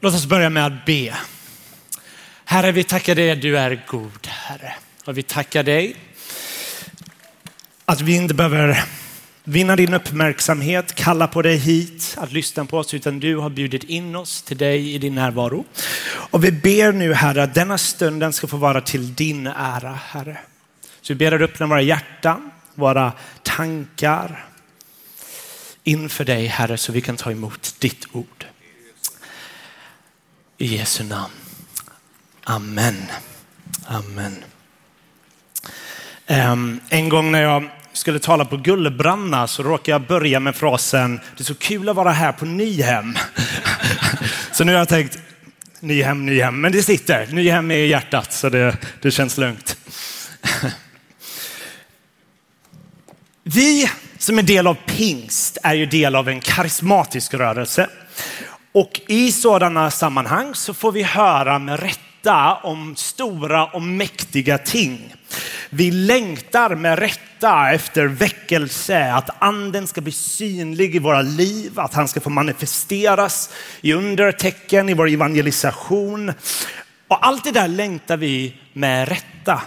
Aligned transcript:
Låt 0.00 0.14
oss 0.14 0.26
börja 0.26 0.50
med 0.50 0.66
att 0.66 0.84
be. 0.84 1.14
Herre, 2.44 2.72
vi 2.72 2.84
tackar 2.84 3.14
dig 3.14 3.30
att 3.30 3.42
du 3.42 3.58
är 3.58 3.84
god, 3.86 4.26
Herre. 4.26 4.74
Och 5.04 5.18
vi 5.18 5.22
tackar 5.22 5.62
dig 5.62 5.96
att 7.84 8.00
vi 8.00 8.16
inte 8.16 8.34
behöver 8.34 8.84
vinna 9.44 9.76
din 9.76 9.94
uppmärksamhet, 9.94 10.94
kalla 10.94 11.26
på 11.26 11.42
dig 11.42 11.56
hit 11.56 12.14
att 12.18 12.32
lyssna 12.32 12.64
på 12.64 12.78
oss, 12.78 12.94
utan 12.94 13.20
du 13.20 13.36
har 13.36 13.50
bjudit 13.50 13.84
in 13.84 14.16
oss 14.16 14.42
till 14.42 14.56
dig 14.56 14.94
i 14.94 14.98
din 14.98 15.14
närvaro. 15.14 15.64
Och 16.08 16.44
vi 16.44 16.52
ber 16.52 16.92
nu, 16.92 17.14
Herre, 17.14 17.42
att 17.42 17.54
denna 17.54 17.78
stunden 17.78 18.32
ska 18.32 18.46
få 18.46 18.56
vara 18.56 18.80
till 18.80 19.14
din 19.14 19.46
ära, 19.46 19.98
Herre. 20.06 20.38
Så 21.00 21.12
vi 21.12 21.14
ber 21.14 21.32
att 21.32 21.40
öppna 21.40 21.66
våra 21.66 21.82
hjärtan, 21.82 22.50
våra 22.74 23.12
tankar 23.42 24.44
inför 25.84 26.24
dig, 26.24 26.46
Herre, 26.46 26.76
så 26.76 26.92
vi 26.92 27.00
kan 27.00 27.16
ta 27.16 27.30
emot 27.30 27.74
ditt 27.78 28.06
ord. 28.12 28.46
I 30.60 30.66
Jesu 30.66 31.04
namn. 31.04 31.32
Amen. 32.44 32.96
Amen. 33.86 34.44
Um, 36.26 36.80
en 36.88 37.08
gång 37.08 37.32
när 37.32 37.42
jag 37.42 37.70
skulle 37.92 38.18
tala 38.18 38.44
på 38.44 38.56
Gullbranna 38.56 39.46
så 39.46 39.62
råkade 39.62 39.90
jag 39.90 40.06
börja 40.06 40.40
med 40.40 40.56
frasen 40.56 41.20
det 41.36 41.42
är 41.42 41.44
så 41.44 41.54
kul 41.54 41.88
att 41.88 41.96
vara 41.96 42.10
här 42.10 42.32
på 42.32 42.44
Nyhem. 42.44 43.18
så 44.52 44.64
nu 44.64 44.72
har 44.72 44.78
jag 44.78 44.88
tänkt 44.88 45.18
Nyhem, 45.80 46.26
Nyhem, 46.26 46.60
men 46.60 46.72
det 46.72 46.82
sitter. 46.82 47.26
Nyhem 47.26 47.70
är 47.70 47.76
i 47.76 47.88
hjärtat 47.88 48.32
så 48.32 48.48
det, 48.48 48.76
det 49.02 49.10
känns 49.10 49.38
lugnt. 49.38 49.76
Vi 53.42 53.90
som 54.18 54.38
är 54.38 54.42
del 54.42 54.66
av 54.66 54.76
pingst 54.86 55.58
är 55.62 55.74
ju 55.74 55.86
del 55.86 56.14
av 56.14 56.28
en 56.28 56.40
karismatisk 56.40 57.34
rörelse. 57.34 57.88
Och 58.78 59.00
i 59.06 59.32
sådana 59.32 59.90
sammanhang 59.90 60.54
så 60.54 60.74
får 60.74 60.92
vi 60.92 61.02
höra 61.02 61.58
med 61.58 61.80
rätta 61.80 62.54
om 62.54 62.96
stora 62.96 63.66
och 63.66 63.82
mäktiga 63.82 64.58
ting. 64.58 65.14
Vi 65.70 65.90
längtar 65.90 66.74
med 66.74 66.98
rätta 66.98 67.70
efter 67.70 68.06
väckelse, 68.06 69.12
att 69.12 69.30
anden 69.38 69.86
ska 69.86 70.00
bli 70.00 70.12
synlig 70.12 70.96
i 70.96 70.98
våra 70.98 71.22
liv, 71.22 71.80
att 71.80 71.94
han 71.94 72.08
ska 72.08 72.20
få 72.20 72.30
manifesteras 72.30 73.50
i 73.80 73.92
undertecken, 73.92 74.88
i 74.88 74.94
vår 74.94 75.08
evangelisation. 75.08 76.32
Och 77.08 77.26
allt 77.26 77.44
det 77.44 77.52
där 77.52 77.68
längtar 77.68 78.16
vi 78.16 78.54
med 78.72 79.08
rätta. 79.08 79.62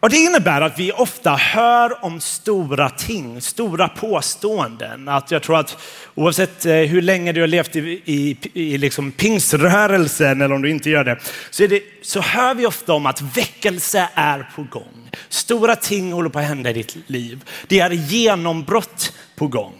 Och 0.00 0.10
det 0.10 0.16
innebär 0.16 0.60
att 0.60 0.78
vi 0.78 0.92
ofta 0.92 1.30
hör 1.30 2.04
om 2.04 2.20
stora 2.20 2.90
ting, 2.90 3.40
stora 3.40 3.88
påståenden. 3.88 5.08
Att 5.08 5.30
jag 5.30 5.42
tror 5.42 5.58
att 5.58 5.76
oavsett 6.14 6.66
eh, 6.66 6.74
hur 6.74 7.02
länge 7.02 7.32
du 7.32 7.40
har 7.40 7.48
levt 7.48 7.76
i, 7.76 8.02
i, 8.04 8.36
i 8.52 8.78
liksom 8.78 9.12
pingsrörelsen 9.12 10.40
eller 10.40 10.54
om 10.54 10.62
du 10.62 10.70
inte 10.70 10.90
gör 10.90 11.04
det 11.04 11.18
så, 11.50 11.66
det, 11.66 11.82
så 12.02 12.20
hör 12.20 12.54
vi 12.54 12.66
ofta 12.66 12.92
om 12.92 13.06
att 13.06 13.20
väckelse 13.20 14.08
är 14.14 14.50
på 14.56 14.62
gång. 14.62 15.10
Stora 15.28 15.76
ting 15.76 16.12
håller 16.12 16.30
på 16.30 16.38
att 16.38 16.44
hända 16.44 16.70
i 16.70 16.72
ditt 16.72 16.96
liv. 17.06 17.44
Det 17.66 17.80
är 17.80 17.90
genombrott 17.90 19.12
på 19.36 19.46
gång. 19.46 19.74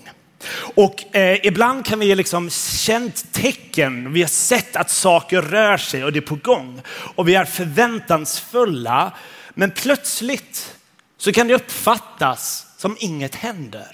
Och 0.74 1.16
eh, 1.16 1.46
ibland 1.46 1.86
kan 1.86 1.98
vi 1.98 2.14
liksom 2.14 2.50
känt 2.50 3.32
tecken, 3.32 4.12
vi 4.12 4.20
har 4.20 4.28
sett 4.28 4.76
att 4.76 4.90
saker 4.90 5.42
rör 5.42 5.76
sig 5.76 6.04
och 6.04 6.12
det 6.12 6.18
är 6.18 6.20
på 6.20 6.38
gång. 6.42 6.82
Och 6.88 7.28
vi 7.28 7.34
är 7.34 7.44
förväntansfulla 7.44 9.12
men 9.58 9.70
plötsligt 9.70 10.76
så 11.16 11.32
kan 11.32 11.48
det 11.48 11.54
uppfattas 11.54 12.66
som 12.76 12.96
inget 13.00 13.34
händer. 13.34 13.86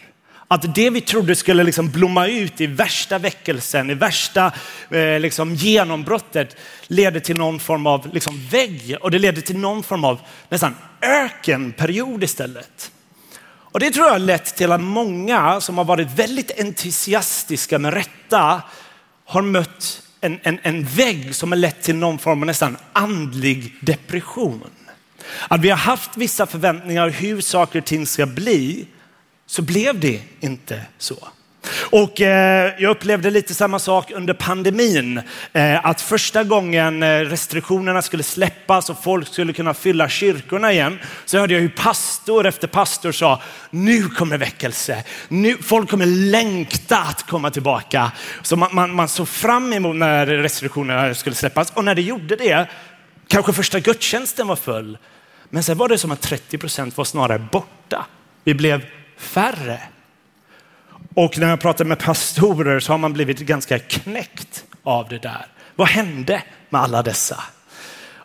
Att 0.49 0.75
det 0.75 0.91
vi 0.91 1.01
trodde 1.01 1.37
skulle 1.37 1.65
liksom 1.65 1.91
blomma 1.91 2.27
ut 2.27 2.61
i 2.61 2.67
värsta 2.67 3.19
väckelsen, 3.19 3.91
i 3.91 3.95
värsta 3.95 4.53
eh, 4.91 5.21
liksom 5.21 5.55
genombrottet 5.55 6.57
leder 6.87 7.21
till 7.21 7.37
någon 7.37 7.61
form 7.61 7.87
av 7.87 8.15
liksom 8.15 8.47
vägg 8.51 8.97
och 9.01 9.11
det 9.11 9.19
leder 9.19 9.43
till 9.43 9.59
någon 9.59 9.83
form 9.83 10.05
av 10.05 10.21
nästan 10.49 10.77
ökenperiod 11.03 12.25
istället. 12.25 12.93
Och 13.47 13.81
det 13.81 13.91
tror 13.91 14.07
jag 14.07 14.13
har 14.13 14.19
lett 14.19 14.57
till 14.57 14.73
att 14.73 14.81
många 14.81 15.61
som 15.61 15.79
har 15.79 15.85
varit 15.85 16.11
väldigt 16.11 16.61
entusiastiska 16.61 17.79
med 17.79 17.95
rätta 17.95 18.63
har 19.25 19.43
mött 19.43 20.03
en, 20.21 20.39
en, 20.43 20.59
en 20.63 20.85
vägg 20.85 21.35
som 21.35 21.53
har 21.53 21.57
lett 21.57 21.83
till 21.83 21.97
någon 21.97 22.19
form 22.19 22.41
av 22.43 22.47
nästan 22.47 22.77
andlig 22.93 23.75
depression. 23.81 24.71
Att 25.49 25.61
vi 25.61 25.71
har 25.71 25.77
haft 25.77 26.17
vissa 26.17 26.47
förväntningar 26.47 27.09
hur 27.09 27.41
saker 27.41 27.79
och 27.79 27.85
ting 27.85 28.07
ska 28.07 28.27
bli, 28.27 28.87
så 29.47 29.63
blev 29.63 30.01
det 30.01 30.21
inte 30.41 30.81
så. 30.99 31.29
Och 31.91 32.21
eh, 32.21 32.73
jag 32.79 32.91
upplevde 32.91 33.31
lite 33.31 33.55
samma 33.55 33.79
sak 33.79 34.11
under 34.11 34.35
pandemin. 34.35 35.21
Eh, 35.53 35.87
att 35.87 36.01
första 36.01 36.45
gången 36.45 37.03
eh, 37.03 37.21
restriktionerna 37.21 38.03
skulle 38.03 38.23
släppas 38.23 38.91
och 38.91 39.03
folk 39.03 39.29
skulle 39.29 39.53
kunna 39.53 39.75
fylla 39.75 40.09
kyrkorna 40.09 40.73
igen, 40.73 40.99
så 41.25 41.39
hörde 41.39 41.55
jag 41.55 41.61
hur 41.61 41.69
pastor 41.69 42.47
efter 42.47 42.69
pastor 42.69 43.13
sa, 43.13 43.43
nu 43.71 44.03
kommer 44.09 44.39
väckelse. 44.39 45.05
Nu, 45.29 45.57
folk 45.63 45.91
kommer 45.91 46.07
längta 46.07 46.99
att 46.99 47.23
komma 47.27 47.51
tillbaka. 47.51 48.13
Så 48.43 48.57
man, 48.57 48.69
man, 48.73 48.95
man 48.95 49.09
såg 49.09 49.29
fram 49.29 49.73
emot 49.73 49.97
när 49.97 50.27
restriktionerna 50.27 51.15
skulle 51.15 51.37
släppas 51.37 51.71
och 51.71 51.85
när 51.85 51.95
det 51.95 52.03
gjorde 52.03 52.37
det, 52.37 52.67
kanske 53.27 53.53
första 53.53 53.81
gudstjänsten 53.81 54.47
var 54.47 54.57
full, 54.57 54.99
men 55.51 55.63
sen 55.63 55.79
var 55.79 55.89
det 55.89 55.99
som 55.99 56.11
att 56.11 56.21
30 56.21 56.59
procent 56.59 56.97
var 56.97 57.05
snarare 57.05 57.39
borta. 57.39 58.07
Vi 58.45 58.55
blev 58.55 58.87
färre. 59.17 59.81
Och 61.15 61.39
när 61.39 61.49
jag 61.49 61.61
pratar 61.61 61.85
med 61.85 61.99
pastorer 61.99 62.81
så 62.81 62.93
har 62.93 62.99
man 62.99 63.13
blivit 63.13 63.39
ganska 63.39 63.79
knäckt 63.79 64.65
av 64.83 65.09
det 65.09 65.19
där. 65.19 65.47
Vad 65.75 65.89
hände 65.89 66.43
med 66.71 66.81
alla 66.81 67.03
dessa? 67.03 67.45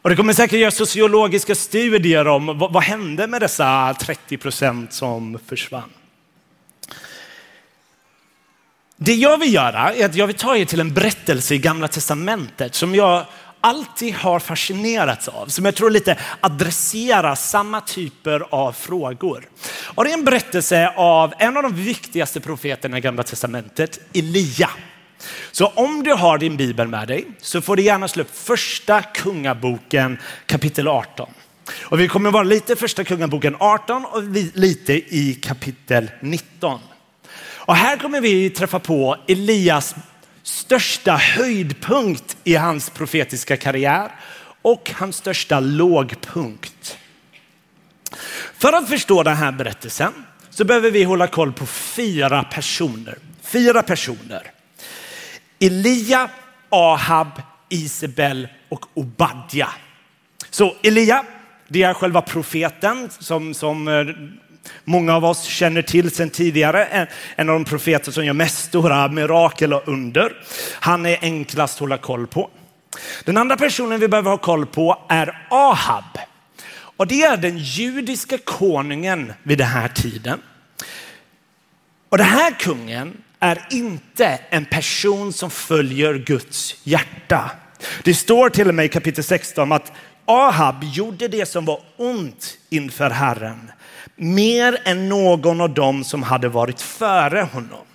Och 0.01 0.09
det 0.09 0.15
kommer 0.15 0.33
säkert 0.33 0.59
göra 0.59 0.71
sociologiska 0.71 1.55
studier 1.55 2.27
om 2.27 2.57
vad, 2.57 2.73
vad 2.73 2.83
hände 2.83 3.27
med 3.27 3.41
dessa 3.41 3.95
30 3.99 4.37
procent 4.37 4.93
som 4.93 5.39
försvann. 5.47 5.89
Det 8.97 9.13
jag 9.13 9.37
vill 9.37 9.53
göra 9.53 9.93
är 9.93 10.05
att 10.05 10.15
jag 10.15 10.27
vill 10.27 10.35
ta 10.35 10.57
er 10.57 10.65
till 10.65 10.79
en 10.79 10.93
berättelse 10.93 11.55
i 11.55 11.57
Gamla 11.57 11.87
Testamentet 11.87 12.75
som 12.75 12.95
jag 12.95 13.25
alltid 13.61 14.13
har 14.13 14.39
fascinerats 14.39 15.27
av, 15.27 15.47
som 15.47 15.65
jag 15.65 15.75
tror 15.75 15.89
lite 15.89 16.17
adresserar 16.39 17.35
samma 17.35 17.81
typer 17.81 18.45
av 18.49 18.71
frågor. 18.71 19.49
Och 19.95 20.03
det 20.03 20.09
är 20.09 20.13
en 20.13 20.25
berättelse 20.25 20.93
av 20.95 21.33
en 21.37 21.57
av 21.57 21.63
de 21.63 21.75
viktigaste 21.75 22.39
profeterna 22.39 22.97
i 22.97 23.01
Gamla 23.01 23.23
Testamentet, 23.23 23.99
Elia. 24.13 24.69
Så 25.51 25.67
om 25.67 26.03
du 26.03 26.13
har 26.13 26.37
din 26.37 26.57
bibel 26.57 26.87
med 26.87 27.07
dig 27.07 27.25
så 27.41 27.61
får 27.61 27.75
du 27.75 27.83
gärna 27.83 28.07
slå 28.07 28.23
upp 28.23 28.37
första 28.37 29.01
kungaboken 29.01 30.17
kapitel 30.45 30.87
18. 30.87 31.29
Och 31.81 31.99
vi 31.99 32.07
kommer 32.07 32.31
vara 32.31 32.43
lite 32.43 32.75
första 32.75 33.03
kungaboken 33.03 33.55
18 33.59 34.05
och 34.05 34.23
lite 34.53 34.93
i 34.93 35.39
kapitel 35.41 36.11
19. 36.21 36.79
Och 37.69 37.75
här 37.75 37.97
kommer 37.97 38.21
vi 38.21 38.49
träffa 38.49 38.79
på 38.79 39.17
Elias 39.27 39.95
största 40.43 41.15
höjdpunkt 41.15 42.37
i 42.43 42.55
hans 42.55 42.89
profetiska 42.89 43.57
karriär 43.57 44.11
och 44.61 44.91
hans 44.95 45.15
största 45.15 45.59
lågpunkt. 45.59 46.97
För 48.57 48.73
att 48.73 48.89
förstå 48.89 49.23
den 49.23 49.37
här 49.37 49.51
berättelsen 49.51 50.13
så 50.49 50.65
behöver 50.65 50.91
vi 50.91 51.03
hålla 51.03 51.27
koll 51.27 51.53
på 51.53 51.65
fyra 51.65 52.43
personer. 52.43 53.17
Fyra 53.41 53.83
personer. 53.83 54.51
Elia, 55.59 56.29
Ahab, 56.69 57.41
Isabel 57.69 58.47
och 58.69 58.85
Obadja. 58.93 59.69
Så 60.49 60.75
Elia, 60.83 61.25
det 61.67 61.83
är 61.83 61.93
själva 61.93 62.21
profeten 62.21 63.09
som, 63.19 63.53
som 63.53 63.87
eh, 63.87 64.05
många 64.83 65.15
av 65.15 65.25
oss 65.25 65.43
känner 65.43 65.81
till 65.81 66.11
sedan 66.11 66.29
tidigare. 66.29 67.07
En 67.35 67.49
av 67.49 67.55
de 67.55 67.65
profeter 67.65 68.11
som 68.11 68.25
gör 68.25 68.33
mest 68.33 68.65
stora 68.65 69.07
mirakel 69.07 69.73
och 69.73 69.87
under. 69.87 70.33
Han 70.73 71.05
är 71.05 71.17
enklast 71.21 71.75
att 71.75 71.79
hålla 71.79 71.97
koll 71.97 72.27
på. 72.27 72.49
Den 73.25 73.37
andra 73.37 73.57
personen 73.57 73.99
vi 73.99 74.07
behöver 74.07 74.31
ha 74.31 74.37
koll 74.37 74.65
på 74.65 75.05
är 75.09 75.47
Ahab. 75.49 76.17
Och 76.97 77.07
det 77.07 77.21
är 77.23 77.37
den 77.37 77.57
judiska 77.57 78.37
konungen 78.37 79.33
vid 79.43 79.57
den 79.57 79.67
här 79.67 79.87
tiden. 79.87 80.41
Och 82.09 82.17
den 82.17 82.27
här 82.27 82.51
kungen 82.51 83.17
är 83.39 83.67
inte 83.69 84.39
en 84.49 84.65
person 84.65 85.33
som 85.33 85.51
följer 85.51 86.13
Guds 86.13 86.75
hjärta. 86.83 87.51
Det 88.03 88.13
står 88.13 88.49
till 88.49 88.67
och 88.67 88.75
med 88.75 88.85
i 88.85 88.89
kapitel 88.89 89.23
16 89.23 89.71
att 89.71 89.91
Ahab 90.25 90.83
gjorde 90.83 91.27
det 91.27 91.45
som 91.45 91.65
var 91.65 91.81
ont 91.97 92.57
inför 92.69 93.09
Herren 93.09 93.71
mer 94.19 94.81
än 94.85 95.09
någon 95.09 95.61
av 95.61 95.73
dem 95.73 96.03
som 96.03 96.23
hade 96.23 96.49
varit 96.49 96.81
före 96.81 97.41
honom. 97.41 97.85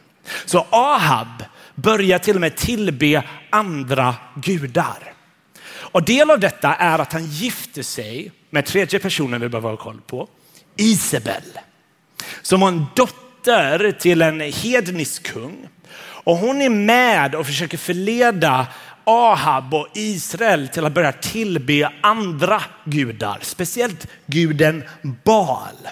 Så 0.45 0.67
Ahab 0.71 1.45
börjar 1.75 2.19
till 2.19 2.35
och 2.35 2.41
med 2.41 2.57
tillbe 2.57 3.23
andra 3.51 4.15
gudar. 4.35 5.13
Och 5.67 6.05
del 6.05 6.31
av 6.31 6.41
detta 6.41 6.75
är 6.75 6.99
att 6.99 7.13
han 7.13 7.27
gifter 7.27 7.83
sig 7.83 8.33
med 8.51 8.67
tredje 8.67 8.99
personen 8.99 9.41
vi 9.41 9.49
behöver 9.49 9.71
ha 9.71 9.77
koll 9.77 10.01
på, 10.07 10.29
Isabel. 10.77 11.43
Som 12.43 12.61
var 12.61 12.69
en 12.69 12.87
dotter 12.97 13.25
dotter 13.45 13.93
till 13.93 14.23
en 14.23 14.41
hednisk 14.41 15.23
kung. 15.23 15.69
Och 15.99 16.37
hon 16.37 16.63
är 16.63 16.69
med 16.69 17.35
och 17.35 17.47
försöker 17.47 17.79
förleda 17.79 18.67
Ahab 19.05 19.75
och 19.75 19.89
Israel 19.95 20.69
till 20.69 20.85
att 20.85 20.93
börja 20.93 21.13
tillbe 21.13 21.93
andra 22.01 22.63
gudar, 22.85 23.39
speciellt 23.43 24.07
guden 24.27 24.85
Baal. 25.25 25.89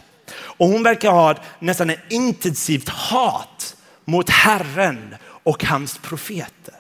Och 0.57 0.69
hon 0.69 0.83
verkar 0.83 1.11
ha 1.11 1.35
nästan 1.59 1.91
ett 1.91 2.05
intensivt 2.09 2.89
hat 2.89 3.77
mot 4.05 4.31
Herren 4.31 5.15
och 5.43 5.65
hans 5.65 5.99
profeter. 5.99 6.75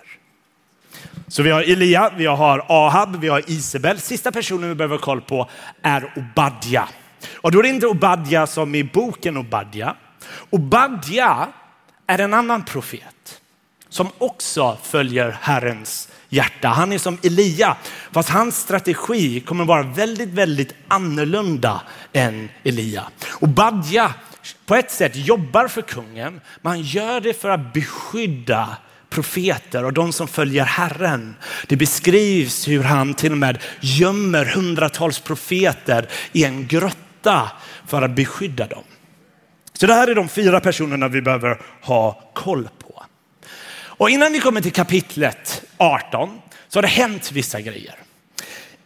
Så 1.29 1.43
vi 1.43 1.51
har 1.51 1.63
Elia, 1.63 2.13
vi 2.17 2.27
har 2.27 2.65
Ahab, 2.69 3.17
vi 3.21 3.29
har 3.29 3.51
Isabel. 3.51 4.01
Sista 4.01 4.33
personen 4.33 4.69
vi 4.69 4.75
behöver 4.75 4.97
ha 4.97 5.03
koll 5.03 5.21
på 5.21 5.51
är 5.83 6.13
Obadja. 6.17 6.89
Och 7.35 7.53
då 7.53 7.59
är 7.59 7.63
det 7.63 7.69
inte 7.69 7.87
Obadja 7.87 8.47
som 8.47 8.75
i 8.75 8.85
boken 8.85 9.37
Obadja. 9.37 9.97
Obadja 10.51 11.49
är 12.07 12.19
en 12.19 12.35
annan 12.35 12.65
profet 12.65 13.12
som 13.93 14.09
också 14.19 14.79
följer 14.83 15.39
Herrens 15.41 16.09
hjärta. 16.29 16.69
Han 16.69 16.93
är 16.93 16.99
som 16.99 17.19
Elia, 17.23 17.77
fast 18.13 18.29
hans 18.29 18.57
strategi 18.57 19.41
kommer 19.41 19.65
vara 19.65 19.83
väldigt, 19.83 20.29
väldigt 20.29 20.75
annorlunda 20.89 21.81
än 22.13 22.49
Elia. 22.65 23.05
Och 23.29 23.49
Badja 23.49 24.15
på 24.67 24.75
ett 24.75 24.91
sätt 24.91 25.17
jobbar 25.17 25.69
för 25.69 25.83
kungen, 25.83 26.41
men 26.61 26.71
han 26.71 26.83
gör 26.83 27.21
det 27.21 27.41
för 27.41 27.49
att 27.49 27.73
beskydda 27.73 28.77
profeter 29.11 29.85
och 29.85 29.93
de 29.93 30.13
som 30.13 30.29
följer 30.29 30.65
Herren. 30.65 31.35
Det 31.69 31.77
beskrivs 31.77 32.69
hur 32.69 32.83
han 32.83 33.15
till 33.15 33.33
och 33.33 33.39
med 33.39 33.59
gömmer 33.81 34.45
hundratals 34.45 35.19
profeter 35.19 36.09
i 36.33 36.45
en 36.45 36.67
grotta 36.67 37.51
för 37.87 38.03
att 38.03 38.11
beskydda 38.17 38.67
dem. 38.67 38.85
Så 39.73 39.87
det 39.87 39.95
här 39.95 40.09
är 40.09 40.15
de 40.15 40.29
fyra 40.29 40.61
personerna 40.61 41.09
vi 41.09 41.23
behöver 41.23 41.61
ha 41.83 42.31
koll 42.35 42.69
på. 42.79 42.92
Och 44.03 44.11
innan 44.11 44.33
vi 44.33 44.41
kommer 44.41 44.61
till 44.61 44.73
kapitlet 44.73 45.63
18 45.77 46.41
så 46.69 46.77
har 46.79 46.83
det 46.83 46.89
hänt 46.89 47.33
vissa 47.33 47.61
grejer. 47.61 47.95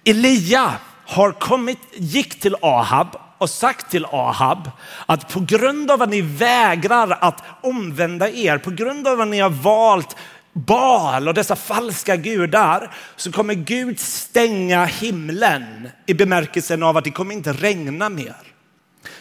Elia 0.05 0.73
har 1.05 1.33
kommit, 1.33 1.79
gick 1.95 2.41
till 2.41 2.57
Ahab 2.63 3.17
och 3.39 3.51
sagt 3.51 3.91
till 3.91 4.05
Ahab 4.05 4.71
att 5.07 5.33
på 5.33 5.41
grund 5.41 5.91
av 5.91 6.03
att 6.03 6.09
ni 6.09 6.21
vägrar 6.21 7.19
att 7.21 7.43
omvända 7.63 8.31
er, 8.31 8.59
på 8.59 8.71
grund 8.71 9.09
av 9.09 9.21
att 9.21 9.29
ni 9.29 9.41
har 9.41 9.51
valt 9.51 10.17
Baal 10.53 11.29
och 11.29 11.35
dessa 11.35 11.57
falska 11.57 12.17
gudar 12.17 12.95
så 13.17 13.33
kommer 13.33 13.55
Gud 13.55 14.01
stänga 14.01 14.85
himlen 14.85 15.89
i 16.07 16.15
bemärkelsen 16.15 16.83
av 16.83 16.97
att 16.97 17.05
det 17.05 17.11
kommer 17.11 17.35
inte 17.35 17.53
regna 17.53 18.09
mer. 18.09 18.37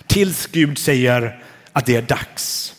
Tills 0.08 0.48
Gud 0.48 0.78
säger 0.78 1.44
att 1.72 1.86
det 1.86 1.96
är 1.96 2.02
dags. 2.02 2.74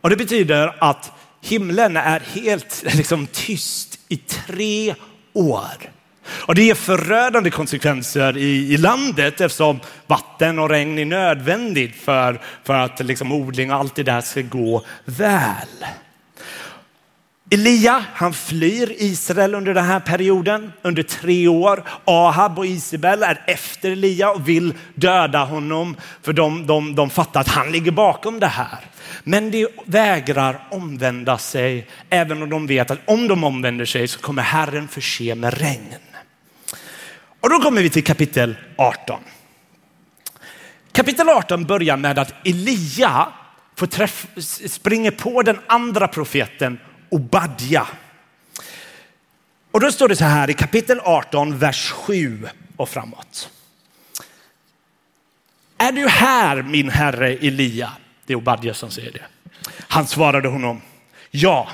Och 0.00 0.10
det 0.10 0.16
betyder 0.16 0.76
att 0.80 1.12
himlen 1.42 1.96
är 1.96 2.20
helt 2.20 2.82
liksom, 2.94 3.26
tyst 3.26 3.98
i 4.08 4.16
tre 4.16 4.94
år. 5.32 5.90
Och 6.30 6.54
det 6.54 6.62
ger 6.62 6.74
förödande 6.74 7.50
konsekvenser 7.50 8.36
i, 8.36 8.72
i 8.72 8.76
landet 8.76 9.40
eftersom 9.40 9.80
vatten 10.06 10.58
och 10.58 10.70
regn 10.70 10.98
är 10.98 11.04
nödvändigt 11.04 11.96
för, 11.96 12.40
för 12.64 12.74
att 12.74 13.00
liksom, 13.00 13.32
odling 13.32 13.72
och 13.72 13.78
allt 13.78 13.94
det 13.94 14.02
där 14.02 14.20
ska 14.20 14.40
gå 14.40 14.84
väl. 15.04 15.84
Elia, 17.52 18.04
han 18.14 18.32
flyr 18.32 18.94
Israel 18.98 19.54
under 19.54 19.74
den 19.74 19.84
här 19.84 20.00
perioden, 20.00 20.72
under 20.82 21.02
tre 21.02 21.48
år. 21.48 21.84
Ahab 22.04 22.58
och 22.58 22.66
Isabel 22.66 23.22
är 23.22 23.44
efter 23.46 23.90
Elia 23.90 24.30
och 24.30 24.48
vill 24.48 24.74
döda 24.94 25.44
honom 25.44 25.96
för 26.22 26.32
de, 26.32 26.66
de, 26.66 26.94
de 26.94 27.10
fattar 27.10 27.40
att 27.40 27.48
han 27.48 27.72
ligger 27.72 27.90
bakom 27.90 28.40
det 28.40 28.46
här. 28.46 28.78
Men 29.24 29.50
de 29.50 29.66
vägrar 29.84 30.68
omvända 30.70 31.38
sig, 31.38 31.86
även 32.10 32.42
om 32.42 32.50
de 32.50 32.66
vet 32.66 32.90
att 32.90 32.98
om 33.04 33.28
de 33.28 33.44
omvänder 33.44 33.84
sig 33.84 34.08
så 34.08 34.20
kommer 34.20 34.42
Herren 34.42 34.88
förse 34.88 35.34
med 35.34 35.58
regn. 35.58 35.94
Och 37.40 37.50
då 37.50 37.58
kommer 37.58 37.82
vi 37.82 37.90
till 37.90 38.04
kapitel 38.04 38.56
18. 38.76 39.20
Kapitel 40.92 41.28
18 41.28 41.64
börjar 41.64 41.96
med 41.96 42.18
att 42.18 42.34
Elia 42.44 43.28
får 43.76 43.86
träff, 43.86 44.26
springer 44.66 45.10
på 45.10 45.42
den 45.42 45.58
andra 45.66 46.08
profeten 46.08 46.78
Obadja. 47.10 47.86
Och 49.70 49.80
då 49.80 49.92
står 49.92 50.08
det 50.08 50.16
så 50.16 50.24
här 50.24 50.50
i 50.50 50.54
kapitel 50.54 51.00
18, 51.00 51.58
vers 51.58 51.90
7 51.90 52.48
och 52.76 52.88
framåt. 52.88 53.50
Är 55.78 55.92
du 55.92 56.08
här 56.08 56.62
min 56.62 56.90
herre 56.90 57.28
Elia? 57.32 57.92
Det 58.26 58.32
är 58.32 58.36
Obadja 58.36 58.74
som 58.74 58.90
säger 58.90 59.12
det. 59.12 59.24
Han 59.78 60.06
svarade 60.06 60.48
honom, 60.48 60.82
ja, 61.30 61.68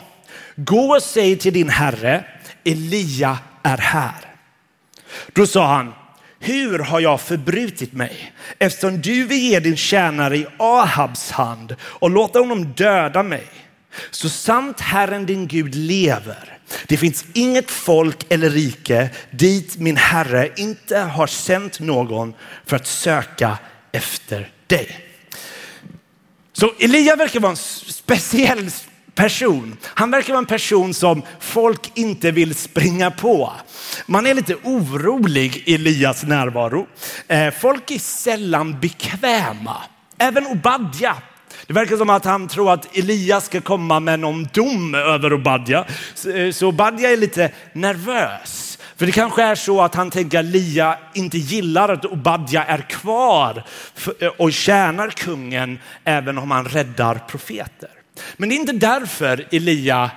gå 0.56 0.97
och 0.97 1.03
säg 1.03 1.38
till 1.38 1.53
din 1.53 1.69
herre, 1.69 2.25
Elia 2.65 3.38
är 3.62 3.79
här. 3.79 4.15
Då 5.33 5.47
sa 5.47 5.67
han, 5.67 5.94
hur 6.38 6.79
har 6.79 7.00
jag 7.00 7.21
förbrutit 7.21 7.93
mig 7.93 8.33
eftersom 8.59 9.00
du 9.00 9.27
vill 9.27 9.38
ge 9.38 9.61
din 9.61 9.77
tjänare 9.77 10.37
i 10.37 10.47
Ahabs 10.59 11.31
hand 11.31 11.77
och 11.81 12.11
låta 12.11 12.38
honom 12.38 12.73
döda 12.73 13.23
mig? 13.23 13.47
Så 14.11 14.29
sant 14.29 14.81
Herren 14.81 15.27
din 15.27 15.47
Gud 15.47 15.75
lever, 15.75 16.59
det 16.87 16.97
finns 16.97 17.25
inget 17.33 17.71
folk 17.71 18.27
eller 18.29 18.51
rike 18.51 19.09
dit 19.31 19.79
min 19.79 19.97
Herre 19.97 20.51
inte 20.57 20.99
har 20.99 21.27
sänt 21.27 21.81
någon 21.81 22.35
för 22.67 22.77
att 22.77 22.87
söka 22.87 23.59
efter 23.93 24.51
dig. 24.67 25.01
Så 26.53 26.73
Elia 26.79 27.17
verkar 27.17 27.41
vara 27.41 27.51
en 27.51 27.57
speciell 27.57 28.71
person. 29.15 29.77
Han 29.85 30.11
verkar 30.11 30.33
vara 30.33 30.39
en 30.39 30.47
person 30.47 30.95
som 30.95 31.23
folk 31.41 31.93
inte 31.95 32.31
vill 32.31 32.55
springa 32.55 33.11
på. 33.11 33.53
Man 34.07 34.27
är 34.27 34.35
lite 34.35 34.55
orolig 34.55 35.63
i 35.67 35.75
Elias 35.75 36.23
närvaro. 36.23 36.87
Eh, 37.29 37.55
folk 37.61 37.91
är 37.91 37.99
sällan 37.99 38.81
bekväma. 38.81 39.77
Även 40.19 40.47
Obadja 40.47 41.17
det 41.67 41.73
verkar 41.73 41.97
som 41.97 42.11
att 42.11 42.25
han 42.25 42.49
tror 42.49 42.73
att 42.73 42.97
Elias 42.97 43.47
ska 43.47 43.61
komma 43.61 44.00
med 44.00 44.20
någon 44.20 44.49
dom 44.53 44.94
över 44.94 45.32
Obadja. 45.32 45.85
Eh, 46.35 46.53
så 46.53 46.67
Obadja 46.69 47.11
är 47.11 47.17
lite 47.17 47.50
nervös. 47.73 48.79
För 48.97 49.06
det 49.06 49.12
kanske 49.12 49.43
är 49.43 49.55
så 49.55 49.82
att 49.82 49.94
han 49.94 50.11
tänker 50.11 50.38
att 50.38 50.44
Lia 50.44 50.99
inte 51.14 51.38
gillar 51.38 51.88
att 51.88 52.05
Obadja 52.05 52.64
är 52.64 52.79
kvar 52.79 53.64
eh, 54.20 54.29
och 54.29 54.53
tjänar 54.53 55.11
kungen 55.11 55.79
även 56.05 56.38
om 56.38 56.50
han 56.50 56.64
räddar 56.64 57.14
profeter. 57.29 57.91
Men 58.37 58.49
det 58.49 58.55
är 58.55 58.56
inte 58.56 58.73
därför 58.73 59.47
Elia 59.50 60.11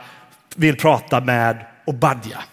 vill 0.56 0.78
prata 0.78 1.22
med 1.22 1.66
Obadja. 1.86 2.44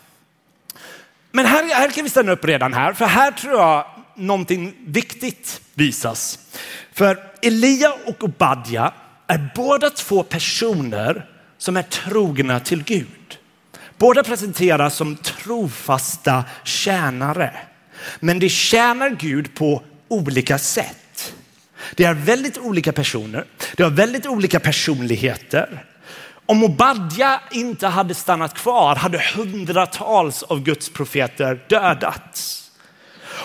Men 1.31 1.47
här, 1.47 1.75
här 1.75 1.91
kan 1.91 2.05
vi 2.05 2.11
stanna 2.11 2.33
upp 2.33 2.45
redan 2.45 2.75
här, 2.75 2.93
för 2.93 3.05
här 3.05 3.31
tror 3.31 3.53
jag 3.53 3.85
någonting 4.17 4.75
viktigt 4.87 5.61
visas. 5.75 6.39
För 6.93 7.19
Elia 7.43 7.93
och 8.07 8.25
Obadja 8.25 8.93
är 9.27 9.51
båda 9.55 9.91
två 9.91 10.23
personer 10.23 11.27
som 11.59 11.77
är 11.77 11.83
trogna 11.83 12.61
till 12.61 12.85
Gud. 12.85 13.39
Båda 13.99 14.23
presenteras 14.23 14.97
som 14.97 15.17
trofasta 15.17 16.45
tjänare. 16.65 17.53
Men 18.21 18.39
de 18.39 18.49
tjänar 18.49 19.11
Gud 19.11 19.55
på 19.55 19.83
olika 20.09 20.59
sätt. 20.59 21.35
Det 21.95 22.05
är 22.05 22.15
väldigt 22.15 22.59
olika 22.59 22.93
personer. 22.93 23.45
De 23.77 23.83
har 23.83 23.91
väldigt 23.91 24.27
olika 24.27 24.61
personligheter. 24.61 25.85
Om 26.47 26.65
Obadja 26.65 27.41
inte 27.51 27.87
hade 27.87 28.15
stannat 28.15 28.55
kvar 28.55 28.97
hade 28.97 29.23
hundratals 29.35 30.43
av 30.43 30.63
Guds 30.63 30.89
profeter 30.89 31.61
dödats. 31.69 32.66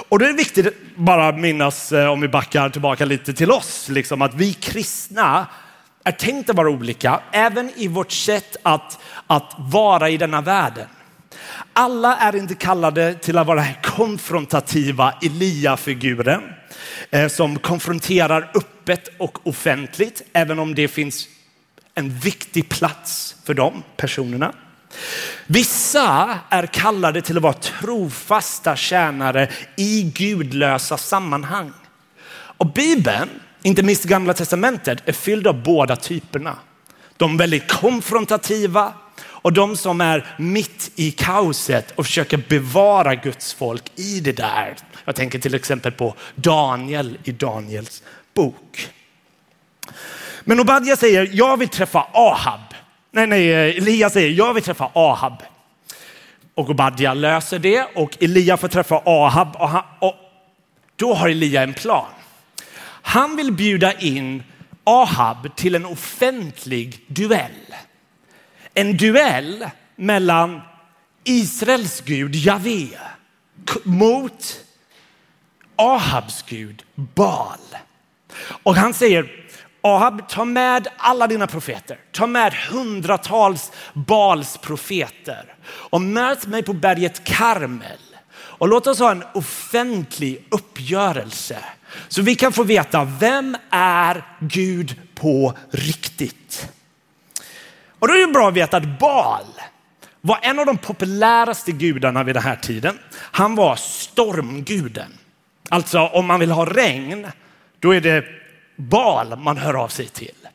Och 0.09 0.19
då 0.19 0.25
är 0.25 0.29
det 0.29 0.35
viktigt 0.35 0.67
att 0.67 0.73
bara 0.95 1.31
minnas, 1.31 1.91
eh, 1.91 2.11
om 2.11 2.21
vi 2.21 2.27
backar 2.27 2.69
tillbaka 2.69 3.05
lite 3.05 3.33
till 3.33 3.51
oss, 3.51 3.89
liksom, 3.89 4.21
att 4.21 4.33
vi 4.33 4.53
kristna 4.53 5.47
är 6.03 6.11
tänkta 6.11 6.51
att 6.51 6.57
vara 6.57 6.69
olika, 6.69 7.19
även 7.31 7.71
i 7.75 7.87
vårt 7.87 8.11
sätt 8.11 8.55
att, 8.63 8.99
att 9.27 9.55
vara 9.57 10.09
i 10.09 10.17
denna 10.17 10.41
världen. 10.41 10.87
Alla 11.73 12.17
är 12.17 12.35
inte 12.35 12.55
kallade 12.55 13.13
till 13.13 13.37
att 13.37 13.47
vara 13.47 13.65
konfrontativa 13.83 15.13
Elia-figuren 15.21 16.41
eh, 17.09 17.27
som 17.27 17.59
konfronterar 17.59 18.51
öppet 18.55 19.09
och 19.19 19.47
offentligt, 19.47 20.21
även 20.33 20.59
om 20.59 20.75
det 20.75 20.87
finns 20.87 21.27
en 21.95 22.09
viktig 22.09 22.69
plats 22.69 23.35
för 23.43 23.53
de 23.53 23.83
personerna. 23.97 24.53
Vissa 25.47 26.39
är 26.49 26.65
kallade 26.65 27.21
till 27.21 27.37
att 27.37 27.43
vara 27.43 27.53
trofasta 27.53 28.75
tjänare 28.75 29.49
i 29.77 30.03
gudlösa 30.03 30.97
sammanhang. 30.97 31.73
Och 32.33 32.73
Bibeln, 32.73 33.29
inte 33.63 33.83
minst 33.83 34.03
Gamla 34.03 34.33
Testamentet, 34.33 34.99
är 35.05 35.13
fylld 35.13 35.47
av 35.47 35.63
båda 35.63 35.95
typerna. 35.95 36.55
De 37.17 37.37
väldigt 37.37 37.67
konfrontativa 37.67 38.93
och 39.41 39.53
de 39.53 39.77
som 39.77 40.01
är 40.01 40.35
mitt 40.39 40.91
i 40.95 41.11
kaoset 41.11 41.91
och 41.95 42.05
försöker 42.05 42.43
bevara 42.49 43.15
Guds 43.15 43.53
folk 43.53 43.83
i 43.95 44.19
det 44.19 44.31
där. 44.31 44.77
Jag 45.05 45.15
tänker 45.15 45.39
till 45.39 45.55
exempel 45.55 45.91
på 45.91 46.15
Daniel 46.35 47.17
i 47.23 47.31
Daniels 47.31 48.03
bok. 48.33 48.89
Men 50.43 50.59
Obadja 50.59 50.95
säger, 50.95 51.29
jag 51.31 51.57
vill 51.57 51.69
träffa 51.69 52.07
Ahab. 52.13 52.70
Nej, 53.13 53.27
nej, 53.27 53.53
eh, 53.53 53.77
Elia 53.77 54.09
säger, 54.09 54.29
jag 54.29 54.53
vill 54.53 54.63
träffa 54.63 54.91
Ahab. 54.93 55.43
Och 56.55 56.69
Obadja 56.69 57.13
löser 57.13 57.59
det 57.59 57.87
och 57.95 58.17
Elia 58.23 58.57
får 58.57 58.67
träffa 58.67 59.01
Ahab. 59.05 59.55
Och, 59.55 59.69
han, 59.69 59.83
och 59.99 60.15
då 60.95 61.13
har 61.13 61.29
Elia 61.29 61.63
en 61.63 61.73
plan. 61.73 62.09
Han 63.01 63.35
vill 63.35 63.51
bjuda 63.51 63.93
in 63.93 64.43
Ahab 64.83 65.55
till 65.55 65.75
en 65.75 65.85
offentlig 65.85 67.05
duell. 67.07 67.75
En 68.73 68.97
duell 68.97 69.69
mellan 69.95 70.61
Israels 71.23 72.01
gud 72.01 72.35
Javé 72.35 72.87
mot 73.83 74.63
Ahabs 75.75 76.43
gud 76.47 76.83
Baal. 76.95 77.59
Och 78.63 78.75
han 78.75 78.93
säger, 78.93 79.40
Ahab, 79.81 80.29
ta 80.29 80.45
med 80.45 80.87
alla 80.97 81.27
dina 81.27 81.47
profeter. 81.47 81.97
Ta 82.11 82.27
med 82.27 82.53
hundratals 82.53 83.71
Baals 83.93 84.57
profeter 84.57 85.55
och 85.65 86.01
möt 86.01 86.47
mig 86.47 86.63
på 86.63 86.73
berget 86.73 87.23
Karmel. 87.23 87.99
Och 88.33 88.67
låt 88.67 88.87
oss 88.87 88.99
ha 88.99 89.11
en 89.11 89.23
offentlig 89.33 90.47
uppgörelse 90.49 91.57
så 92.07 92.21
vi 92.21 92.35
kan 92.35 92.53
få 92.53 92.63
veta 92.63 93.03
vem 93.19 93.57
är 93.69 94.23
Gud 94.39 94.95
på 95.15 95.53
riktigt. 95.71 96.71
Och 97.99 98.07
då 98.07 98.13
är 98.13 98.27
det 98.27 98.33
bra 98.33 98.47
att 98.47 98.53
veta 98.53 98.77
att 98.77 98.99
Baal 98.99 99.45
var 100.21 100.39
en 100.41 100.59
av 100.59 100.65
de 100.65 100.77
populäraste 100.77 101.71
gudarna 101.71 102.23
vid 102.23 102.35
den 102.35 102.43
här 102.43 102.55
tiden. 102.55 102.99
Han 103.15 103.55
var 103.55 103.75
stormguden. 103.75 105.17
Alltså 105.69 105.99
om 105.99 106.25
man 106.25 106.39
vill 106.39 106.51
ha 106.51 106.65
regn, 106.65 107.27
då 107.79 107.95
är 107.95 108.01
det 108.01 108.40
Bal 108.81 109.37
man 109.37 109.57
hör 109.57 109.73
av 109.73 109.87
sig 109.87 110.07
till. 110.07 110.47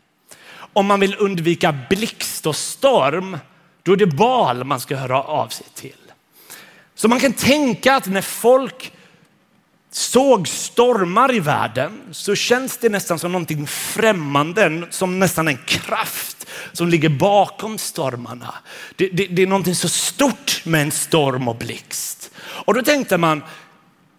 Om 0.73 0.87
man 0.87 1.00
vill 1.00 1.16
undvika 1.18 1.78
blixt 1.90 2.47
och 2.47 2.56
storm, 2.56 3.38
då 3.83 3.92
är 3.92 3.97
det 3.97 4.06
Bal 4.06 4.64
man 4.64 4.80
ska 4.80 4.97
höra 4.97 5.23
av 5.23 5.49
sig 5.49 5.66
till. 5.75 5.92
Så 6.95 7.09
man 7.09 7.21
kan 7.21 7.33
tänka 7.33 7.95
att 7.95 8.06
när 8.06 8.23
folk 8.23 8.92
såg 9.90 10.49
stormar 10.49 11.35
i 11.35 11.40
världen 11.40 12.00
så 12.11 12.35
känns 12.35 12.78
det 12.78 12.88
nästan 12.88 13.18
som 13.18 13.33
någonting 13.33 13.66
främmande, 13.66 14.87
som 14.90 15.18
nästan 15.18 15.49
en 15.49 15.59
kraft 15.66 16.47
som 16.73 16.88
ligger 16.88 17.09
bakom 17.09 17.78
stormarna. 17.78 18.54
Det, 18.97 19.09
det, 19.09 19.26
det 19.26 19.42
är 19.42 19.47
någonting 19.47 19.75
så 19.75 19.88
stort 19.88 20.62
med 20.64 20.83
en 20.83 20.90
storm 20.90 21.49
och 21.49 21.56
blixt. 21.56 22.30
Och 22.38 22.75
då 22.75 22.83
tänkte 22.83 23.18
man, 23.18 23.42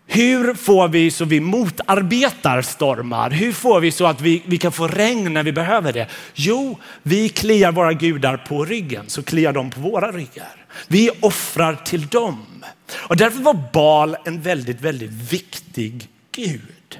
hur 0.09 0.53
får 0.53 0.87
vi 0.87 1.11
så 1.11 1.25
vi 1.25 1.39
motarbetar 1.39 2.61
stormar? 2.61 3.29
Hur 3.29 3.53
får 3.53 3.79
vi 3.79 3.91
så 3.91 4.05
att 4.05 4.21
vi, 4.21 4.43
vi 4.45 4.57
kan 4.57 4.71
få 4.71 4.87
regn 4.87 5.33
när 5.33 5.43
vi 5.43 5.51
behöver 5.51 5.93
det? 5.93 6.07
Jo, 6.33 6.79
vi 7.03 7.29
kliar 7.29 7.71
våra 7.71 7.93
gudar 7.93 8.37
på 8.37 8.65
ryggen 8.65 9.03
så 9.07 9.23
kliar 9.23 9.53
de 9.53 9.69
på 9.69 9.79
våra 9.79 10.11
ryggar. 10.11 10.65
Vi 10.87 11.09
offrar 11.21 11.75
till 11.75 12.07
dem. 12.07 12.45
Och 12.93 13.17
därför 13.17 13.39
var 13.39 13.69
Bal 13.73 14.15
en 14.25 14.41
väldigt, 14.41 14.81
väldigt 14.81 15.11
viktig 15.11 16.07
gud. 16.31 16.99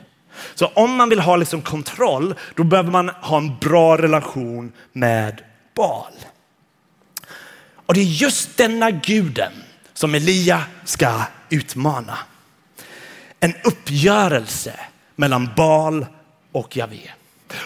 Så 0.56 0.66
om 0.66 0.96
man 0.96 1.10
vill 1.10 1.20
ha 1.20 1.36
liksom 1.36 1.62
kontroll, 1.62 2.36
då 2.56 2.64
behöver 2.64 2.92
man 2.92 3.10
ha 3.10 3.38
en 3.38 3.58
bra 3.58 3.98
relation 3.98 4.72
med 4.94 5.42
Bal. 5.76 6.14
Och 7.86 7.94
det 7.94 8.00
är 8.00 8.04
just 8.04 8.58
denna 8.58 8.92
guden 8.92 9.52
som 9.94 10.16
Elia 10.16 10.64
ska 10.86 11.22
utmana 11.50 12.18
en 13.40 13.54
uppgörelse 13.64 14.80
mellan 15.16 15.50
Bal 15.56 16.06
och 16.52 16.78
Javé. 16.78 17.10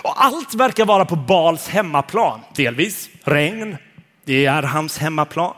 Och 0.02 0.24
allt 0.24 0.54
verkar 0.54 0.86
vara 0.86 1.06
på 1.06 1.16
Bals 1.16 1.68
hemmaplan. 1.68 2.42
Delvis 2.56 3.10
regn, 3.24 3.78
det 4.26 4.46
är 4.46 4.64
hans 4.64 4.98
hemmaplan. 4.98 5.54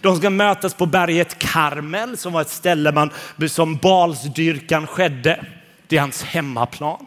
De 0.00 0.16
ska 0.16 0.30
mötas 0.30 0.74
på 0.74 0.86
berget 0.86 1.38
Karmel 1.38 2.16
som 2.16 2.32
var 2.32 2.40
ett 2.40 2.50
ställe 2.50 2.92
man, 2.92 3.10
som 3.48 3.76
Balsdyrkan 3.76 4.86
skedde. 4.86 5.44
Det 5.86 5.96
är 5.96 6.00
hans 6.00 6.22
hemmaplan. 6.22 7.06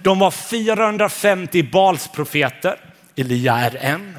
De 0.00 0.18
var 0.18 0.30
450 0.30 1.62
Balsprofeter. 1.62 2.76
Elia 3.16 3.56
är 3.56 3.76
en. 3.76 4.18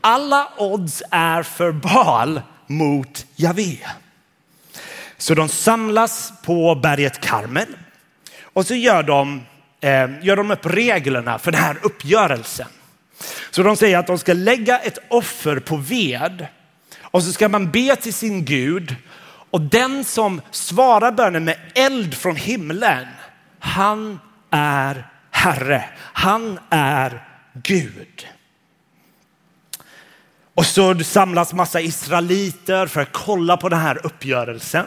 Alla 0.00 0.48
odds 0.56 1.02
är 1.10 1.42
för 1.42 1.72
Bal 1.72 2.40
mot 2.66 3.26
Javé. 3.36 3.78
Så 5.20 5.34
de 5.34 5.48
samlas 5.48 6.32
på 6.42 6.74
berget 6.74 7.20
Karmel 7.20 7.66
och 8.42 8.66
så 8.66 8.74
gör 8.74 9.02
de, 9.02 9.42
eh, 9.80 10.10
gör 10.22 10.36
de 10.36 10.50
upp 10.50 10.66
reglerna 10.66 11.38
för 11.38 11.52
den 11.52 11.60
här 11.60 11.76
uppgörelsen. 11.82 12.66
Så 13.50 13.62
de 13.62 13.76
säger 13.76 13.98
att 13.98 14.06
de 14.06 14.18
ska 14.18 14.32
lägga 14.32 14.78
ett 14.78 14.98
offer 15.08 15.58
på 15.58 15.76
ved 15.76 16.46
och 17.00 17.22
så 17.22 17.32
ska 17.32 17.48
man 17.48 17.70
be 17.70 17.96
till 17.96 18.14
sin 18.14 18.44
Gud 18.44 18.96
och 19.50 19.60
den 19.60 20.04
som 20.04 20.40
svarar 20.50 21.12
bönen 21.12 21.44
med 21.44 21.56
eld 21.74 22.14
från 22.14 22.36
himlen, 22.36 23.06
han 23.58 24.20
är 24.50 25.08
Herre. 25.30 25.84
Han 25.98 26.58
är 26.70 27.24
Gud. 27.54 28.26
Och 30.54 30.66
så 30.66 30.98
samlas 30.98 31.52
massa 31.52 31.80
israeliter 31.80 32.86
för 32.86 33.00
att 33.00 33.12
kolla 33.12 33.56
på 33.56 33.68
den 33.68 33.78
här 33.78 34.06
uppgörelsen 34.06 34.86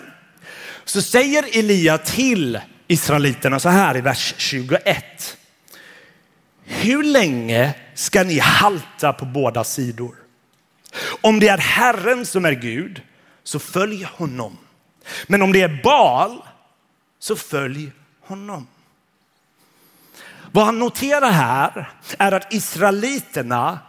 så 0.85 1.01
säger 1.01 1.59
Elia 1.59 1.97
till 1.97 2.59
israeliterna 2.87 3.59
så 3.59 3.69
här 3.69 3.97
i 3.97 4.01
vers 4.01 4.33
21. 4.37 5.37
Hur 6.63 7.03
länge 7.03 7.73
ska 7.93 8.23
ni 8.23 8.39
halta 8.39 9.13
på 9.13 9.25
båda 9.25 9.63
sidor? 9.63 10.15
Om 11.21 11.39
det 11.39 11.47
är 11.47 11.57
Herren 11.57 12.25
som 12.25 12.45
är 12.45 12.51
Gud, 12.51 13.01
så 13.43 13.59
följ 13.59 14.03
honom. 14.03 14.57
Men 15.27 15.41
om 15.41 15.51
det 15.51 15.61
är 15.61 15.81
Baal, 15.83 16.41
så 17.19 17.35
följ 17.35 17.91
honom. 18.21 18.67
Vad 20.51 20.65
han 20.65 20.79
noterar 20.79 21.31
här 21.31 21.89
är 22.17 22.31
att 22.31 22.53
israeliterna 22.53 23.79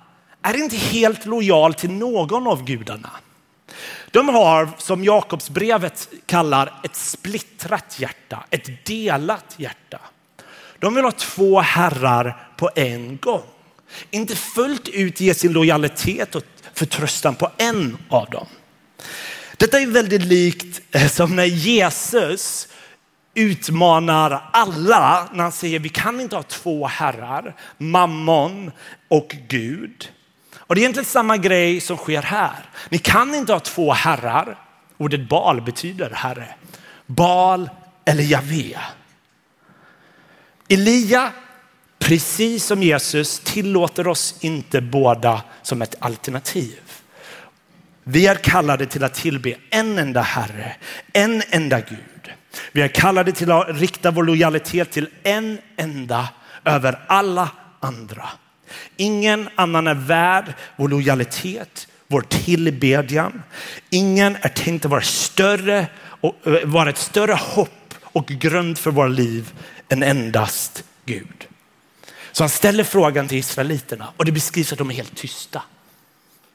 är 0.43 0.57
inte 0.57 0.77
helt 0.77 1.27
lojal 1.27 1.75
till 1.75 1.91
någon 1.91 2.47
av 2.47 2.65
gudarna. 2.65 3.11
De 4.15 4.29
har, 4.29 4.69
som 4.79 5.05
Jakobsbrevet 5.05 6.09
kallar, 6.27 6.81
ett 6.85 6.97
splittrat 6.97 8.01
hjärta, 8.01 8.45
ett 8.51 8.87
delat 8.87 9.55
hjärta. 9.57 10.01
De 10.79 10.95
vill 10.95 11.05
ha 11.05 11.13
två 11.13 11.61
herrar 11.61 12.49
på 12.57 12.71
en 12.75 13.17
gång. 13.17 13.43
Inte 14.11 14.37
fullt 14.37 14.89
ut 14.89 15.21
ge 15.21 15.35
sin 15.35 15.53
lojalitet 15.53 16.35
och 16.35 16.43
förtröstan 16.75 17.35
på 17.35 17.51
en 17.57 17.99
av 18.09 18.31
dem. 18.31 18.47
Detta 19.57 19.81
är 19.81 19.87
väldigt 19.87 20.25
likt 20.25 20.81
eh, 20.91 21.09
som 21.09 21.37
när 21.37 21.45
Jesus 21.45 22.69
utmanar 23.35 24.51
alla 24.53 25.29
när 25.33 25.43
han 25.43 25.53
säger 25.53 25.79
vi 25.79 25.89
kan 25.89 26.21
inte 26.21 26.37
ha 26.37 26.43
två 26.43 26.87
herrar, 26.87 27.57
mammon 27.79 28.71
och 29.09 29.37
Gud. 29.49 30.09
Och 30.67 30.75
det 30.75 30.81
är 30.81 30.83
egentligen 30.83 31.05
samma 31.05 31.37
grej 31.37 31.81
som 31.81 31.97
sker 31.97 32.23
här. 32.23 32.71
Ni 32.89 32.99
kan 32.99 33.35
inte 33.35 33.53
ha 33.53 33.61
två 33.61 33.93
herrar. 33.93 34.59
Ordet 34.99 35.29
Bal 35.29 35.61
betyder 35.61 36.11
herre. 36.11 36.55
Bal 37.07 37.71
eller 38.05 38.23
Javé. 38.23 38.79
Elia, 40.69 41.33
precis 41.99 42.65
som 42.65 42.83
Jesus, 42.83 43.39
tillåter 43.39 44.09
oss 44.09 44.35
inte 44.41 44.81
båda 44.81 45.43
som 45.63 45.83
ett 45.83 45.95
alternativ. 45.99 46.81
Vi 48.05 48.27
är 48.27 48.35
kallade 48.35 48.87
till 48.87 49.05
att 49.05 49.15
tillbe 49.15 49.55
en 49.71 49.99
enda 49.99 50.23
Herre, 50.23 50.77
en 51.13 51.43
enda 51.51 51.81
Gud. 51.81 52.33
Vi 52.73 52.83
är 52.83 52.89
kallade 52.89 53.33
till 53.33 53.51
att 53.51 53.67
rikta 53.69 54.11
vår 54.11 54.23
lojalitet 54.23 54.91
till 54.91 55.09
en 55.23 55.59
enda 55.77 56.29
över 56.65 57.01
alla 57.07 57.51
andra. 57.81 58.29
Ingen 58.97 59.49
annan 59.55 59.87
är 59.87 59.95
värd 59.95 60.55
vår 60.77 60.89
lojalitet, 60.89 61.89
vår 62.07 62.21
tillbedjan. 62.21 63.43
Ingen 63.91 64.37
är 64.41 64.49
tänkt 64.49 64.85
att 64.85 64.91
vara 64.91 65.03
större 65.03 65.87
och 66.03 66.47
eh, 66.47 66.65
vara 66.65 66.91
ett 66.91 66.99
större 66.99 67.35
hopp 67.35 67.95
och 68.03 68.27
grund 68.27 68.79
för 68.79 68.91
våra 68.91 69.09
liv 69.09 69.53
än 69.89 70.03
endast 70.03 70.85
Gud. 71.05 71.47
Så 72.33 72.43
han 72.43 72.51
ställer 72.51 72.85
frågan 72.85 73.29
till 73.29 73.39
israeliterna 73.39 74.09
och 74.17 74.25
det 74.25 74.33
beskrivs 74.33 74.73
att 74.73 74.79
de 74.79 74.91
är 74.91 74.95
helt 74.95 75.17
tysta. 75.17 75.63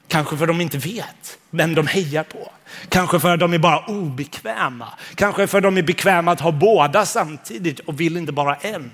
Kanske 0.08 0.38
för 0.38 0.44
att 0.44 0.50
de 0.50 0.62
inte 0.62 0.78
vet 0.78 1.38
vem 1.50 1.75
de 1.75 1.88
hejar 1.88 2.24
på. 2.24 2.51
Kanske 2.89 3.20
för 3.20 3.34
att 3.34 3.39
de 3.39 3.54
är 3.54 3.58
bara 3.58 3.86
obekväma. 3.86 4.88
Kanske 5.16 5.48
för 5.48 5.58
att 5.58 5.63
de 5.63 5.78
är 5.78 5.82
bekväma 5.82 6.32
att 6.32 6.39
ha 6.39 6.51
båda 6.51 7.06
samtidigt 7.06 7.80
och 7.80 8.00
vill 8.00 8.18
inte 8.18 8.32
bara 8.32 8.56
en. 8.56 8.92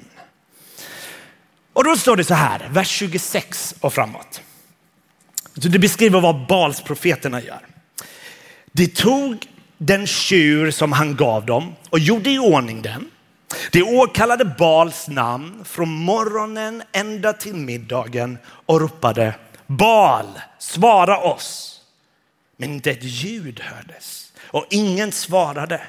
Och 1.75 1.84
då 1.84 1.98
står 1.98 2.15
det 2.15 2.24
så 2.24 2.34
här, 2.34 2.70
vers 2.72 2.89
26 2.89 3.75
och 3.79 3.94
framåt. 3.94 4.41
Det 5.53 5.79
beskriver 5.79 6.22
vad 6.22 6.48
Balsprofeterna 6.48 7.41
gör. 7.41 7.67
De 8.72 8.88
tog 8.88 9.48
den 9.77 10.08
tjur 10.08 10.72
som 10.72 10.91
han 10.91 11.15
gav 11.15 11.46
dem 11.46 11.75
och 11.89 12.00
gjorde 12.00 12.29
i 12.29 12.39
ordning 12.39 12.82
den. 12.82 13.12
De 13.72 13.84
åkallade 13.84 14.46
Bals 14.46 15.08
namn 15.08 15.65
från 15.65 15.89
morgonen 15.89 16.84
ända 16.91 17.34
till 17.34 17.55
middagen 17.55 18.38
och 18.46 18.82
ropade 18.82 19.36
Bal, 19.67 20.39
svara 20.60 21.17
oss. 21.17 21.82
Men 22.58 22.74
inte 22.74 22.91
ett 22.91 23.03
ljud 23.03 23.60
hördes 23.60 24.34
och 24.41 24.65
ingen 24.70 25.12
svarade. 25.12 25.82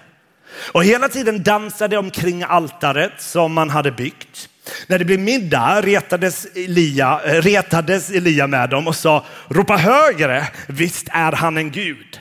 Och 0.73 0.85
hela 0.85 1.09
tiden 1.09 1.43
dansade 1.43 1.99
omkring 1.99 2.43
altaret 2.43 3.13
som 3.19 3.53
man 3.53 3.71
hade 3.71 3.93
byggt. 3.93 4.49
När 4.87 4.99
det 4.99 5.05
blev 5.05 5.21
middag 5.21 5.81
retades 5.83 6.47
Elia, 6.55 7.21
eh, 7.25 7.43
retades 7.43 8.11
Elia 8.11 8.47
med 8.47 8.71
dem 8.71 8.87
och 8.87 8.97
sa 8.97 9.25
ropa 9.49 9.77
högre, 9.77 10.47
visst 10.67 11.09
är 11.11 11.33
han 11.33 11.57
en 11.57 11.71
gud. 11.71 12.21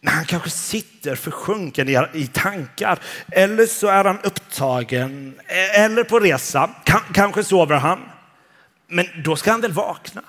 Men 0.00 0.14
han 0.14 0.24
kanske 0.24 0.50
sitter 0.50 1.16
försjunken 1.16 1.88
i 2.14 2.26
tankar 2.32 2.98
eller 3.32 3.66
så 3.66 3.86
är 3.86 4.04
han 4.04 4.18
upptagen 4.22 5.34
e, 5.48 5.80
eller 5.80 6.04
på 6.04 6.18
resa. 6.18 6.70
Kanske 7.12 7.44
sover 7.44 7.76
han. 7.76 8.00
Men 8.88 9.06
då 9.24 9.36
ska 9.36 9.50
han 9.50 9.60
väl 9.60 9.72
vakna. 9.72 10.22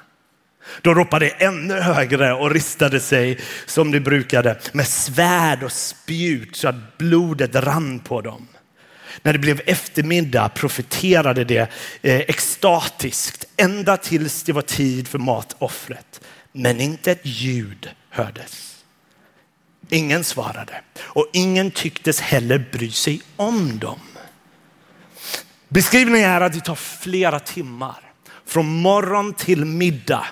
De 0.81 0.95
ropade 0.95 1.29
ännu 1.29 1.79
högre 1.79 2.33
och 2.33 2.51
ristade 2.51 2.99
sig 2.99 3.39
som 3.65 3.91
de 3.91 3.99
brukade 3.99 4.59
med 4.71 4.87
svärd 4.87 5.63
och 5.63 5.71
spjut 5.71 6.55
så 6.55 6.67
att 6.67 6.97
blodet 6.97 7.55
rann 7.55 7.99
på 7.99 8.21
dem. 8.21 8.47
När 9.21 9.33
det 9.33 9.39
blev 9.39 9.61
eftermiddag 9.65 10.49
profeterade 10.49 11.43
det 11.43 11.71
eh, 12.01 12.19
extatiskt 12.19 13.45
ända 13.57 13.97
tills 13.97 14.43
det 14.43 14.53
var 14.53 14.61
tid 14.61 15.07
för 15.07 15.19
matoffret. 15.19 16.21
Men 16.51 16.81
inte 16.81 17.11
ett 17.11 17.21
ljud 17.23 17.89
hördes. 18.09 18.83
Ingen 19.89 20.23
svarade 20.23 20.81
och 20.99 21.27
ingen 21.33 21.71
tycktes 21.71 22.19
heller 22.19 22.65
bry 22.71 22.91
sig 22.91 23.21
om 23.35 23.79
dem. 23.79 23.99
Beskrivningen 25.69 26.29
är 26.29 26.41
att 26.41 26.53
det 26.53 26.59
tar 26.59 26.75
flera 26.75 27.39
timmar 27.39 27.99
från 28.45 28.65
morgon 28.65 29.33
till 29.33 29.65
middag 29.65 30.25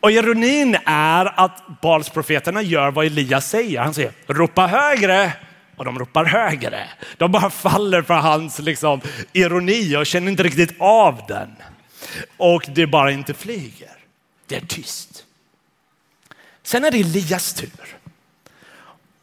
och 0.00 0.10
ironin 0.10 0.76
är 0.86 1.40
att 1.40 1.80
Balsprofeterna 1.82 2.62
gör 2.62 2.90
vad 2.90 3.06
Elias 3.06 3.50
säger. 3.50 3.80
Han 3.80 3.94
säger 3.94 4.12
ropa 4.26 4.66
högre 4.66 5.32
och 5.80 5.86
de 5.86 5.98
ropar 5.98 6.24
högre. 6.24 6.88
De 7.16 7.32
bara 7.32 7.50
faller 7.50 8.02
för 8.02 8.14
hans 8.14 8.58
liksom, 8.58 9.00
ironi 9.32 9.96
och 9.96 10.06
känner 10.06 10.30
inte 10.30 10.42
riktigt 10.42 10.80
av 10.80 11.22
den. 11.28 11.56
Och 12.36 12.64
det 12.68 12.86
bara 12.86 13.10
inte 13.10 13.34
flyger. 13.34 13.96
Det 14.46 14.56
är 14.56 14.60
tyst. 14.60 15.24
Sen 16.62 16.84
är 16.84 16.90
det 16.90 17.00
Elias 17.00 17.54
tur. 17.54 17.98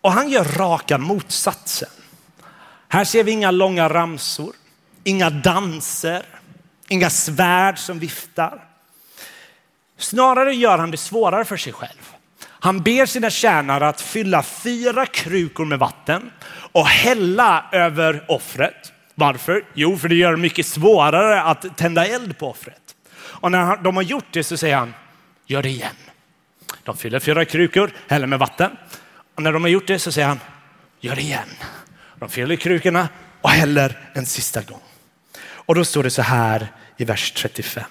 Och 0.01 0.11
han 0.11 0.29
gör 0.29 0.43
raka 0.43 0.97
motsatsen. 0.97 1.89
Här 2.87 3.03
ser 3.03 3.23
vi 3.23 3.31
inga 3.31 3.51
långa 3.51 3.89
ramsor, 3.89 4.53
inga 5.03 5.29
danser, 5.29 6.25
inga 6.87 7.09
svärd 7.09 7.79
som 7.79 7.99
viftar. 7.99 8.63
Snarare 9.97 10.55
gör 10.55 10.77
han 10.77 10.91
det 10.91 10.97
svårare 10.97 11.45
för 11.45 11.57
sig 11.57 11.73
själv. 11.73 12.16
Han 12.59 12.81
ber 12.81 13.05
sina 13.05 13.29
tjänare 13.29 13.87
att 13.87 14.01
fylla 14.01 14.43
fyra 14.43 15.05
krukor 15.05 15.65
med 15.65 15.79
vatten 15.79 16.31
och 16.71 16.87
hälla 16.87 17.65
över 17.71 18.25
offret. 18.27 18.93
Varför? 19.15 19.63
Jo, 19.73 19.97
för 19.97 20.09
det 20.09 20.15
gör 20.15 20.31
det 20.31 20.37
mycket 20.37 20.65
svårare 20.65 21.41
att 21.41 21.77
tända 21.77 22.07
eld 22.07 22.37
på 22.37 22.49
offret. 22.49 22.81
Och 23.17 23.51
när 23.51 23.77
de 23.77 23.95
har 23.95 24.03
gjort 24.03 24.25
det 24.31 24.43
så 24.43 24.57
säger 24.57 24.77
han, 24.77 24.93
gör 25.45 25.63
det 25.63 25.69
igen. 25.69 25.95
De 26.83 26.97
fyller 26.97 27.19
fyra 27.19 27.45
krukor, 27.45 27.91
häller 28.07 28.27
med 28.27 28.39
vatten. 28.39 28.71
Och 29.35 29.43
när 29.43 29.53
de 29.53 29.63
har 29.63 29.69
gjort 29.69 29.87
det 29.87 29.99
så 29.99 30.11
säger 30.11 30.27
han, 30.27 30.39
gör 30.99 31.15
det 31.15 31.21
igen. 31.21 31.49
De 32.19 32.29
fyller 32.29 32.55
krukorna 32.55 33.09
och 33.41 33.49
häller 33.49 33.99
en 34.13 34.25
sista 34.25 34.61
gång. 34.61 34.81
Och 35.39 35.75
då 35.75 35.85
står 35.85 36.03
det 36.03 36.09
så 36.09 36.21
här 36.21 36.67
i 36.97 37.05
vers 37.05 37.31
35. 37.31 37.83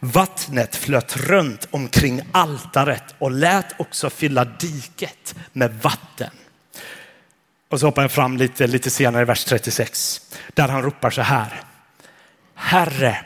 Vattnet 0.00 0.76
flöt 0.76 1.16
runt 1.16 1.68
omkring 1.70 2.22
altaret 2.32 3.14
och 3.18 3.30
lät 3.30 3.80
också 3.80 4.10
fylla 4.10 4.44
diket 4.44 5.34
med 5.52 5.74
vatten. 5.82 6.30
Och 7.68 7.80
så 7.80 7.86
hoppar 7.86 8.02
jag 8.02 8.12
fram 8.12 8.36
lite, 8.36 8.66
lite 8.66 8.90
senare 8.90 9.22
i 9.22 9.24
vers 9.24 9.44
36 9.44 10.20
där 10.54 10.68
han 10.68 10.82
ropar 10.82 11.10
så 11.10 11.22
här. 11.22 11.62
Herre, 12.54 13.18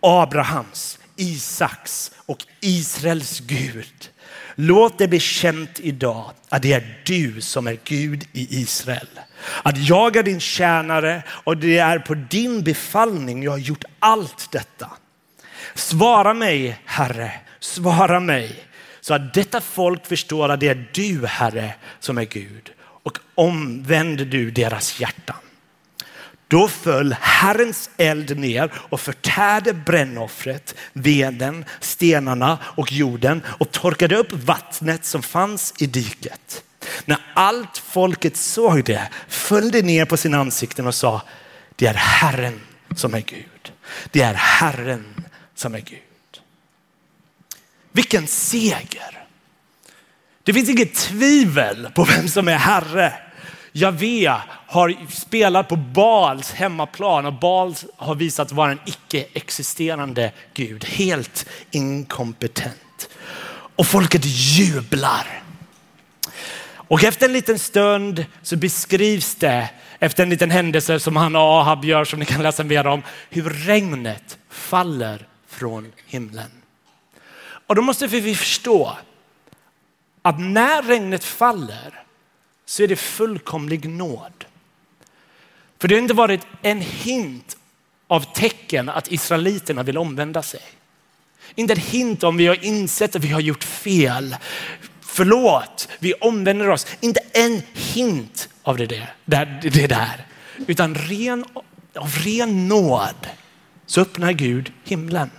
Abrahams, 0.00 0.98
Isaks 1.16 2.10
och 2.26 2.38
Israels 2.60 3.40
Gud. 3.40 4.10
Låt 4.54 4.98
det 4.98 5.08
bli 5.08 5.20
känt 5.20 5.80
idag 5.80 6.30
att 6.48 6.62
det 6.62 6.72
är 6.72 7.02
du 7.06 7.40
som 7.40 7.66
är 7.66 7.78
Gud 7.84 8.24
i 8.32 8.60
Israel. 8.60 9.08
Att 9.62 9.78
jag 9.78 10.16
är 10.16 10.22
din 10.22 10.40
tjänare 10.40 11.22
och 11.28 11.56
det 11.56 11.78
är 11.78 11.98
på 11.98 12.14
din 12.14 12.62
befallning 12.62 13.42
jag 13.42 13.50
har 13.50 13.58
gjort 13.58 13.84
allt 13.98 14.48
detta. 14.52 14.90
Svara 15.74 16.34
mig, 16.34 16.80
Herre, 16.84 17.32
svara 17.60 18.20
mig 18.20 18.64
så 19.00 19.14
att 19.14 19.34
detta 19.34 19.60
folk 19.60 20.06
förstår 20.06 20.48
att 20.48 20.60
det 20.60 20.68
är 20.68 20.88
du, 20.92 21.26
Herre, 21.26 21.74
som 22.00 22.18
är 22.18 22.24
Gud 22.24 22.72
och 22.78 23.18
omvänder 23.34 24.24
du 24.24 24.50
deras 24.50 25.00
hjärtan. 25.00 25.36
Då 26.48 26.68
föll 26.68 27.16
Herrens 27.20 27.90
eld 27.96 28.38
ner 28.38 28.72
och 28.74 29.00
förtärde 29.00 29.72
brännoffret, 29.72 30.74
veden, 30.92 31.64
stenarna 31.80 32.58
och 32.64 32.92
jorden 32.92 33.42
och 33.46 33.70
torkade 33.70 34.16
upp 34.16 34.32
vattnet 34.32 35.04
som 35.04 35.22
fanns 35.22 35.74
i 35.78 35.86
diket. 35.86 36.64
När 37.04 37.18
allt 37.34 37.78
folket 37.78 38.36
såg 38.36 38.84
det 38.84 39.08
föll 39.28 39.70
det 39.70 39.82
ner 39.82 40.04
på 40.04 40.16
sina 40.16 40.38
ansikten 40.38 40.86
och 40.86 40.94
sa, 40.94 41.22
det 41.76 41.86
är 41.86 41.94
Herren 41.94 42.60
som 42.96 43.14
är 43.14 43.20
Gud. 43.20 43.72
Det 44.10 44.22
är 44.22 44.34
Herren 44.34 45.24
som 45.54 45.74
är 45.74 45.80
Gud. 45.80 46.00
Vilken 47.92 48.26
seger! 48.26 49.24
Det 50.42 50.52
finns 50.52 50.68
inget 50.68 50.94
tvivel 50.94 51.90
på 51.94 52.04
vem 52.04 52.28
som 52.28 52.48
är 52.48 52.58
Herre. 52.58 53.12
Javé 53.72 54.40
har 54.66 55.10
spelat 55.10 55.68
på 55.68 55.76
Bals 55.76 56.52
hemmaplan 56.52 57.26
och 57.26 57.32
Baal 57.32 57.74
har 57.96 58.14
visat 58.14 58.52
vara 58.52 58.70
en 58.70 58.80
icke-existerande 58.86 60.32
Gud, 60.54 60.84
helt 60.84 61.46
inkompetent. 61.70 63.08
Och 63.76 63.86
folket 63.86 64.22
jublar. 64.24 65.42
Och 66.88 67.04
efter 67.04 67.26
en 67.26 67.32
liten 67.32 67.58
stund 67.58 68.26
så 68.42 68.56
beskrivs 68.56 69.34
det 69.34 69.70
efter 69.98 70.22
en 70.22 70.30
liten 70.30 70.50
händelse 70.50 71.00
som 71.00 71.16
han 71.16 71.36
och 71.36 71.42
Ahab 71.42 71.84
gör 71.84 72.04
som 72.04 72.18
ni 72.18 72.24
kan 72.24 72.42
läsa 72.42 72.64
mer 72.64 72.86
om, 72.86 73.02
hur 73.30 73.50
regnet 73.50 74.38
faller 74.50 75.26
från 75.54 75.92
himlen. 76.06 76.50
Och 77.66 77.74
då 77.74 77.82
måste 77.82 78.06
vi 78.06 78.34
förstå 78.34 78.96
att 80.22 80.40
när 80.40 80.82
regnet 80.82 81.24
faller 81.24 82.02
så 82.66 82.82
är 82.82 82.88
det 82.88 82.96
fullkomlig 82.96 83.88
nåd. 83.88 84.44
För 85.78 85.88
det 85.88 85.94
har 85.94 86.02
inte 86.02 86.14
varit 86.14 86.46
en 86.62 86.80
hint 86.80 87.56
av 88.06 88.34
tecken 88.34 88.88
att 88.88 89.12
israeliterna 89.12 89.82
vill 89.82 89.98
omvända 89.98 90.42
sig. 90.42 90.62
Inte 91.54 91.72
en 91.72 91.80
hint 91.80 92.24
om 92.24 92.36
vi 92.36 92.46
har 92.46 92.64
insett 92.64 93.16
att 93.16 93.24
vi 93.24 93.28
har 93.28 93.40
gjort 93.40 93.64
fel. 93.64 94.36
Förlåt, 95.00 95.88
vi 95.98 96.14
omvänder 96.14 96.70
oss. 96.70 96.86
Inte 97.00 97.20
en 97.32 97.62
hint 97.72 98.48
av 98.62 98.76
det 98.76 98.86
där. 98.86 99.14
Det 99.62 99.86
där. 99.86 100.26
Utan 100.66 100.94
ren, 100.94 101.44
av 101.94 102.10
ren 102.24 102.68
nåd 102.68 103.26
så 103.86 104.00
öppnar 104.00 104.32
Gud 104.32 104.72
himlen 104.84 105.30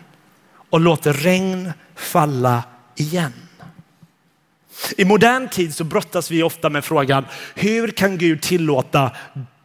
och 0.76 0.82
låter 0.82 1.14
regn 1.14 1.72
falla 1.96 2.64
igen. 2.96 3.34
I 4.98 5.06
modern 5.06 5.50
tid 5.50 5.76
så 5.76 5.84
brottas 5.84 6.32
vi 6.32 6.44
ofta 6.44 6.70
med 6.70 6.86
frågan, 6.86 7.26
hur 7.56 7.88
kan 7.88 8.18
Gud 8.18 8.42
tillåta 8.42 9.12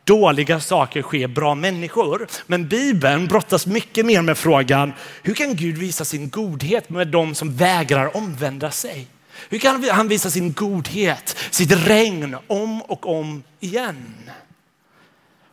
dåliga 0.04 0.60
saker 0.60 1.02
ske 1.02 1.26
bra 1.26 1.54
människor? 1.54 2.28
Men 2.46 2.68
Bibeln 2.68 3.26
brottas 3.26 3.66
mycket 3.66 4.06
mer 4.06 4.22
med 4.22 4.38
frågan, 4.38 4.92
hur 5.22 5.34
kan 5.34 5.56
Gud 5.56 5.78
visa 5.78 6.04
sin 6.04 6.30
godhet 6.30 6.90
med 6.90 7.08
de 7.08 7.34
som 7.34 7.56
vägrar 7.56 8.16
omvända 8.16 8.70
sig? 8.70 9.06
Hur 9.48 9.58
kan 9.58 9.84
han 9.90 10.08
visa 10.08 10.30
sin 10.30 10.52
godhet, 10.52 11.36
sitt 11.50 11.72
regn 11.72 12.36
om 12.46 12.82
och 12.82 13.18
om 13.18 13.42
igen? 13.60 14.30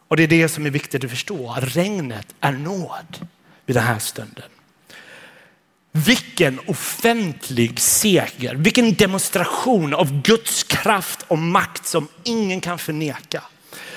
Och 0.08 0.18
det 0.18 0.24
är 0.24 0.28
det 0.28 0.50
som 0.50 0.66
är 0.66 0.70
viktigt 0.70 1.04
att 1.04 1.10
förstå. 1.10 1.56
Regnet 1.62 2.36
är 2.40 2.52
nåd 2.52 3.28
vid 3.66 3.76
den 3.76 3.84
här 3.84 4.00
stunden. 4.00 4.50
Vilken 6.06 6.60
offentlig 6.68 7.80
seger, 7.80 8.56
vilken 8.56 8.94
demonstration 8.94 9.94
av 9.94 10.22
Guds 10.22 10.64
kraft 10.64 11.26
och 11.28 11.38
makt 11.38 11.86
som 11.86 12.08
ingen 12.24 12.62
kan 12.62 12.80
förneka. 12.80 13.44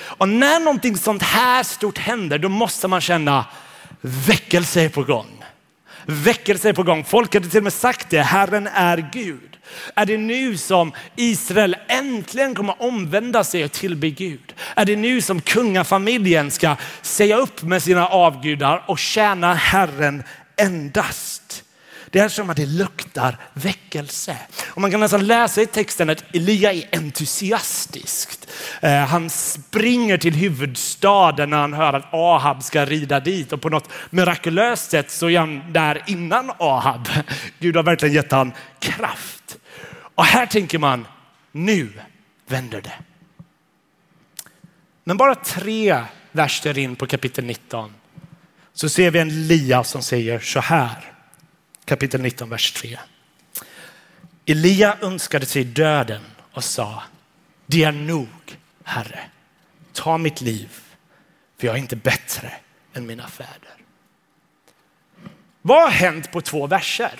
Och 0.03 0.29
när 0.29 0.59
någonting 0.59 0.97
sånt 0.97 1.23
här 1.23 1.63
stort 1.63 1.97
händer, 1.97 2.37
då 2.37 2.49
måste 2.49 2.87
man 2.87 3.01
känna 3.01 3.45
väckelse 4.01 4.81
är 4.81 4.89
på 4.89 5.03
gång. 5.03 5.43
Väckelse 6.05 6.69
är 6.69 6.73
på 6.73 6.83
gång. 6.83 7.03
Folk 7.03 7.33
hade 7.33 7.49
till 7.49 7.57
och 7.57 7.63
med 7.63 7.73
sagt 7.73 8.09
det. 8.09 8.21
Herren 8.21 8.67
är 8.67 9.09
Gud. 9.13 9.57
Är 9.95 10.05
det 10.05 10.17
nu 10.17 10.57
som 10.57 10.91
Israel 11.15 11.75
äntligen 11.87 12.55
kommer 12.55 12.81
omvända 12.81 13.43
sig 13.43 13.65
och 13.65 13.71
tillbe 13.71 14.09
Gud? 14.09 14.53
Är 14.75 14.85
det 14.85 14.95
nu 14.95 15.21
som 15.21 15.41
kungafamiljen 15.41 16.51
ska 16.51 16.75
säga 17.01 17.37
upp 17.37 17.61
med 17.61 17.83
sina 17.83 18.07
avgudar 18.07 18.83
och 18.87 18.99
tjäna 18.99 19.53
Herren 19.53 20.23
endast? 20.57 21.63
Det 22.11 22.19
är 22.19 22.29
som 22.29 22.49
att 22.49 22.57
det 22.57 22.65
luktar 22.65 23.37
väckelse. 23.53 24.37
Och 24.67 24.81
man 24.81 24.91
kan 24.91 24.99
nästan 24.99 25.27
läsa 25.27 25.61
i 25.61 25.65
texten 25.65 26.09
att 26.09 26.35
Elia 26.35 26.73
är 26.73 26.89
entusiastisk. 26.91 28.29
Eh, 28.81 29.05
han 29.05 29.29
springer 29.29 30.17
till 30.17 30.35
huvudstaden 30.35 31.49
när 31.49 31.57
han 31.57 31.73
hör 31.73 31.93
att 31.93 32.13
Ahab 32.13 32.63
ska 32.63 32.85
rida 32.85 33.19
dit 33.19 33.53
och 33.53 33.61
på 33.61 33.69
något 33.69 33.89
mirakulöst 34.09 34.91
sätt 34.91 35.11
så 35.11 35.29
är 35.29 35.39
han 35.39 35.73
där 35.73 36.03
innan 36.07 36.51
Ahab. 36.59 37.07
Gud 37.59 37.75
har 37.75 37.83
verkligen 37.83 38.15
gett 38.15 38.31
han 38.31 38.53
kraft. 38.79 39.57
Och 40.15 40.25
här 40.25 40.45
tänker 40.45 40.79
man, 40.79 41.07
nu 41.51 41.89
vänder 42.47 42.81
det. 42.81 42.93
Men 45.03 45.17
bara 45.17 45.35
tre 45.35 46.03
verser 46.31 46.77
in 46.77 46.95
på 46.95 47.07
kapitel 47.07 47.45
19 47.45 47.93
så 48.73 48.89
ser 48.89 49.11
vi 49.11 49.19
en 49.19 49.47
Lia 49.47 49.83
som 49.83 50.01
säger 50.01 50.39
så 50.39 50.59
här 50.59 51.11
kapitel 51.91 52.21
19, 52.21 52.49
vers 52.49 52.71
3. 52.71 52.99
Elia 54.45 54.97
önskade 55.01 55.45
sig 55.45 55.63
döden 55.63 56.21
och 56.53 56.63
sa, 56.63 57.03
det 57.65 57.83
är 57.83 57.91
nog, 57.91 58.27
Herre. 58.83 59.19
Ta 59.93 60.17
mitt 60.17 60.41
liv, 60.41 60.69
för 61.57 61.67
jag 61.67 61.75
är 61.75 61.79
inte 61.79 61.95
bättre 61.95 62.53
än 62.93 63.05
mina 63.05 63.27
fäder. 63.27 63.75
Vad 65.61 65.81
har 65.81 65.89
hänt 65.89 66.31
på 66.31 66.41
två 66.41 66.67
verser? 66.67 67.19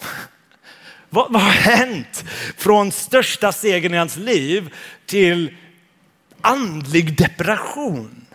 Vad, 1.10 1.32
vad 1.32 1.42
har 1.42 1.50
hänt 1.50 2.24
från 2.56 2.92
största 2.92 3.52
segern 3.52 3.94
i 3.94 3.96
hans 3.96 4.16
liv 4.16 4.74
till 5.06 5.56
andlig 6.40 7.18
depression? 7.18 8.25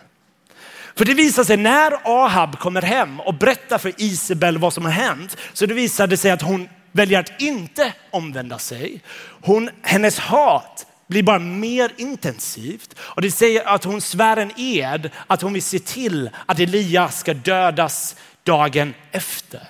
För 0.94 1.04
det 1.04 1.14
visar 1.14 1.44
sig 1.44 1.56
när 1.56 1.92
Ahab 2.04 2.58
kommer 2.58 2.82
hem 2.82 3.20
och 3.20 3.34
berättar 3.34 3.78
för 3.78 3.92
Isabel 3.96 4.58
vad 4.58 4.72
som 4.72 4.84
har 4.84 4.92
hänt, 4.92 5.36
så 5.52 5.66
det 5.66 5.74
visade 5.74 6.16
sig 6.16 6.30
att 6.30 6.42
hon 6.42 6.68
väljer 6.92 7.20
att 7.20 7.40
inte 7.40 7.92
omvända 8.10 8.58
sig. 8.58 9.00
Hon, 9.42 9.70
hennes 9.82 10.18
hat 10.18 10.86
blir 11.06 11.22
bara 11.22 11.38
mer 11.38 11.92
intensivt 11.96 12.94
och 12.98 13.22
det 13.22 13.30
säger 13.30 13.68
att 13.68 13.84
hon 13.84 14.00
svär 14.00 14.36
en 14.36 14.52
ed 14.56 15.10
att 15.26 15.42
hon 15.42 15.52
vill 15.52 15.62
se 15.62 15.78
till 15.78 16.30
att 16.46 16.60
Elia 16.60 17.08
ska 17.08 17.34
dödas 17.34 18.16
dagen 18.42 18.94
efter. 19.10 19.66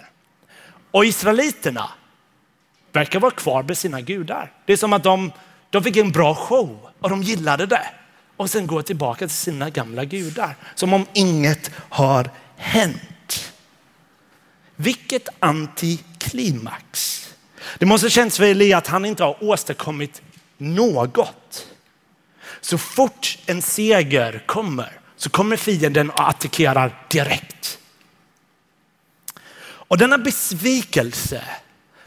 Och 0.91 1.05
israeliterna 1.05 1.91
verkar 2.93 3.21
vara 3.21 3.31
kvar 3.31 3.63
med 3.63 3.79
sina 3.79 4.01
gudar. 4.01 4.53
Det 4.67 4.73
är 4.73 4.77
som 4.77 4.93
att 4.93 5.05
de, 5.05 5.33
de 5.71 5.83
fick 5.83 5.97
en 5.97 6.13
bra 6.13 6.35
show 6.35 6.91
och 7.01 7.11
de 7.11 7.23
gillade 7.23 7.67
det 7.67 7.87
och 8.43 8.51
sen 8.51 8.67
gå 8.67 8.83
tillbaka 8.83 9.27
till 9.27 9.37
sina 9.37 9.71
gamla 9.71 10.05
gudar. 10.05 10.57
Som 10.75 10.93
om 10.93 11.07
inget 11.13 11.71
har 11.75 12.31
hänt. 12.57 13.53
Vilket 14.77 15.29
antiklimax. 15.39 17.19
Det 17.79 17.87
måste 17.87 18.11
känns 18.11 18.37
för 18.37 18.45
Elia 18.45 18.79
att 18.79 18.87
han 18.87 19.05
inte 19.05 19.25
har 19.25 19.45
åstadkommit 19.45 20.23
något. 20.59 21.67
Så 22.61 22.79
fort 22.79 23.39
en 23.47 23.63
seger 23.63 24.43
kommer 24.47 25.01
så 25.17 25.31
kommer 25.31 25.57
fienden 25.57 26.11
och 26.11 26.29
attackerar 26.29 27.07
direkt. 27.11 27.79
Och 29.65 29.99
denna 29.99 30.19
besvikelse 30.19 31.45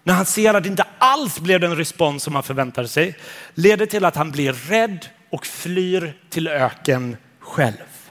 när 0.03 0.13
han 0.13 0.25
ser 0.25 0.53
att 0.53 0.63
det 0.63 0.69
inte 0.69 0.85
alls 0.97 1.39
blev 1.39 1.59
den 1.59 1.75
respons 1.75 2.23
som 2.23 2.35
han 2.35 2.43
förväntade 2.43 2.87
sig 2.87 3.17
leder 3.53 3.85
till 3.85 4.05
att 4.05 4.15
han 4.15 4.31
blir 4.31 4.53
rädd 4.53 5.05
och 5.35 5.45
flyr 5.45 6.13
till 6.29 6.47
öken 6.47 7.17
själv. 7.39 8.09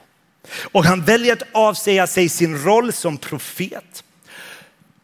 Och 0.71 0.85
han 0.85 1.01
väljer 1.01 1.33
att 1.33 1.43
avsäga 1.51 2.07
sig 2.07 2.29
sin 2.29 2.57
roll 2.57 2.93
som 2.93 3.17
profet. 3.17 4.03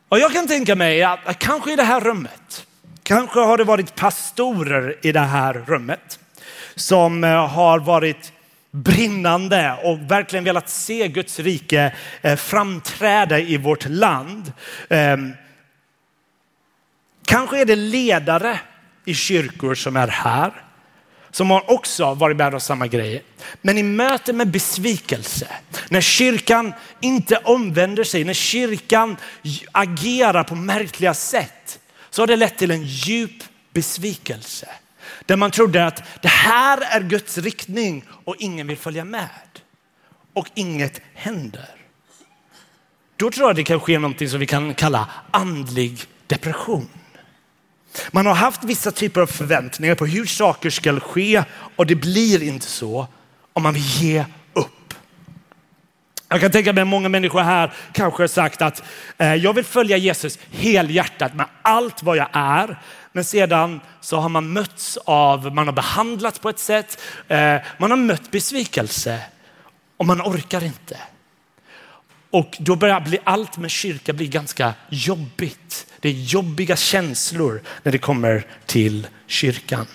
Och 0.10 0.20
jag 0.20 0.34
kan 0.34 0.48
tänka 0.48 0.76
mig 0.76 1.04
att 1.04 1.40
kanske 1.40 1.74
i 1.74 1.76
det 1.76 1.84
här 1.84 2.02
rummet, 2.02 2.68
kanske 3.04 3.40
har 3.40 3.58
det 3.58 3.64
varit 3.64 3.96
pastorer 3.96 4.98
i 5.02 5.12
det 5.12 5.20
här 5.20 5.54
rummet 5.54 6.20
som 6.76 7.24
eh, 7.24 7.48
har 7.48 7.80
varit 7.80 8.34
brinnande 8.72 9.80
och 9.84 10.12
verkligen 10.12 10.44
velat 10.44 10.70
se 10.70 11.08
Guds 11.08 11.40
rike 11.40 11.96
eh, 12.22 12.36
framträda 12.36 13.40
i 13.40 13.58
vårt 13.58 13.90
land. 13.90 14.54
Ehm, 14.90 15.34
kanske 17.26 17.62
är 17.62 17.66
det 17.66 17.76
ledare 17.76 18.60
i 19.06 19.14
kyrkor 19.14 19.76
som 19.76 19.96
är 19.96 20.08
här 20.08 20.71
som 21.32 21.50
har 21.50 21.72
också 21.72 22.14
varit 22.14 22.38
med 22.38 22.54
om 22.54 22.60
samma 22.60 22.88
grejer. 22.88 23.22
Men 23.62 23.78
i 23.78 23.84
möte 23.84 24.34
med 24.34 24.48
besvikelse, 24.48 25.48
när 25.90 26.02
kyrkan 26.02 26.74
inte 27.00 27.38
omvänder 27.38 28.04
sig, 28.04 28.24
när 28.24 28.34
kyrkan 28.34 29.18
agerar 29.72 30.44
på 30.44 30.56
märkliga 30.56 31.14
sätt, 31.14 31.80
så 32.10 32.22
har 32.22 32.28
det 32.28 32.36
lett 32.36 32.58
till 32.58 32.72
en 32.72 32.84
djup 32.84 33.44
besvikelse. 33.74 34.70
Där 35.26 35.36
man 35.36 35.52
trodde 35.52 35.86
att 35.86 36.04
det 36.22 36.28
här 36.28 36.82
är 36.82 37.02
Guds 37.02 37.38
riktning 37.38 38.04
och 38.26 38.36
ingen 38.40 38.68
vill 38.68 38.78
följa 38.78 39.06
med. 39.06 39.30
Och 40.34 40.48
inget 40.54 41.02
händer. 41.14 41.70
Då 43.18 43.32
tror 43.32 43.50
jag 43.50 43.56
det 43.56 43.64
kan 43.64 43.80
ske 43.80 44.00
någonting 44.00 44.30
som 44.30 44.40
vi 44.40 44.46
kan 44.46 44.74
kalla 44.74 45.10
andlig 45.32 46.06
depression. 46.28 46.90
Man 48.12 48.26
har 48.26 48.34
haft 48.34 48.64
vissa 48.64 48.92
typer 48.92 49.22
av 49.22 49.28
förväntningar 49.28 49.96
på 49.96 50.06
hur 50.06 50.26
saker 50.26 50.70
ska 50.70 51.00
ske 51.00 51.44
och 51.76 51.86
det 51.86 51.96
blir 51.96 52.44
inte 52.44 52.66
så 52.66 53.08
om 53.54 53.64
man 53.64 53.74
vill 53.74 54.04
ge 54.04 54.26
upp. 54.54 54.94
Jag 56.28 56.42
kan 56.42 56.52
tänka 56.52 56.74
mig 56.74 56.82
att 56.82 56.88
många 56.88 57.10
människor 57.10 57.40
här 57.40 57.74
kanske 57.92 58.24
har 58.24 58.28
sagt 58.28 58.62
att 58.62 58.84
eh, 59.18 59.36
jag 59.36 59.54
vill 59.54 59.66
följa 59.66 59.98
Jesus 59.98 60.40
helhjärtat 60.52 61.34
med 61.34 61.46
allt 61.62 62.04
vad 62.04 62.18
jag 62.18 62.30
är. 62.34 62.80
Men 63.12 63.24
sedan 63.24 63.80
så 64.02 64.18
har 64.18 64.30
man 64.30 64.54
mötts 64.54 64.98
av, 64.98 65.54
man 65.56 65.68
har 65.68 65.74
behandlats 65.74 66.40
på 66.40 66.50
ett 66.50 66.60
sätt, 66.60 67.02
eh, 67.28 67.56
man 67.78 67.92
har 67.92 67.98
mött 67.98 68.32
besvikelse 68.32 69.20
och 69.98 70.06
man 70.06 70.22
orkar 70.22 70.64
inte. 70.64 70.98
Och 72.32 72.58
då 72.60 72.76
börjar 72.76 73.02
bli, 73.02 73.20
allt 73.24 73.58
med 73.58 73.72
kyrka 73.72 74.14
bli 74.14 74.28
ganska 74.28 74.74
jobbigt. 74.90 75.88
Det 76.00 76.10
är 76.10 76.14
jobbiga 76.14 76.76
känslor 76.76 77.62
när 77.84 77.92
det 77.92 77.98
kommer 77.98 78.46
till 78.66 79.08
kyrkan. 79.28 79.88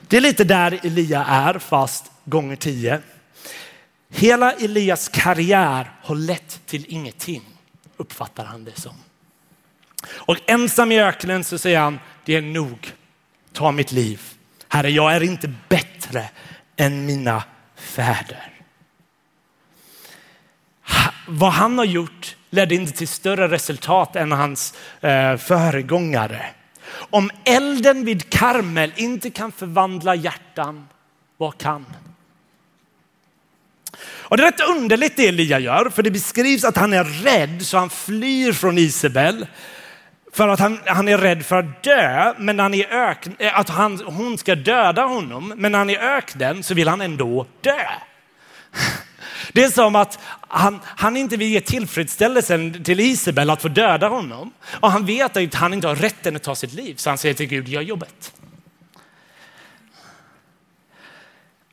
Det 0.00 0.16
är 0.16 0.20
lite 0.20 0.44
där 0.44 0.80
Elia 0.82 1.24
är, 1.24 1.58
fast 1.58 2.12
gånger 2.24 2.56
tio. 2.56 3.00
Hela 4.10 4.52
Elias 4.52 5.08
karriär 5.08 5.92
har 6.02 6.14
lett 6.14 6.60
till 6.66 6.84
ingenting, 6.88 7.42
uppfattar 7.96 8.44
han 8.44 8.64
det 8.64 8.80
som. 8.80 8.94
Och 10.06 10.36
ensam 10.46 10.92
i 10.92 11.02
öknen 11.02 11.44
så 11.44 11.58
säger 11.58 11.78
han, 11.78 11.98
det 12.24 12.36
är 12.36 12.42
nog, 12.42 12.92
ta 13.52 13.72
mitt 13.72 13.92
liv. 13.92 14.20
Herre, 14.68 14.90
jag 14.90 15.16
är 15.16 15.22
inte 15.22 15.54
bättre 15.68 16.30
än 16.76 17.06
mina 17.06 17.44
fäder 17.76 18.51
vad 21.26 21.52
han 21.52 21.78
har 21.78 21.84
gjort 21.84 22.36
ledde 22.50 22.74
inte 22.74 22.92
till 22.92 23.08
större 23.08 23.48
resultat 23.48 24.16
än 24.16 24.32
hans 24.32 24.74
eh, 25.00 25.36
föregångare. 25.36 26.46
Om 26.94 27.30
elden 27.44 28.04
vid 28.04 28.30
Karmel 28.30 28.92
inte 28.96 29.30
kan 29.30 29.52
förvandla 29.52 30.14
hjärtan, 30.14 30.88
vad 31.36 31.58
kan? 31.58 31.86
Och 34.32 34.36
det 34.36 34.42
är 34.42 34.46
rätt 34.46 34.68
underligt 34.68 35.16
det 35.16 35.28
Elia 35.28 35.58
gör, 35.58 35.90
för 35.90 36.02
det 36.02 36.10
beskrivs 36.10 36.64
att 36.64 36.76
han 36.76 36.92
är 36.92 37.04
rädd 37.04 37.66
så 37.66 37.78
han 37.78 37.90
flyr 37.90 38.52
från 38.52 38.78
Isabel. 38.78 39.46
För 40.32 40.48
att 40.48 40.60
han, 40.60 40.78
han 40.86 41.08
är 41.08 41.18
rädd 41.18 41.46
för 41.46 41.56
att 41.56 41.82
dö, 41.82 42.34
men 42.38 42.58
han 42.58 42.74
är 42.74 42.92
ök, 42.92 43.26
eh, 43.38 43.58
att 43.58 43.68
han, 43.68 44.00
hon 44.06 44.38
ska 44.38 44.54
döda 44.54 45.02
honom. 45.02 45.52
Men 45.56 45.72
när 45.72 45.78
han 45.78 45.90
är 45.90 45.94
i 45.94 45.98
öknen 45.98 46.62
så 46.62 46.74
vill 46.74 46.88
han 46.88 47.00
ändå 47.00 47.46
dö. 47.60 47.84
Det 49.52 49.64
är 49.64 49.70
som 49.70 49.96
att 49.96 50.18
han, 50.48 50.80
han 50.84 51.16
inte 51.16 51.36
vill 51.36 51.48
ge 51.48 51.60
tillfredsställelsen 51.60 52.84
till 52.84 53.00
Isabel 53.00 53.50
att 53.50 53.62
få 53.62 53.68
döda 53.68 54.08
honom. 54.08 54.52
Och 54.64 54.92
han 54.92 55.06
vet 55.06 55.36
att 55.36 55.54
han 55.54 55.74
inte 55.74 55.88
har 55.88 55.96
rätten 55.96 56.36
att 56.36 56.42
ta 56.42 56.54
sitt 56.54 56.72
liv. 56.72 56.94
Så 56.96 57.10
han 57.10 57.18
säger 57.18 57.34
till 57.34 57.46
Gud, 57.46 57.68
gör 57.68 57.80
jobbet. 57.80 58.32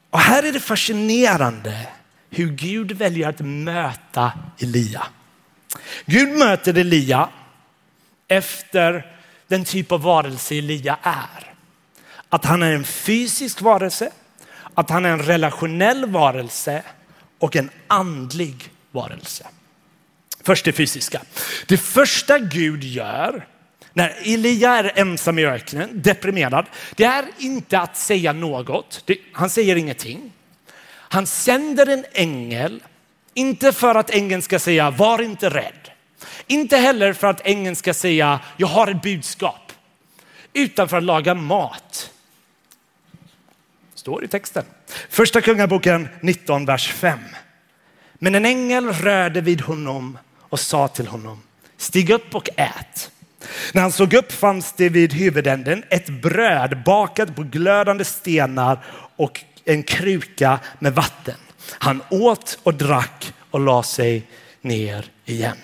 Och 0.09 0.19
här 0.19 0.43
är 0.43 0.51
det 0.51 0.59
fascinerande 0.59 1.87
hur 2.29 2.49
Gud 2.49 2.91
väljer 2.91 3.29
att 3.29 3.39
möta 3.39 4.31
Elia. 4.59 5.03
Gud 6.05 6.29
möter 6.29 6.77
Elia 6.77 7.29
efter 8.27 9.15
den 9.47 9.65
typ 9.65 9.91
av 9.91 10.01
varelse 10.01 10.55
Elia 10.55 10.97
är. 11.01 11.53
Att 12.29 12.45
han 12.45 12.63
är 12.63 12.71
en 12.71 12.83
fysisk 12.83 13.61
varelse, 13.61 14.11
att 14.73 14.89
han 14.89 15.05
är 15.05 15.09
en 15.09 15.23
relationell 15.23 16.05
varelse 16.05 16.83
och 17.39 17.55
en 17.55 17.69
andlig 17.87 18.71
varelse. 18.91 19.47
Först 20.43 20.65
det 20.65 20.71
fysiska. 20.71 21.21
Det 21.67 21.77
första 21.77 22.39
Gud 22.39 22.83
gör 22.83 23.47
när 23.93 24.17
Elia 24.23 24.75
är 24.75 24.99
ensam 24.99 25.39
i 25.39 25.45
öknen, 25.45 25.89
deprimerad, 26.01 26.65
det 26.95 27.03
är 27.03 27.25
inte 27.37 27.79
att 27.79 27.97
säga 27.97 28.33
något. 28.33 29.03
Det, 29.05 29.17
han 29.33 29.49
säger 29.49 29.75
ingenting. 29.75 30.31
Han 30.91 31.27
sänder 31.27 31.89
en 31.89 32.05
ängel, 32.13 32.83
inte 33.33 33.73
för 33.73 33.95
att 33.95 34.09
ängeln 34.09 34.41
ska 34.41 34.59
säga 34.59 34.91
var 34.91 35.21
inte 35.21 35.49
rädd. 35.49 35.91
Inte 36.47 36.77
heller 36.77 37.13
för 37.13 37.27
att 37.27 37.41
ängeln 37.43 37.75
ska 37.75 37.93
säga 37.93 38.39
jag 38.57 38.67
har 38.67 38.87
ett 38.87 39.01
budskap. 39.01 39.71
Utan 40.53 40.89
för 40.89 40.97
att 40.97 41.03
laga 41.03 41.33
mat. 41.33 42.11
Står 43.95 44.23
i 44.23 44.27
texten. 44.27 44.65
Första 45.09 45.41
Kungaboken 45.41 46.07
19, 46.21 46.65
vers 46.65 46.87
5. 46.93 47.19
Men 48.13 48.35
en 48.35 48.45
ängel 48.45 48.93
rörde 48.93 49.41
vid 49.41 49.61
honom 49.61 50.17
och 50.39 50.59
sa 50.59 50.87
till 50.87 51.07
honom, 51.07 51.41
stig 51.77 52.09
upp 52.09 52.35
och 52.35 52.49
ät. 52.55 53.11
När 53.73 53.81
han 53.81 53.91
såg 53.91 54.13
upp 54.13 54.31
fanns 54.31 54.73
det 54.73 54.89
vid 54.89 55.13
huvudänden 55.13 55.83
ett 55.89 56.09
bröd 56.09 56.83
bakat 56.83 57.35
på 57.35 57.43
glödande 57.43 58.05
stenar 58.05 58.83
och 59.15 59.43
en 59.65 59.83
kruka 59.83 60.59
med 60.79 60.95
vatten. 60.95 61.35
Han 61.71 62.01
åt 62.09 62.59
och 62.63 62.73
drack 62.73 63.33
och 63.51 63.59
la 63.59 63.83
sig 63.83 64.27
ner 64.61 65.05
igen. 65.25 65.57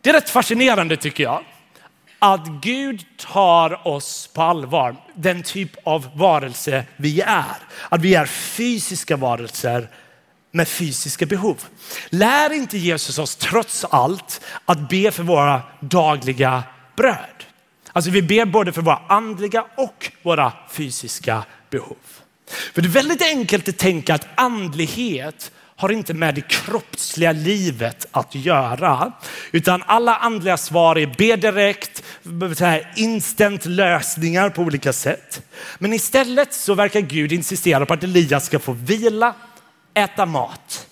Det 0.00 0.10
är 0.10 0.14
rätt 0.14 0.30
fascinerande 0.30 0.96
tycker 0.96 1.24
jag 1.24 1.44
att 2.18 2.46
Gud 2.46 3.04
tar 3.16 3.88
oss 3.88 4.30
på 4.34 4.42
allvar, 4.42 4.96
den 5.14 5.42
typ 5.42 5.70
av 5.84 6.08
varelse 6.14 6.84
vi 6.96 7.20
är. 7.20 7.56
Att 7.88 8.00
vi 8.00 8.14
är 8.14 8.26
fysiska 8.26 9.16
varelser 9.16 9.88
med 10.50 10.68
fysiska 10.68 11.26
behov. 11.26 11.56
Lär 12.10 12.52
inte 12.52 12.78
Jesus 12.78 13.18
oss 13.18 13.36
trots 13.36 13.84
allt 13.84 14.40
att 14.64 14.88
be 14.88 15.10
för 15.10 15.22
våra 15.22 15.62
dagliga 15.80 16.62
bröd? 16.96 17.44
Alltså 17.92 18.10
vi 18.10 18.22
ber 18.22 18.44
både 18.44 18.72
för 18.72 18.82
våra 18.82 19.02
andliga 19.08 19.66
och 19.76 20.12
våra 20.22 20.52
fysiska 20.70 21.44
behov. 21.70 21.96
För 22.74 22.82
det 22.82 22.88
är 22.88 22.90
väldigt 22.90 23.22
enkelt 23.22 23.68
att 23.68 23.78
tänka 23.78 24.14
att 24.14 24.28
andlighet 24.34 25.52
har 25.78 25.92
inte 25.92 26.14
med 26.14 26.34
det 26.34 26.48
kroppsliga 26.48 27.32
livet 27.32 28.06
att 28.10 28.34
göra. 28.34 29.12
Utan 29.52 29.82
alla 29.86 30.16
andliga 30.16 30.56
svar 30.56 30.98
är 30.98 31.06
be 31.06 31.36
direkt, 31.36 32.02
instant 32.96 33.66
lösningar 33.66 34.50
på 34.50 34.62
olika 34.62 34.92
sätt. 34.92 35.42
Men 35.78 35.92
istället 35.92 36.54
så 36.54 36.74
verkar 36.74 37.00
Gud 37.00 37.32
insistera 37.32 37.86
på 37.86 37.94
att 37.94 38.02
Elias 38.02 38.46
ska 38.46 38.58
få 38.58 38.72
vila, 38.72 39.34
äta 39.94 40.26
mat. 40.26 40.86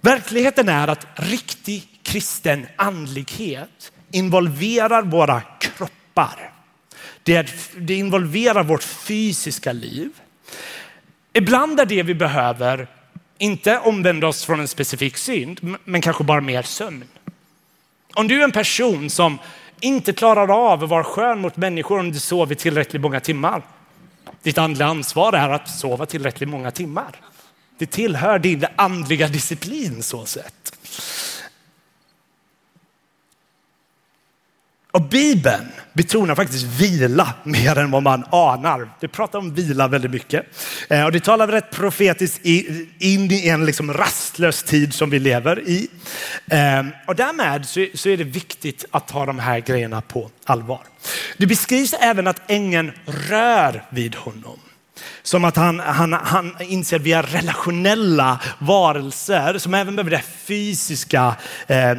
Verkligheten 0.00 0.68
är 0.68 0.88
att 0.88 1.06
riktig 1.14 1.88
kristen 2.02 2.66
andlighet 2.76 3.92
involverar 4.10 5.02
våra 5.02 5.40
kroppar. 5.40 6.52
Det, 7.22 7.50
det 7.76 7.94
involverar 7.94 8.64
vårt 8.64 8.82
fysiska 8.82 9.72
liv. 9.72 10.10
Ibland 11.32 11.80
är 11.80 11.86
det 11.86 12.02
vi 12.02 12.14
behöver 12.14 12.88
inte 13.42 13.78
omvända 13.78 14.26
oss 14.26 14.44
från 14.44 14.60
en 14.60 14.68
specifik 14.68 15.16
synd, 15.16 15.76
men 15.84 16.00
kanske 16.00 16.24
bara 16.24 16.40
mer 16.40 16.62
sömn. 16.62 17.04
Om 18.14 18.28
du 18.28 18.40
är 18.40 18.44
en 18.44 18.52
person 18.52 19.10
som 19.10 19.38
inte 19.80 20.12
klarar 20.12 20.72
av 20.72 20.84
att 20.84 20.90
vara 20.90 21.04
skön 21.04 21.40
mot 21.40 21.56
människor 21.56 21.98
om 21.98 22.12
du 22.12 22.18
sover 22.18 22.54
tillräckligt 22.54 23.02
många 23.02 23.20
timmar. 23.20 23.62
Ditt 24.42 24.58
andliga 24.58 24.88
ansvar 24.88 25.32
är 25.32 25.48
att 25.48 25.68
sova 25.68 26.06
tillräckligt 26.06 26.48
många 26.48 26.70
timmar. 26.70 27.16
Det 27.78 27.86
tillhör 27.86 28.38
din 28.38 28.66
andliga 28.76 29.28
disciplin 29.28 30.02
så 30.02 30.26
sett. 30.26 30.76
Och 34.92 35.02
Bibeln 35.02 35.72
betonar 35.92 36.34
faktiskt 36.34 36.64
vila 36.64 37.34
mer 37.44 37.78
än 37.78 37.90
vad 37.90 38.02
man 38.02 38.24
anar. 38.30 38.88
Det 39.00 39.08
pratar 39.08 39.38
om 39.38 39.54
vila 39.54 39.88
väldigt 39.88 40.10
mycket. 40.10 40.46
Eh, 40.88 41.04
och 41.04 41.12
det 41.12 41.20
talar 41.20 41.48
rätt 41.48 41.70
profetiskt 41.70 42.40
in 42.44 43.30
i 43.30 43.48
en 43.48 43.66
liksom 43.66 43.92
rastlös 43.92 44.62
tid 44.62 44.94
som 44.94 45.10
vi 45.10 45.18
lever 45.18 45.60
i. 45.68 45.88
Ehm, 46.50 46.90
och 47.06 47.16
därmed 47.16 47.66
så 47.94 48.08
är 48.08 48.16
det 48.16 48.24
viktigt 48.24 48.84
att 48.90 49.08
ta 49.08 49.26
de 49.26 49.38
här 49.38 49.60
grejerna 49.60 50.00
på 50.00 50.30
allvar. 50.44 50.80
Det 51.36 51.46
beskrivs 51.46 51.94
även 52.00 52.26
att 52.26 52.50
ängeln 52.50 52.92
rör 53.06 53.84
vid 53.90 54.14
honom. 54.14 54.58
Som 55.22 55.44
att 55.44 55.56
han, 55.56 55.80
han, 55.80 56.12
han 56.12 56.56
inser 56.60 56.96
att 56.96 57.02
vi 57.02 57.12
är 57.12 57.22
relationella 57.22 58.40
varelser 58.58 59.58
som 59.58 59.74
även 59.74 59.96
behöver 59.96 60.10
den 60.10 60.22
fysiska 60.46 61.36
eh, 61.66 61.96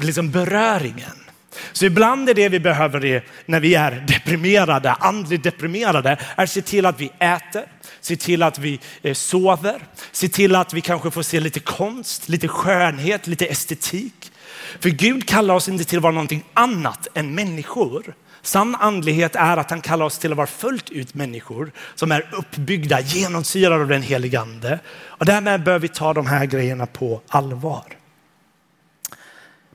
liksom 0.00 0.30
beröringen. 0.30 1.29
Så 1.72 1.84
ibland 1.84 2.28
är 2.28 2.34
det 2.34 2.48
vi 2.48 2.60
behöver 2.60 3.24
när 3.46 3.60
vi 3.60 3.74
är 3.74 4.04
deprimerade, 4.08 4.92
andligt 4.92 5.42
deprimerade, 5.42 6.18
är 6.36 6.44
att 6.44 6.50
se 6.50 6.62
till 6.62 6.86
att 6.86 7.00
vi 7.00 7.12
äter, 7.18 7.64
se 8.00 8.16
till 8.16 8.42
att 8.42 8.58
vi 8.58 8.80
eh, 9.02 9.14
sover, 9.14 9.82
se 10.12 10.28
till 10.28 10.54
att 10.54 10.74
vi 10.74 10.80
kanske 10.80 11.10
får 11.10 11.22
se 11.22 11.40
lite 11.40 11.60
konst, 11.60 12.28
lite 12.28 12.48
skönhet, 12.48 13.26
lite 13.26 13.46
estetik. 13.46 14.32
För 14.80 14.90
Gud 14.90 15.28
kallar 15.28 15.54
oss 15.54 15.68
inte 15.68 15.84
till 15.84 15.98
att 15.98 16.02
vara 16.02 16.12
någonting 16.12 16.44
annat 16.54 17.08
än 17.14 17.34
människor. 17.34 18.14
Sann 18.42 18.74
andlighet 18.74 19.36
är 19.36 19.56
att 19.56 19.70
han 19.70 19.80
kallar 19.80 20.06
oss 20.06 20.18
till 20.18 20.30
att 20.30 20.36
vara 20.36 20.46
fullt 20.46 20.90
ut 20.90 21.14
människor 21.14 21.72
som 21.94 22.12
är 22.12 22.28
uppbyggda, 22.32 23.00
genomsyrade 23.00 23.82
av 23.82 23.88
den 23.88 24.02
helige 24.02 24.40
ande. 24.40 24.78
Och 25.04 25.26
därmed 25.26 25.64
bör 25.64 25.78
vi 25.78 25.88
ta 25.88 26.14
de 26.14 26.26
här 26.26 26.46
grejerna 26.46 26.86
på 26.86 27.20
allvar. 27.28 27.84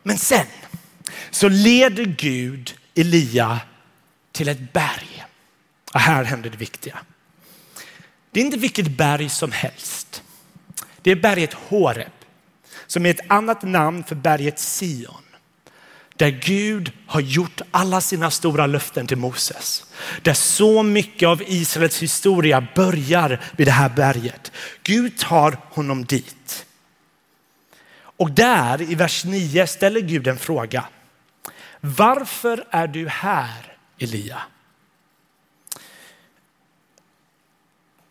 Men 0.04 0.18
sen 0.18 0.46
så 1.30 1.50
leder 1.50 2.06
Gud 2.06 2.76
Elia 2.96 3.60
till 4.32 4.48
ett 4.48 4.74
berg. 4.74 5.26
Och 5.94 6.00
här 6.00 6.24
händer 6.24 6.50
det 6.50 6.58
viktiga. 6.58 7.00
Det 8.32 8.39
är 8.39 8.46
inte 8.46 8.58
vilket 8.58 8.88
berg 8.88 9.30
som 9.30 9.52
helst. 9.52 10.24
Det 11.02 11.12
är 11.12 11.15
berget 11.15 11.54
Horeb 11.54 12.12
som 12.88 13.06
är 13.06 13.10
ett 13.10 13.32
annat 13.32 13.63
namn 13.63 14.04
för 14.04 14.15
berget 14.15 14.60
Sion. 14.60 15.22
Där 16.15 16.30
Gud 16.30 16.91
har 17.08 17.22
gjort 17.22 17.62
alla 17.72 18.02
sina 18.02 18.32
stora 18.32 18.68
löften 18.68 19.08
till 19.08 19.18
Moses. 19.18 19.86
Där 20.22 20.34
så 20.34 20.84
mycket 20.84 21.28
av 21.28 21.44
Israels 21.48 22.04
historia 22.04 22.68
börjar 22.76 23.41
vid 23.58 23.68
det 23.68 23.72
här 23.72 23.89
berget. 23.89 24.52
Gud 24.84 25.18
tar 25.18 25.58
honom 25.70 26.06
dit. 26.06 26.65
Och 28.18 28.32
där 28.32 28.82
i 28.82 28.96
vers 28.96 29.26
9 29.26 29.68
ställer 29.68 30.00
Gud 30.00 30.28
en 30.28 30.38
fråga. 30.38 30.86
Varför 31.86 32.63
är 32.69 32.88
du 32.88 33.08
här 33.08 33.78
Elia? 34.00 34.41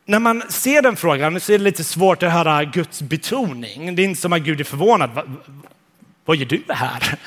När 0.05 0.19
man 0.19 0.43
ser 0.49 0.83
den 0.83 0.97
frågan 0.97 1.41
så 1.41 1.53
är 1.53 1.59
det 1.59 1.65
lite 1.65 1.85
svårt 1.85 2.23
att 2.23 2.33
höra 2.33 2.65
Guds 2.65 3.03
betoning. 3.03 3.97
Det 3.97 4.03
är 4.03 4.05
inte 4.05 4.21
som 4.21 4.33
att 4.33 4.43
Gud 4.43 4.61
är 4.61 4.65
förvånad. 4.65 5.39
Vad 6.25 6.37
gör 6.37 6.47
du 6.47 6.63
här? 6.69 7.19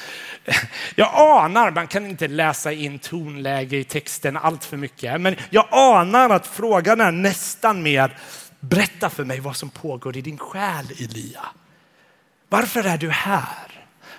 Jag 0.96 1.10
anar, 1.14 1.72
man 1.72 1.88
kan 1.88 2.06
inte 2.06 2.28
läsa 2.28 2.72
in 2.72 3.00
tonläge 3.00 3.78
i 3.78 3.84
texten 3.84 4.38
allt 4.38 4.66
för 4.66 4.78
mycket, 4.78 5.22
men 5.22 5.36
jag 5.50 5.68
anar 5.72 6.30
att 6.30 6.48
frågan 6.48 7.02
är 7.02 7.12
nästan 7.12 7.84
mer 7.84 8.18
berätta 8.60 9.10
för 9.10 9.24
mig 9.24 9.40
vad 9.40 9.56
som 9.56 9.70
pågår 9.70 10.18
i 10.18 10.22
din 10.22 10.38
själ 10.38 10.86
Elia. 11.00 11.46
Varför 12.50 12.84
är 12.84 12.98
du 12.98 13.10
här? 13.10 13.77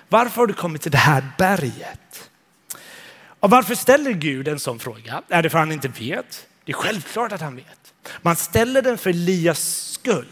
Varför 0.09 0.41
har 0.41 0.47
du 0.47 0.53
kommit 0.53 0.81
till 0.81 0.91
det 0.91 0.97
här 0.97 1.23
berget? 1.37 2.29
Och 3.39 3.49
varför 3.49 3.75
ställer 3.75 4.11
Gud 4.11 4.47
en 4.47 4.59
sån 4.59 4.79
fråga? 4.79 5.21
Är 5.29 5.43
det 5.43 5.49
för 5.49 5.57
att 5.57 5.61
han 5.61 5.71
inte 5.71 5.87
vet? 5.87 6.47
Det 6.65 6.71
är 6.71 6.75
självklart 6.75 7.31
att 7.31 7.41
han 7.41 7.55
vet. 7.55 7.93
Man 8.21 8.35
ställer 8.35 8.81
den 8.81 8.97
för 8.97 9.09
Elias 9.09 9.91
skull. 9.93 10.27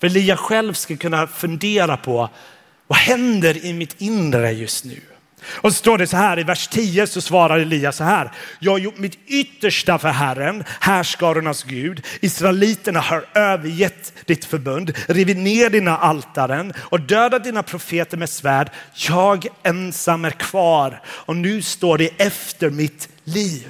För 0.00 0.06
Elia 0.06 0.36
själv 0.36 0.72
ska 0.72 0.96
kunna 0.96 1.26
fundera 1.26 1.96
på 1.96 2.30
vad 2.86 2.98
händer 2.98 3.64
i 3.64 3.72
mitt 3.72 4.00
inre 4.00 4.52
just 4.52 4.84
nu? 4.84 5.00
Och 5.48 5.72
så 5.72 5.78
står 5.78 5.98
det 5.98 6.06
så 6.06 6.16
här 6.16 6.38
i 6.38 6.42
vers 6.42 6.68
10 6.68 7.06
så 7.06 7.20
svarar 7.20 7.58
Elia 7.58 7.92
så 7.92 8.04
här. 8.04 8.32
Jag 8.58 8.72
har 8.72 8.78
gjort 8.78 8.98
mitt 8.98 9.18
yttersta 9.26 9.98
för 9.98 10.08
Herren, 10.08 10.64
härskarornas 10.80 11.62
Gud. 11.62 12.06
Israeliterna 12.20 13.00
har 13.00 13.24
övergett 13.34 14.12
ditt 14.24 14.44
förbund, 14.44 14.92
rivit 15.08 15.36
ner 15.36 15.70
dina 15.70 15.98
altaren 15.98 16.72
och 16.78 17.00
dödat 17.00 17.44
dina 17.44 17.62
profeter 17.62 18.16
med 18.16 18.30
svärd. 18.30 18.70
Jag 18.94 19.46
ensam 19.62 20.24
är 20.24 20.30
kvar 20.30 21.02
och 21.06 21.36
nu 21.36 21.62
står 21.62 21.98
det 21.98 22.10
efter 22.18 22.70
mitt 22.70 23.08
liv. 23.24 23.68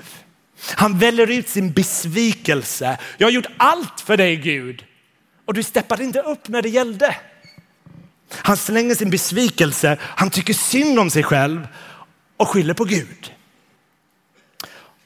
Han 0.74 0.98
väljer 0.98 1.30
ut 1.30 1.48
sin 1.48 1.72
besvikelse. 1.72 2.98
Jag 3.18 3.26
har 3.26 3.32
gjort 3.32 3.46
allt 3.56 4.00
för 4.00 4.16
dig 4.16 4.36
Gud 4.36 4.84
och 5.46 5.54
du 5.54 5.62
steppade 5.62 6.04
inte 6.04 6.20
upp 6.20 6.48
när 6.48 6.62
det 6.62 6.68
gällde. 6.68 7.16
Han 8.30 8.56
slänger 8.56 8.94
sin 8.94 9.10
besvikelse, 9.10 9.98
han 10.00 10.30
tycker 10.30 10.54
synd 10.54 10.98
om 10.98 11.10
sig 11.10 11.22
själv 11.22 11.68
och 12.36 12.48
skyller 12.48 12.74
på 12.74 12.84
Gud. 12.84 13.32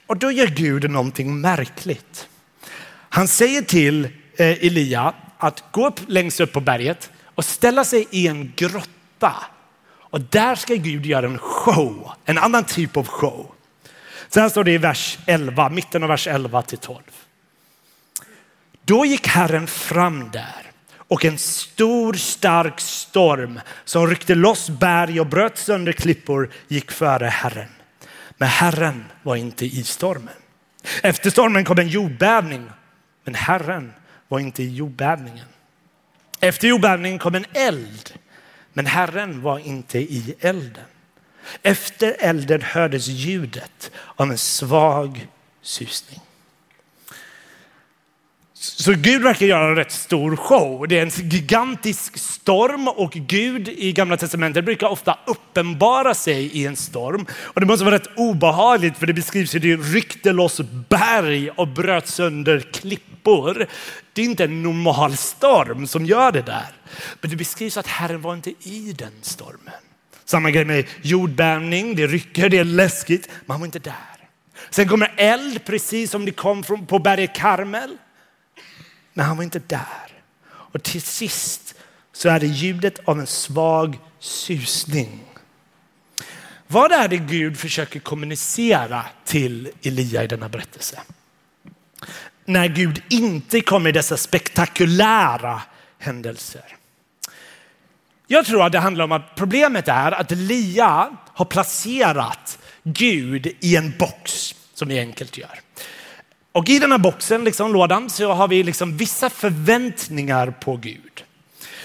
Och 0.07 0.17
då 0.17 0.31
gör 0.31 0.47
Gud 0.47 0.91
någonting 0.91 1.41
märkligt. 1.41 2.29
Han 3.09 3.29
säger 3.29 3.63
till 3.63 4.05
eh, 4.05 4.11
Elia 4.67 5.15
att 5.39 5.65
gå 5.73 5.87
upp 5.87 6.01
längst 6.07 6.41
upp 6.41 6.53
på 6.53 6.61
berget 6.61 7.11
och 7.25 7.41
och 7.41 7.45
ställa 7.45 7.85
sig 7.85 8.07
i 8.11 8.29
en 8.29 8.53
grotta. 8.57 9.35
Och 9.91 10.21
där 10.21 10.55
ska 10.55 10.75
Gud 10.75 11.07
göra 11.07 11.27
en 11.27 11.39
show, 11.39 12.11
en 12.25 12.39
annan 12.39 12.65
typ 12.65 12.97
av 12.97 13.07
show. 13.07 13.55
Sen 14.29 14.51
står 14.51 14.65
det 14.65 14.73
i 14.73 14.79
vers 14.79 15.19
11, 15.27 15.69
mitten 15.69 16.03
av 16.03 16.09
vers 16.09 16.27
11 16.27 16.63
till 16.63 16.79
12. 16.79 17.03
Då 18.85 19.07
gick 19.07 19.27
Herren 19.27 19.67
fram 19.67 20.31
där 20.31 20.70
och 21.11 21.25
en 21.25 21.39
stor 21.39 22.13
stark 22.13 22.81
storm 22.81 23.61
som 23.85 24.07
ryckte 24.07 24.35
loss 24.35 24.71
berg 24.71 25.21
och 25.21 25.27
bröt 25.27 25.59
sönder 25.59 25.93
klippor 25.93 26.51
gick 26.69 26.91
före 26.91 27.27
Herren. 27.27 27.69
Men 28.37 28.49
Herren 28.49 29.05
var 29.23 29.37
inte 29.37 29.67
i 29.67 29.83
stormen. 29.83 30.35
Efter 31.03 31.31
stormen 31.31 31.65
kom 31.65 31.79
en 31.79 31.89
jordbävning, 31.89 32.71
men 33.25 33.35
Herren 33.35 33.93
var 34.29 34.39
inte 34.39 34.63
i 34.63 34.75
jordbävningen. 34.75 35.47
Efter 36.41 36.69
jordbävningen 36.69 37.19
kom 37.19 37.35
en 37.35 37.47
eld, 37.53 38.15
men 38.73 38.87
Herren 38.87 39.43
var 39.43 39.59
inte 39.59 39.99
i 39.99 40.35
elden. 40.41 40.85
Efter 41.63 42.17
elden 42.19 42.63
hördes 42.63 43.07
ljudet 43.07 43.91
av 44.17 44.31
en 44.31 44.39
svag 44.39 45.29
susning. 45.63 46.21
Så 48.63 48.93
Gud 48.93 49.23
verkar 49.23 49.47
göra 49.47 49.69
en 49.69 49.77
rätt 49.77 49.93
stor 49.93 50.37
show. 50.37 50.89
Det 50.89 50.99
är 50.99 51.03
en 51.03 51.31
gigantisk 51.31 52.19
storm 52.19 52.89
och 52.89 53.13
Gud 53.13 53.69
i 53.69 53.93
gamla 53.93 54.17
testamentet 54.17 54.65
brukar 54.65 54.87
ofta 54.87 55.19
uppenbara 55.27 56.15
sig 56.15 56.45
i 56.47 56.67
en 56.67 56.77
storm. 56.77 57.27
Och 57.33 57.61
det 57.61 57.67
måste 57.67 57.85
vara 57.85 57.95
rätt 57.95 58.11
obehagligt 58.17 58.99
för 58.99 59.07
det 59.07 59.13
beskrivs 59.13 59.55
hur 59.55 59.61
det 59.61 59.77
ryckte 59.77 60.33
loss 60.33 60.61
berg 60.89 61.51
och 61.51 61.69
bröt 61.69 62.09
sönder 62.09 62.61
klippor. 62.61 63.67
Det 64.13 64.23
är 64.23 64.27
inte 64.27 64.45
en 64.45 64.63
normal 64.63 65.17
storm 65.17 65.87
som 65.87 66.07
gör 66.07 66.33
det 66.33 66.43
där. 66.43 66.69
Men 67.21 67.31
det 67.31 67.37
beskrivs 67.37 67.77
att 67.77 67.87
Herren 67.87 68.21
var 68.21 68.35
inte 68.35 68.51
i 68.51 68.95
den 68.99 69.13
stormen. 69.23 69.75
Samma 70.25 70.51
grej 70.51 70.65
med 70.65 70.85
jordbävning, 71.03 71.95
det 71.95 72.07
rycker, 72.07 72.49
det 72.49 72.59
är 72.59 72.65
läskigt, 72.65 73.29
men 73.47 73.55
han 73.55 73.61
var 73.61 73.67
inte 73.67 73.79
där. 73.79 74.29
Sen 74.71 74.89
kommer 74.89 75.13
eld 75.17 75.65
precis 75.65 76.11
som 76.11 76.25
det 76.25 76.33
kom 76.33 76.63
på 76.63 76.99
berget 76.99 77.35
Karmel. 77.35 77.97
Men 79.13 79.27
han 79.27 79.37
var 79.37 79.45
inte 79.45 79.59
där. 79.59 80.23
Och 80.45 80.83
till 80.83 81.03
sist 81.03 81.75
så 82.13 82.29
är 82.29 82.41
det 82.41 82.47
ljudet 82.47 82.99
av 83.05 83.21
en 83.21 83.27
svag 83.27 83.99
susning. 84.19 85.25
Vad 86.67 86.93
är 86.93 87.09
det 87.09 87.17
Gud 87.17 87.59
försöker 87.59 88.01
kommunicera 88.01 89.05
till 89.25 89.71
Elia 89.83 90.25
i 90.25 90.27
denna 90.27 90.49
berättelse? 90.49 91.01
När 92.45 92.69
Gud 92.69 93.03
inte 93.09 93.61
kommer 93.61 93.89
i 93.89 93.93
dessa 93.93 94.17
spektakulära 94.17 95.63
händelser. 95.99 96.77
Jag 98.27 98.47
tror 98.47 98.67
att 98.67 98.73
det 98.73 98.79
handlar 98.79 99.05
om 99.05 99.13
att 99.13 99.35
problemet 99.35 99.89
är 99.89 100.13
att 100.13 100.33
Elia 100.33 101.17
har 101.27 101.45
placerat 101.45 102.59
Gud 102.83 103.47
i 103.61 103.77
en 103.77 103.95
box 103.99 104.55
som 104.75 104.89
vi 104.89 104.99
enkelt 104.99 105.39
gör. 105.39 105.61
Och 106.53 106.69
i 106.69 106.79
den 106.79 106.93
här 106.93 106.99
boxen, 106.99 107.45
liksom 107.45 107.73
lådan, 107.73 108.11
så 108.11 108.33
har 108.33 108.49
vi 108.49 108.63
liksom 108.63 108.97
vissa 108.97 109.31
förväntningar 109.31 110.51
på 110.51 110.77
Gud. 110.77 111.25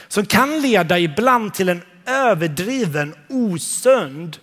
Som 0.08 0.25
kan 0.25 0.62
leda 0.62 0.99
ibland 0.99 1.54
till 1.54 1.69
en 1.69 1.82
överdriven, 2.06 3.15
osund, 3.30 4.38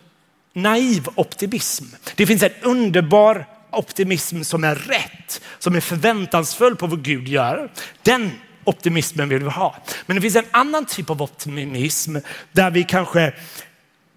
naiv 0.53 1.09
optimism. 1.15 1.85
Det 2.15 2.27
finns 2.27 2.43
en 2.43 2.53
underbar 2.63 3.47
optimism 3.71 4.43
som 4.43 4.65
är 4.65 4.75
rätt, 4.75 5.41
som 5.59 5.77
är 5.77 5.81
förväntansfull 5.81 6.77
på 6.77 6.87
vad 6.87 7.05
Gud 7.05 7.29
gör. 7.29 7.71
Den 8.03 8.31
optimismen 8.65 9.29
vill 9.29 9.43
vi 9.43 9.51
ha. 9.51 9.77
Men 10.07 10.17
det 10.17 10.21
finns 10.21 10.37
en 10.37 10.45
annan 10.51 10.87
typ 10.87 11.11
av 11.11 11.23
optimism 11.23 12.17
där 12.53 12.71
vi 12.71 12.85
kanske 12.85 13.33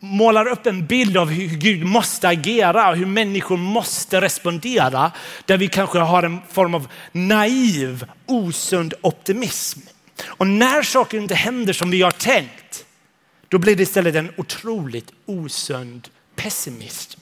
målar 0.06 0.48
upp 0.48 0.66
en 0.66 0.86
bild 0.86 1.18
av 1.18 1.30
hur 1.30 1.48
Gud 1.48 1.86
måste 1.86 2.28
agera 2.28 2.90
och 2.90 2.98
hur 2.98 3.06
människor 3.06 3.58
måste 3.58 4.22
respondera. 4.22 5.12
Där 5.46 5.58
vi 5.58 5.68
kanske 5.68 6.00
har 6.00 6.24
en 6.24 6.42
form 6.52 6.76
av 6.76 6.88
naiv, 7.12 8.06
osund 8.26 8.94
optimism. 9.02 9.80
Och 10.26 10.48
när 10.48 10.84
saker 10.84 11.18
inte 11.18 11.36
händer 11.36 11.74
som 11.74 11.90
vi 11.90 12.02
har 12.02 12.12
tänkt, 12.12 12.86
då 13.50 13.58
blir 13.58 13.76
det 13.76 13.84
istället 13.84 14.16
en 14.16 14.32
otroligt 14.38 15.12
osund 15.26 16.08
pessimism. 16.36 17.20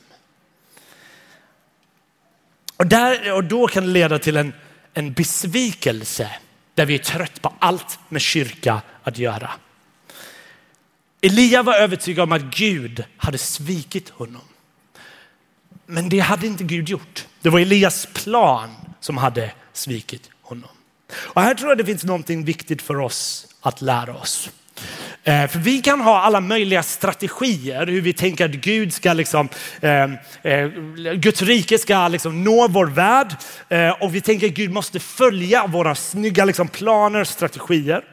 Och, 2.78 2.88
där, 2.88 3.34
och 3.34 3.44
då 3.44 3.68
kan 3.68 3.84
det 3.84 3.90
leda 3.90 4.20
till 4.20 4.38
en, 4.38 4.54
en 4.94 5.14
besvikelse 5.14 6.30
där 6.76 6.86
vi 6.86 6.94
är 6.94 7.00
trött 7.00 7.42
på 7.42 7.54
allt 7.60 8.00
med 8.10 8.22
kyrka 8.22 8.82
att 9.04 9.18
göra. 9.18 9.52
Elia 11.26 11.64
var 11.64 11.74
övertygad 11.74 12.24
om 12.24 12.32
att 12.32 12.42
Gud 12.42 13.04
hade 13.18 13.38
svikit 13.38 14.10
honom. 14.10 14.42
Men 15.86 16.10
det 16.10 16.20
hade 16.20 16.48
inte 16.48 16.64
Gud 16.64 16.90
gjort. 16.90 17.28
Det 17.42 17.50
var 17.50 17.60
Elias 17.60 18.08
plan 18.14 18.70
som 19.00 19.18
hade 19.18 19.52
svikit 19.74 20.30
honom. 20.42 20.70
Och 21.16 21.42
här 21.42 21.56
tror 21.56 21.70
jag 21.70 21.78
det 21.78 21.86
finns 21.86 22.04
någonting 22.04 22.46
viktigt 22.46 22.82
för 22.82 23.00
oss 23.00 23.48
att 23.62 23.82
lära 23.82 24.16
oss. 24.16 24.50
Eh, 25.26 25.48
för 25.48 25.60
vi 25.60 25.82
kan 25.82 26.02
ha 26.02 26.20
alla 26.20 26.40
möjliga 26.42 26.84
strategier 26.84 27.88
hur 27.88 28.02
vi 28.02 28.14
tänker 28.14 28.46
att 28.46 28.52
Gud 28.52 28.94
ska 28.94 29.14
liksom, 29.14 29.50
eh, 29.82 30.04
eh, 30.44 30.68
Guds 31.14 31.42
rike 31.42 31.78
ska 31.78 32.08
liksom 32.08 32.44
nå 32.44 32.68
vår 32.68 32.86
värld. 32.86 33.36
Eh, 33.70 33.90
och 33.90 34.16
vi 34.16 34.22
tänker 34.22 34.48
att 34.48 34.54
Gud 34.54 34.72
måste 34.72 35.00
följa 35.00 35.68
våra 35.68 35.96
snygga 35.96 36.46
liksom, 36.46 36.68
planer, 36.68 37.24
strategier. 37.24 38.04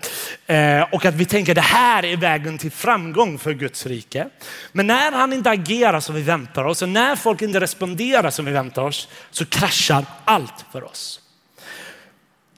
Eh, 0.46 0.83
och 0.92 1.05
att 1.05 1.14
vi 1.14 1.25
tänker 1.25 1.53
att 1.53 1.57
det 1.57 1.61
här 1.61 2.05
är 2.05 2.16
vägen 2.16 2.59
till 2.59 2.70
framgång 2.70 3.38
för 3.38 3.53
Guds 3.53 3.87
rike. 3.87 4.29
Men 4.73 4.87
när 4.87 5.12
han 5.12 5.33
inte 5.33 5.51
agerar 5.51 6.01
som 6.01 6.14
vi 6.14 6.23
väntar 6.23 6.64
oss 6.64 6.83
och 6.83 6.88
när 6.88 7.16
folk 7.16 7.42
inte 7.42 7.61
responderar 7.61 8.31
som 8.31 8.44
vi 8.44 8.53
väntar 8.53 8.83
oss 8.83 9.09
så 9.31 9.46
kraschar 9.46 10.05
allt 10.25 10.64
för 10.73 10.85
oss. 10.85 11.20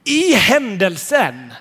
I 0.03 0.33
händelsen 0.33 1.53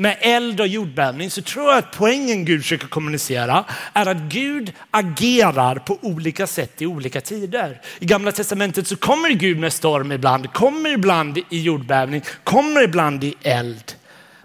med 0.00 0.16
eld 0.20 0.60
och 0.60 0.66
jordbävning 0.66 1.30
så 1.30 1.42
tror 1.42 1.68
jag 1.68 1.78
att 1.78 1.92
poängen 1.96 2.44
Gud 2.44 2.62
försöker 2.62 2.86
kommunicera 2.86 3.64
är 3.92 4.06
att 4.06 4.16
Gud 4.16 4.72
agerar 4.90 5.76
på 5.76 5.98
olika 6.02 6.46
sätt 6.46 6.82
i 6.82 6.86
olika 6.86 7.20
tider. 7.20 7.80
I 7.98 8.06
gamla 8.06 8.32
testamentet 8.32 8.86
så 8.86 8.96
kommer 8.96 9.30
Gud 9.30 9.58
med 9.58 9.72
storm 9.72 10.12
ibland, 10.12 10.52
kommer 10.52 10.90
ibland 10.90 11.38
i 11.38 11.62
jordbävning, 11.62 12.22
kommer 12.44 12.82
ibland 12.82 13.24
i 13.24 13.34
eld. 13.42 13.92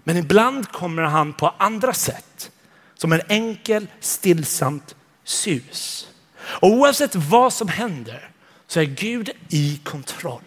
Men 0.04 0.16
ibland 0.16 0.68
kommer 0.68 1.02
han 1.02 1.32
på 1.32 1.54
andra 1.58 1.92
sätt. 1.92 2.50
Som 2.94 3.12
en 3.12 3.22
enkel 3.28 3.86
stillsamt 4.00 4.94
sus. 5.24 6.08
Och 6.38 6.70
oavsett 6.70 7.14
vad 7.14 7.52
som 7.52 7.68
händer 7.68 8.30
så 8.66 8.80
är 8.80 8.84
Gud 8.84 9.30
i 9.48 9.80
kontroll. 9.84 10.42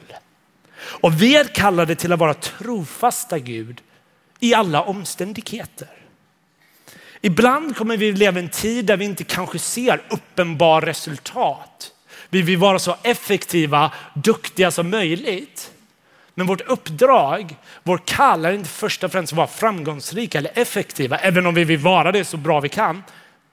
Och 0.80 1.22
vi 1.22 1.36
är 1.36 1.44
kallade 1.44 1.96
till 1.96 2.14
att 2.14 2.20
vara 2.20 2.34
trofasta 2.34 3.40
Gud 3.40 3.82
i 4.40 4.54
alla 4.54 4.82
omständigheter. 4.82 5.88
Ibland 7.22 7.76
kommer 7.76 7.98
vi 7.98 8.12
leva 8.12 8.40
i 8.40 8.44
en 8.44 8.50
tid 8.50 8.86
där 8.86 8.98
vi 8.98 9.06
inte 9.06 9.24
kanske 9.24 9.60
ser 9.60 10.02
uppenbar 10.10 10.82
resultat. 10.82 11.92
Vi 12.30 12.42
vill 12.42 12.58
vara 12.58 12.80
så 12.80 12.96
effektiva, 13.04 13.92
duktiga 14.16 14.72
som 14.72 14.90
möjligt. 14.90 15.72
Men 16.34 16.48
vårt 16.48 16.62
uppdrag, 16.62 17.56
vår 17.84 18.02
kall 18.06 18.46
är 18.46 18.52
inte 18.52 18.70
först 18.70 19.04
och 19.04 19.12
främst 19.12 19.34
att 19.34 19.38
vara 19.38 19.48
framgångsrika 19.48 20.38
eller 20.38 20.52
effektiva, 20.56 21.18
även 21.18 21.46
om 21.46 21.54
vi 21.54 21.64
vill 21.64 21.80
vara 21.80 22.12
det 22.12 22.26
så 22.26 22.38
bra 22.38 22.60
vi 22.60 22.70
kan, 22.70 23.04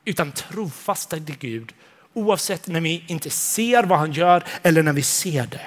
utan 0.04 0.32
trofasta 0.32 1.16
till 1.16 1.38
Gud 1.38 1.72
oavsett 2.16 2.66
när 2.66 2.80
vi 2.80 3.04
inte 3.06 3.30
ser 3.30 3.82
vad 3.82 3.98
han 3.98 4.12
gör 4.12 4.44
eller 4.62 4.82
när 4.82 4.92
vi 4.92 5.02
ser 5.02 5.46
det. 5.46 5.66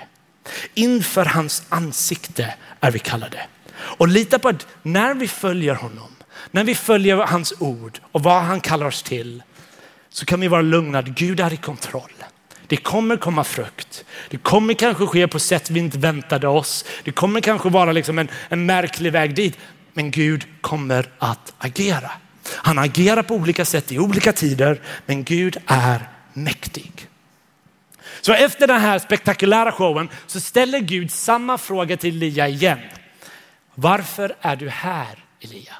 Inför 0.73 1.25
hans 1.25 1.63
ansikte 1.69 2.53
är 2.79 2.91
vi 2.91 2.99
kallade. 2.99 3.47
Och 3.79 4.07
lita 4.07 4.39
på 4.39 4.49
att 4.49 4.67
när 4.81 5.13
vi 5.13 5.27
följer 5.27 5.75
honom, 5.75 6.15
när 6.51 6.63
vi 6.63 6.75
följer 6.75 7.15
hans 7.15 7.53
ord 7.59 7.99
och 8.11 8.23
vad 8.23 8.41
han 8.41 8.61
kallar 8.61 8.85
oss 8.85 9.03
till, 9.03 9.43
så 10.09 10.25
kan 10.25 10.39
vi 10.39 10.47
vara 10.47 10.61
lugna 10.61 10.99
att 10.99 11.05
Gud 11.05 11.39
är 11.39 11.53
i 11.53 11.57
kontroll. 11.57 12.11
Det 12.67 12.77
kommer 12.77 13.17
komma 13.17 13.43
frukt. 13.43 14.05
Det 14.29 14.37
kommer 14.37 14.73
kanske 14.73 15.05
ske 15.05 15.27
på 15.27 15.39
sätt 15.39 15.69
vi 15.69 15.79
inte 15.79 15.97
väntade 15.97 16.47
oss. 16.47 16.85
Det 17.03 17.11
kommer 17.11 17.41
kanske 17.41 17.69
vara 17.69 17.91
liksom 17.91 18.19
en, 18.19 18.27
en 18.49 18.65
märklig 18.65 19.11
väg 19.11 19.35
dit. 19.35 19.57
Men 19.93 20.11
Gud 20.11 20.45
kommer 20.61 21.09
att 21.19 21.53
agera. 21.57 22.11
Han 22.49 22.79
agerar 22.79 23.23
på 23.23 23.35
olika 23.35 23.65
sätt 23.65 23.91
i 23.91 23.99
olika 23.99 24.33
tider, 24.33 24.81
men 25.05 25.23
Gud 25.23 25.57
är 25.65 26.09
mäktig. 26.33 27.07
Så 28.21 28.33
efter 28.33 28.67
den 28.67 28.81
här 28.81 28.99
spektakulära 28.99 29.71
showen 29.71 30.09
så 30.27 30.39
ställer 30.39 30.79
Gud 30.79 31.11
samma 31.11 31.57
fråga 31.57 31.97
till 31.97 32.15
Elia 32.15 32.47
igen. 32.47 32.79
Varför 33.81 34.35
är 34.41 34.55
du 34.55 34.69
här 34.69 35.23
Elia? 35.39 35.73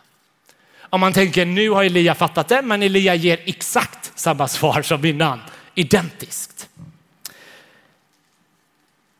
Om 0.79 0.99
man 0.99 1.13
tänker 1.13 1.45
nu 1.45 1.69
har 1.69 1.83
Elia 1.83 2.15
fattat 2.15 2.47
det, 2.47 2.61
men 2.61 2.83
Elia 2.83 3.15
ger 3.15 3.39
exakt 3.45 4.11
samma 4.15 4.47
svar 4.47 4.81
som 4.81 5.05
innan. 5.05 5.39
Identiskt. 5.75 6.69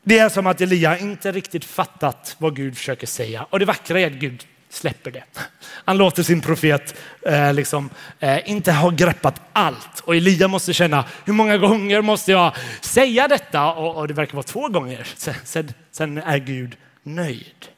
Det 0.02 0.18
är 0.18 0.28
som 0.28 0.46
att 0.46 0.60
Elia 0.60 0.98
inte 0.98 1.32
riktigt 1.32 1.64
fattat 1.64 2.36
vad 2.38 2.56
Gud 2.56 2.76
försöker 2.76 3.06
säga. 3.06 3.46
Och 3.50 3.58
det 3.58 3.64
vackra 3.64 4.00
är 4.00 4.06
att 4.06 4.12
Gud 4.12 4.46
släpper 4.68 5.10
det. 5.10 5.24
Han 5.62 5.98
låter 5.98 6.22
sin 6.22 6.40
profet 6.40 6.94
eh, 7.26 7.54
liksom, 7.54 7.90
eh, 8.20 8.50
inte 8.50 8.72
ha 8.72 8.90
greppat 8.90 9.40
allt. 9.52 10.00
Och 10.04 10.16
Elia 10.16 10.48
måste 10.48 10.74
känna, 10.74 11.04
hur 11.24 11.32
många 11.32 11.58
gånger 11.58 12.02
måste 12.02 12.32
jag 12.32 12.54
säga 12.80 13.28
detta? 13.28 13.72
Och, 13.72 13.96
och 13.96 14.08
det 14.08 14.14
verkar 14.14 14.34
vara 14.34 14.42
två 14.42 14.68
gånger. 14.68 15.08
Sen, 15.16 15.34
sen, 15.44 15.72
sen 15.90 16.18
är 16.18 16.38
Gud 16.38 16.76
nöjd. 17.02 17.69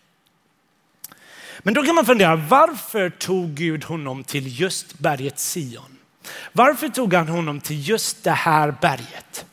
Men 1.62 1.74
då 1.74 1.82
kan 1.82 1.94
man 1.94 2.06
fundera, 2.06 2.36
varför 2.36 3.10
tog 3.10 3.54
Gud 3.54 3.84
honom 3.84 4.24
till 4.24 4.60
just 4.60 4.98
berget 4.98 5.38
Sion? 5.38 5.96
Varför 6.52 6.88
tog 6.88 7.14
han 7.14 7.28
honom 7.28 7.60
till 7.60 7.88
just 7.88 8.24
det 8.24 8.30
här 8.30 8.74
berget? 8.80 9.46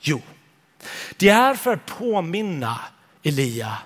Jo, 0.00 0.22
det 1.16 1.28
är 1.28 1.54
för 1.54 1.72
att 1.72 1.86
påminna 1.86 2.80
Elia 3.22 3.78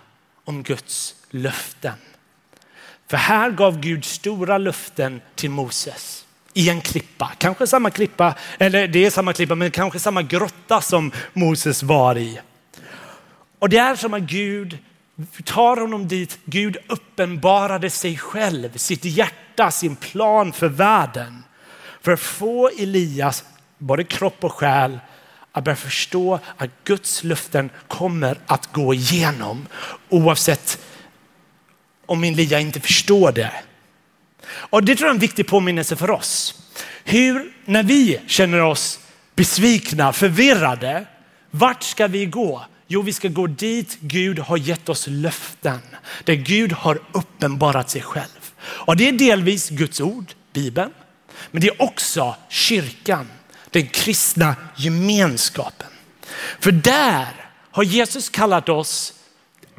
om 0.45 0.63
Guds 0.63 1.15
löften. 1.31 1.95
För 3.07 3.17
här 3.17 3.51
gav 3.51 3.81
Gud 3.81 4.05
stora 4.05 4.59
löften 4.59 5.21
till 5.35 5.51
Moses 5.51 6.25
i 6.55 6.69
en 6.69 6.81
klippa. 6.81 7.33
Kanske 7.39 7.67
samma 7.67 7.91
klippa, 7.91 8.35
eller 8.59 8.89
det 8.89 9.07
är 9.07 9.11
samma 9.11 9.33
klippa, 9.33 9.55
men 9.55 9.71
kanske 9.71 9.99
samma 9.99 10.23
grotta 10.23 10.81
som 10.81 11.13
Moses 11.33 11.83
var 11.83 12.19
i. 12.19 12.41
Och 13.59 13.69
det 13.69 13.79
är 13.79 13.97
som 13.97 14.15
att 14.15 14.23
Gud 14.23 14.79
tar 15.45 15.77
honom 15.77 16.09
dit. 16.09 16.39
Gud 16.45 16.77
uppenbarade 16.89 17.91
sig 17.91 18.19
själv, 18.19 18.77
sitt 18.77 19.05
hjärta, 19.05 19.71
sin 19.71 19.97
plan 19.97 20.53
för 20.53 20.69
världen. 20.69 21.45
För 22.01 22.13
att 22.13 22.21
få 22.21 22.71
Elias, 22.79 23.45
både 23.79 24.05
kropp 24.05 24.45
och 24.45 24.53
själ, 24.53 24.99
att 25.53 25.65
börja 25.65 25.77
förstå 25.77 26.41
att 26.57 26.71
Guds 26.85 27.25
löften 27.25 27.71
kommer 27.89 28.39
att 28.47 28.73
gå 28.73 28.95
igenom 28.95 29.67
oavsett 30.09 30.79
om 32.07 32.25
Elia 32.25 32.61
inte 32.61 32.81
förstår 32.81 33.33
det. 33.33 33.53
Och 34.49 34.85
det 34.85 34.97
tror 34.97 35.07
jag 35.07 35.11
är 35.11 35.15
en 35.15 35.21
viktig 35.21 35.47
påminnelse 35.47 35.97
för 35.97 36.11
oss. 36.11 36.55
Hur, 37.05 37.53
när 37.65 37.83
vi 37.83 38.21
känner 38.27 38.61
oss 38.61 39.01
besvikna, 39.35 40.13
förvirrade, 40.13 41.05
vart 41.51 41.83
ska 41.83 42.07
vi 42.07 42.27
gå? 42.27 42.65
Jo, 42.91 43.03
vi 43.03 43.13
ska 43.13 43.29
gå 43.29 43.47
dit 43.47 43.99
Gud 44.01 44.39
har 44.39 44.57
gett 44.57 44.89
oss 44.89 45.07
löften, 45.07 45.81
där 46.25 46.35
Gud 46.35 46.73
har 46.73 46.99
uppenbarat 47.13 47.91
sig 47.91 48.03
själv. 48.03 48.53
Och 48.61 48.97
det 48.97 49.09
är 49.09 49.13
delvis 49.13 49.69
Guds 49.69 50.01
ord, 50.01 50.33
Bibeln, 50.53 50.91
men 51.51 51.61
det 51.61 51.69
är 51.69 51.83
också 51.83 52.37
kyrkan, 52.49 53.29
den 53.71 53.87
kristna 53.87 54.57
gemenskapen. 54.77 55.89
För 56.61 56.73
där 56.73 57.27
har 57.71 57.83
Jesus 57.83 58.29
kallat 58.29 58.69
oss 58.69 59.15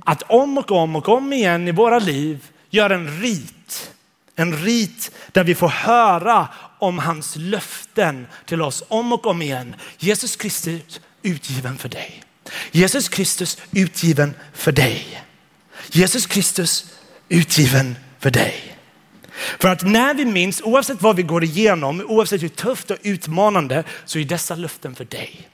att 0.06 0.24
om 0.24 0.58
och 0.58 0.72
om 0.72 0.96
och 0.96 1.10
om 1.10 1.34
igen 1.34 1.68
i 1.68 1.72
våra 1.72 2.00
liv 2.00 2.48
göra 2.70 2.96
en 2.96 3.22
rit. 3.22 3.92
En 4.36 4.58
rit 4.64 5.12
där 5.32 5.44
vi 5.44 5.56
får 5.56 5.68
höra 5.68 6.48
om 6.80 7.00
hans 7.00 7.36
löften 7.36 8.28
till 8.46 8.62
oss 8.62 8.84
om 8.88 9.14
och 9.14 9.28
om 9.28 9.42
igen. 9.42 9.76
Jesus 9.98 10.36
Kristus 10.36 11.02
utgiven 11.22 11.78
för 11.78 11.90
dig. 11.90 12.24
Jesus 12.72 13.10
Kristus 13.10 13.58
utgiven 13.72 14.34
för 14.54 14.72
dig. 14.72 15.24
Jesus 15.92 16.26
Kristus 16.26 16.86
utgiven 17.30 17.96
för 18.20 18.32
dig. 18.32 18.76
För 19.60 19.70
att 19.70 19.84
när 19.84 20.14
vi 20.14 20.26
minns, 20.26 20.62
oavsett 20.62 21.02
vad 21.02 21.16
vi 21.16 21.24
går 21.24 21.44
igenom, 21.44 22.02
oavsett 22.08 22.44
hur 22.44 22.50
tufft 22.50 22.92
och 22.92 22.98
utmanande, 23.04 23.84
så 24.06 24.20
är 24.20 24.24
dessa 24.24 24.56
löften 24.56 24.96
för 24.96 25.06
dig. 25.06 25.50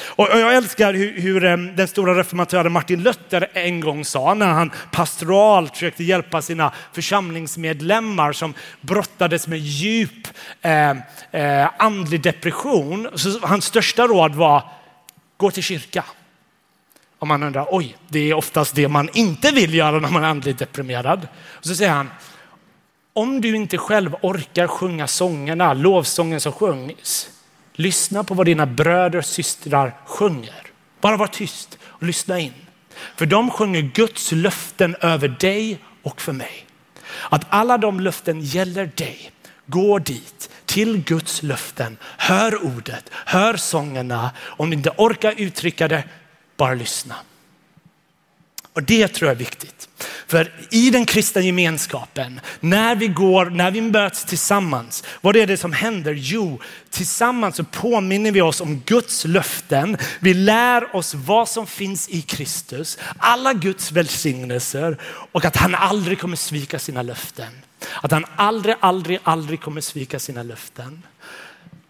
Och 0.00 0.28
jag 0.30 0.56
älskar 0.56 0.94
hur, 0.94 1.20
hur, 1.20 1.44
eh, 1.44 1.56
den 1.56 1.88
stora 1.88 2.18
reformatören 2.18 2.72
Martin 2.72 3.02
Luther 3.02 3.50
en 3.52 3.80
gång 3.80 4.04
sa 4.04 4.34
när 4.34 4.46
han 4.46 4.72
pastoralt 4.92 5.72
försökte 5.72 6.04
hjälpa 6.04 6.42
sina 6.42 6.72
församlingsmedlemmar 6.92 8.32
som 8.32 8.54
brottades 8.80 9.46
med 9.46 9.58
djup 9.58 10.28
eh, 10.62 10.90
eh, 11.30 11.70
andlig 11.78 12.22
depression. 12.22 13.08
Så 13.14 13.38
hans 13.38 13.64
största 13.64 14.06
råd 14.06 14.34
var 14.34 14.62
gå 15.36 15.50
till 15.50 15.62
kyrka. 15.62 16.04
Och 17.18 17.26
man 17.26 17.42
undrar, 17.42 17.66
oj, 17.70 17.96
det 18.08 18.30
är 18.30 18.34
oftast 18.34 18.74
det 18.74 18.88
man 18.88 19.08
inte 19.12 19.50
vill 19.50 19.74
göra 19.74 19.98
när 19.98 20.08
man 20.08 20.24
är 20.24 20.28
andligt 20.28 20.58
deprimerad. 20.58 21.28
Och 21.48 21.64
så 21.64 21.74
säger 21.74 21.90
han, 21.90 22.10
om 23.12 23.40
du 23.40 23.56
inte 23.56 23.78
själv 23.78 24.14
orkar 24.22 24.66
sjunga 24.66 25.06
sångerna, 25.06 25.74
lovsången 25.74 26.40
som 26.40 26.52
sjungs, 26.52 27.30
lyssna 27.72 28.24
på 28.24 28.34
vad 28.34 28.46
dina 28.46 28.66
bröder 28.66 29.18
och 29.18 29.24
systrar 29.24 29.96
sjunger. 30.06 30.62
Bara 31.00 31.16
var 31.16 31.26
tyst 31.26 31.78
och 31.82 32.02
lyssna 32.02 32.38
in. 32.38 32.54
För 33.16 33.26
de 33.26 33.50
sjunger 33.50 33.80
Guds 33.80 34.32
löften 34.32 34.96
över 35.00 35.28
dig 35.28 35.78
och 36.02 36.20
för 36.20 36.32
mig. 36.32 36.66
Att 37.30 37.46
alla 37.48 37.78
de 37.78 38.00
löften 38.00 38.40
gäller 38.40 38.90
dig. 38.94 39.30
Gå 39.66 39.98
dit 39.98 40.50
till 40.64 41.04
Guds 41.04 41.42
löften. 41.42 41.96
Hör 42.18 42.64
ordet, 42.64 43.04
hör 43.10 43.56
sångerna. 43.56 44.30
Om 44.40 44.70
du 44.70 44.76
inte 44.76 44.92
orkar 44.96 45.34
uttrycka 45.36 45.88
det, 45.88 46.04
bara 46.58 46.74
lyssna. 46.74 47.14
Och 48.72 48.82
det 48.82 49.08
tror 49.08 49.28
jag 49.28 49.34
är 49.34 49.38
viktigt. 49.38 49.88
För 50.26 50.52
i 50.70 50.90
den 50.90 51.06
kristna 51.06 51.40
gemenskapen, 51.40 52.40
när 52.60 52.96
vi 52.96 53.08
går, 53.08 53.46
när 53.50 53.70
vi 53.70 53.80
möts 53.80 54.24
tillsammans, 54.24 55.04
vad 55.20 55.36
är 55.36 55.46
det 55.46 55.56
som 55.56 55.72
händer? 55.72 56.12
Jo, 56.12 56.60
tillsammans 56.90 57.56
så 57.56 57.64
påminner 57.64 58.30
vi 58.30 58.40
oss 58.40 58.60
om 58.60 58.82
Guds 58.86 59.24
löften. 59.24 59.96
Vi 60.20 60.34
lär 60.34 60.96
oss 60.96 61.14
vad 61.14 61.48
som 61.48 61.66
finns 61.66 62.08
i 62.08 62.22
Kristus, 62.22 62.98
alla 63.18 63.52
Guds 63.52 63.92
välsignelser 63.92 64.98
och 65.32 65.44
att 65.44 65.56
han 65.56 65.74
aldrig 65.74 66.20
kommer 66.20 66.36
svika 66.36 66.78
sina 66.78 67.02
löften. 67.02 67.52
Att 68.02 68.10
han 68.10 68.24
aldrig, 68.36 68.74
aldrig, 68.80 69.18
aldrig 69.22 69.60
kommer 69.60 69.80
svika 69.80 70.18
sina 70.18 70.42
löften. 70.42 71.02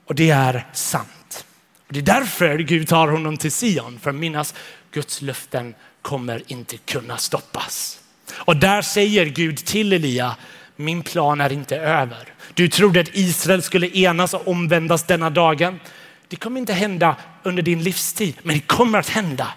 Och 0.05 0.15
det 0.15 0.31
är 0.31 0.67
sant. 0.73 1.45
Det 1.89 1.99
är 1.99 2.03
därför 2.03 2.59
Gud 2.59 2.89
tar 2.89 3.09
honom 3.09 3.37
till 3.37 3.53
Sion, 3.53 3.99
för 4.03 4.13
minnas 4.13 4.55
Guds 4.93 5.23
löften 5.23 5.75
kommer 6.03 6.43
inte 6.47 6.77
kunna 6.77 7.17
stoppas. 7.17 8.01
Och 8.33 8.57
där 8.57 8.83
säger 8.83 9.27
Gud 9.27 9.57
till 9.57 9.93
Elia, 9.93 10.37
min 10.77 11.03
plan 11.03 11.41
är 11.41 11.53
inte 11.53 11.77
över. 11.77 12.35
Du 12.55 12.69
trodde 12.69 13.01
att 13.01 13.11
Israel 13.13 13.63
skulle 13.63 13.87
enas 13.87 14.35
och 14.35 14.49
omvändas 14.49 15.03
denna 15.03 15.31
dagen. 15.31 15.81
Det 16.29 16.37
kommer 16.37 16.61
inte 16.61 16.73
hända 16.73 17.17
under 17.43 17.63
din 17.63 17.83
livstid, 17.83 18.35
men 18.43 18.55
det 18.55 18.61
kommer 18.61 18.99
att 18.99 19.09
hända. 19.09 19.55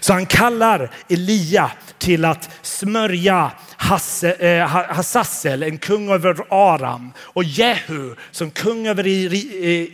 Så 0.00 0.12
han 0.12 0.26
kallar 0.26 0.90
Elia 1.08 1.70
till 1.98 2.24
att 2.24 2.50
smörja 2.62 3.50
Hasse, 3.76 4.32
eh, 4.32 4.66
Hasassel, 4.68 5.62
en 5.62 5.78
kung 5.78 6.10
över 6.10 6.36
Aram 6.50 7.12
och 7.18 7.44
Jehu 7.44 8.14
som 8.30 8.50
kung 8.50 8.86
över 8.86 9.06
eh, 9.06 9.32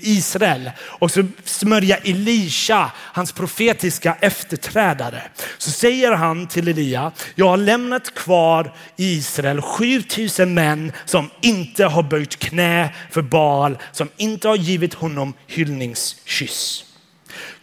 Israel 0.01 0.71
och 0.81 1.11
så 1.11 1.27
smörja 1.45 1.97
Elisha, 1.97 2.91
hans 2.97 3.33
profetiska 3.33 4.17
efterträdare. 4.21 5.23
Så 5.59 5.71
säger 5.71 6.13
han 6.13 6.47
till 6.47 6.69
Elia, 6.69 7.13
jag 7.35 7.49
har 7.49 7.57
lämnat 7.57 8.15
kvar 8.15 8.75
i 8.97 9.13
Israel 9.13 9.63
7000 9.63 10.55
män 10.55 10.93
som 11.05 11.31
inte 11.41 11.85
har 11.85 12.03
böjt 12.03 12.39
knä 12.39 12.95
för 13.11 13.23
Baal, 13.23 13.79
som 13.93 14.09
inte 14.17 14.49
har 14.49 14.57
givit 14.57 14.95
honom 14.95 15.35
hyllningskyss. 15.47 16.88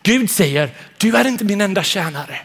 Gud 0.03 0.31
säger, 0.31 0.69
du 0.97 1.15
är 1.15 1.27
inte 1.27 1.45
min 1.45 1.61
enda 1.61 1.83
tjänare. 1.83 2.39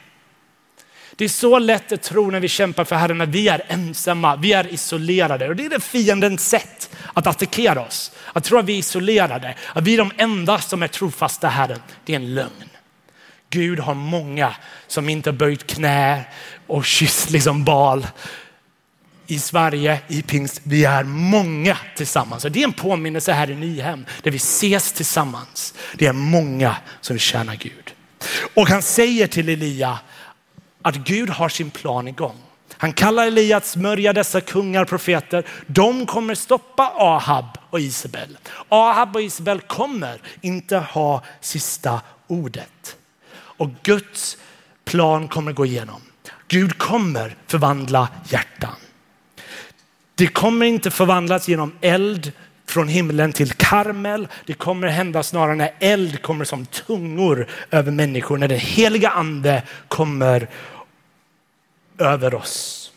Det 1.16 1.24
är 1.24 1.28
så 1.28 1.58
lätt 1.58 1.92
att 1.92 2.02
tro 2.02 2.30
när 2.30 2.40
vi 2.40 2.48
kämpar 2.48 2.84
för 2.84 2.96
Herren 2.96 3.20
att 3.20 3.28
vi 3.28 3.48
är 3.48 3.62
ensamma, 3.68 4.36
vi 4.36 4.52
är 4.52 4.72
isolerade. 4.72 5.48
Och 5.48 5.56
det 5.56 5.64
är 5.64 5.70
det 5.70 5.80
fiendens 5.80 6.48
sätt 6.48 6.96
att 7.12 7.26
attackera 7.26 7.80
oss. 7.80 8.12
Att 8.32 8.44
tro 8.44 8.58
att 8.58 8.64
vi 8.64 8.72
är 8.74 8.78
isolerade, 8.78 9.54
att 9.72 9.84
vi 9.84 9.94
är 9.94 9.98
de 9.98 10.12
enda 10.16 10.58
som 10.58 10.82
är 10.82 10.88
trofasta 10.88 11.48
Herren. 11.48 11.80
Det 12.04 12.12
är 12.12 12.16
en 12.16 12.34
lögn. 12.34 12.70
Gud 13.50 13.80
har 13.80 13.94
många 13.94 14.54
som 14.86 15.08
inte 15.08 15.30
har 15.30 15.36
böjt 15.36 15.66
knä 15.66 16.24
och 16.66 16.84
kysst 16.84 17.30
liksom 17.30 17.64
bal. 17.64 18.06
I 19.30 19.38
Sverige, 19.38 20.00
i 20.08 20.22
pingst, 20.22 20.60
vi 20.64 20.84
är 20.84 21.04
många 21.04 21.76
tillsammans. 21.96 22.44
Och 22.44 22.52
det 22.52 22.60
är 22.60 22.64
en 22.64 22.72
påminnelse 22.72 23.32
här 23.32 23.50
i 23.50 23.54
Nyhem 23.54 24.06
där 24.22 24.30
vi 24.30 24.36
ses 24.36 24.92
tillsammans. 24.92 25.74
Det 25.94 26.06
är 26.06 26.12
många 26.12 26.76
som 27.00 27.14
vill 27.14 27.20
tjäna 27.20 27.54
Gud. 27.54 27.94
Och 28.54 28.68
han 28.68 28.82
säger 28.82 29.26
till 29.26 29.48
Elia, 29.48 29.98
att 30.82 30.94
Gud 30.94 31.30
har 31.30 31.48
sin 31.48 31.70
plan 31.70 32.08
igång. 32.08 32.36
Han 32.72 32.92
kallar 32.92 33.26
Elia 33.26 33.56
att 33.56 33.66
smörja 33.66 34.12
dessa 34.12 34.40
kungar, 34.40 34.84
profeter. 34.84 35.46
De 35.66 36.06
kommer 36.06 36.34
stoppa 36.34 36.92
Ahab 36.96 37.58
och 37.70 37.80
Isabel. 37.80 38.38
Ahab 38.68 39.16
och 39.16 39.22
Isabel 39.22 39.60
kommer 39.60 40.20
inte 40.40 40.76
ha 40.76 41.22
sista 41.40 42.00
ordet. 42.26 42.96
Och 43.32 43.68
Guds 43.82 44.36
plan 44.84 45.28
kommer 45.28 45.52
gå 45.52 45.66
igenom. 45.66 46.00
Gud 46.48 46.78
kommer 46.78 47.36
förvandla 47.46 48.08
hjärtan. 48.28 48.76
Det 50.20 50.26
kommer 50.26 50.66
inte 50.66 50.90
förvandlas 50.90 51.48
genom 51.48 51.72
eld 51.80 52.32
från 52.66 52.88
himlen 52.88 53.32
till 53.32 53.52
Karmel. 53.52 54.28
Det 54.46 54.54
kommer 54.54 54.88
hända 54.88 55.22
snarare 55.22 55.54
när 55.54 55.74
eld 55.78 56.22
kommer 56.22 56.44
som 56.44 56.66
tungor 56.66 57.46
över 57.70 57.92
människor, 57.92 58.38
när 58.38 58.48
den 58.48 58.58
heliga 58.58 59.10
ande 59.10 59.62
kommer 59.88 60.48
över 61.98 62.34
oss. 62.34 62.92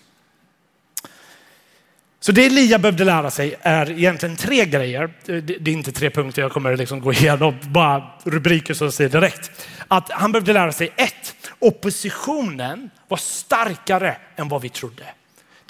Så 2.19 2.31
det 2.31 2.45
Elia 2.45 2.79
behövde 2.79 3.03
lära 3.03 3.31
sig 3.31 3.55
är 3.61 3.91
egentligen 3.91 4.35
tre 4.35 4.65
grejer. 4.65 5.13
Det 5.25 5.51
är 5.51 5.69
inte 5.69 5.91
tre 5.91 6.09
punkter 6.09 6.41
jag 6.41 6.51
kommer 6.51 6.77
liksom 6.77 7.01
gå 7.01 7.13
igenom, 7.13 7.55
bara 7.61 8.03
rubriker 8.23 8.73
som 8.73 8.91
säger 8.91 9.09
direkt. 9.09 9.67
Att 9.87 10.11
han 10.11 10.31
behövde 10.31 10.53
lära 10.53 10.71
sig 10.71 10.93
ett, 10.95 11.35
oppositionen 11.59 12.89
var 13.07 13.17
starkare 13.17 14.17
än 14.35 14.49
vad 14.49 14.61
vi 14.61 14.69
trodde. 14.69 15.03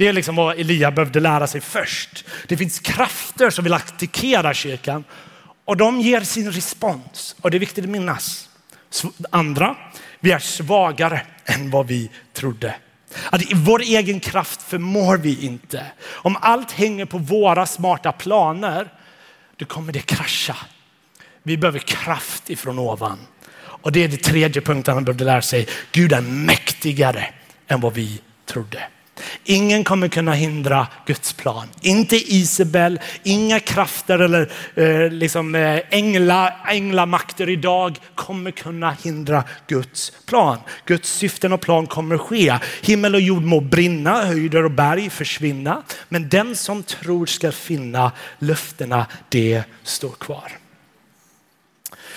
Det 0.03 0.07
är 0.09 0.13
liksom 0.13 0.35
vad 0.35 0.59
Elia 0.59 0.91
behövde 0.91 1.19
lära 1.19 1.47
sig 1.47 1.61
först. 1.61 2.25
Det 2.47 2.57
finns 2.57 2.79
krafter 2.79 3.49
som 3.49 3.63
vill 3.63 3.73
attackera 3.73 4.53
kyrkan 4.53 5.03
och 5.65 5.77
de 5.77 6.01
ger 6.01 6.21
sin 6.21 6.51
respons 6.51 7.35
och 7.41 7.51
det 7.51 7.57
är 7.57 7.59
viktigt 7.59 7.83
att 7.83 7.89
minnas. 7.89 8.49
Andra, 9.29 9.75
vi 10.19 10.31
är 10.31 10.39
svagare 10.39 11.21
än 11.45 11.71
vad 11.71 11.87
vi 11.87 12.09
trodde. 12.33 12.75
Att 13.29 13.41
i 13.41 13.53
vår 13.53 13.81
egen 13.81 14.19
kraft 14.19 14.61
förmår 14.61 15.17
vi 15.17 15.45
inte. 15.45 15.85
Om 16.05 16.37
allt 16.41 16.71
hänger 16.71 17.05
på 17.05 17.17
våra 17.17 17.65
smarta 17.65 18.11
planer, 18.11 18.93
då 19.57 19.65
kommer 19.65 19.93
det 19.93 19.99
krascha. 19.99 20.57
Vi 21.43 21.57
behöver 21.57 21.79
kraft 21.79 22.49
ifrån 22.49 22.79
ovan. 22.79 23.19
Och 23.55 23.91
det 23.91 24.03
är 24.03 24.07
det 24.07 24.17
tredje 24.17 24.61
punkten 24.61 24.93
han 24.93 25.03
behövde 25.03 25.23
lära 25.23 25.41
sig. 25.41 25.67
Gud 25.91 26.13
är 26.13 26.21
mäktigare 26.21 27.29
än 27.67 27.81
vad 27.81 27.93
vi 27.93 28.21
trodde. 28.45 28.87
Ingen 29.43 29.83
kommer 29.83 30.07
kunna 30.07 30.33
hindra 30.33 30.87
Guds 31.05 31.33
plan. 31.33 31.67
Inte 31.81 32.15
Isabel, 32.15 32.99
inga 33.23 33.59
krafter 33.59 34.19
eller 34.19 34.51
eh, 34.75 35.11
liksom, 35.11 35.55
eh, 35.55 35.79
ängla, 35.89 36.53
änglamakter 36.67 37.49
idag 37.49 37.97
kommer 38.15 38.51
kunna 38.51 38.91
hindra 39.03 39.43
Guds 39.67 40.11
plan. 40.25 40.57
Guds 40.85 41.09
syften 41.09 41.53
och 41.53 41.61
plan 41.61 41.87
kommer 41.87 42.17
ske. 42.17 42.57
Himmel 42.81 43.15
och 43.15 43.21
jord 43.21 43.43
må 43.43 43.59
brinna, 43.59 44.25
höjder 44.25 44.65
och 44.65 44.71
berg 44.71 45.09
försvinna. 45.09 45.83
Men 46.09 46.29
den 46.29 46.55
som 46.55 46.83
tror 46.83 47.25
ska 47.25 47.51
finna 47.51 48.11
löftena, 48.39 49.05
det 49.29 49.63
står 49.83 50.11
kvar. 50.11 50.51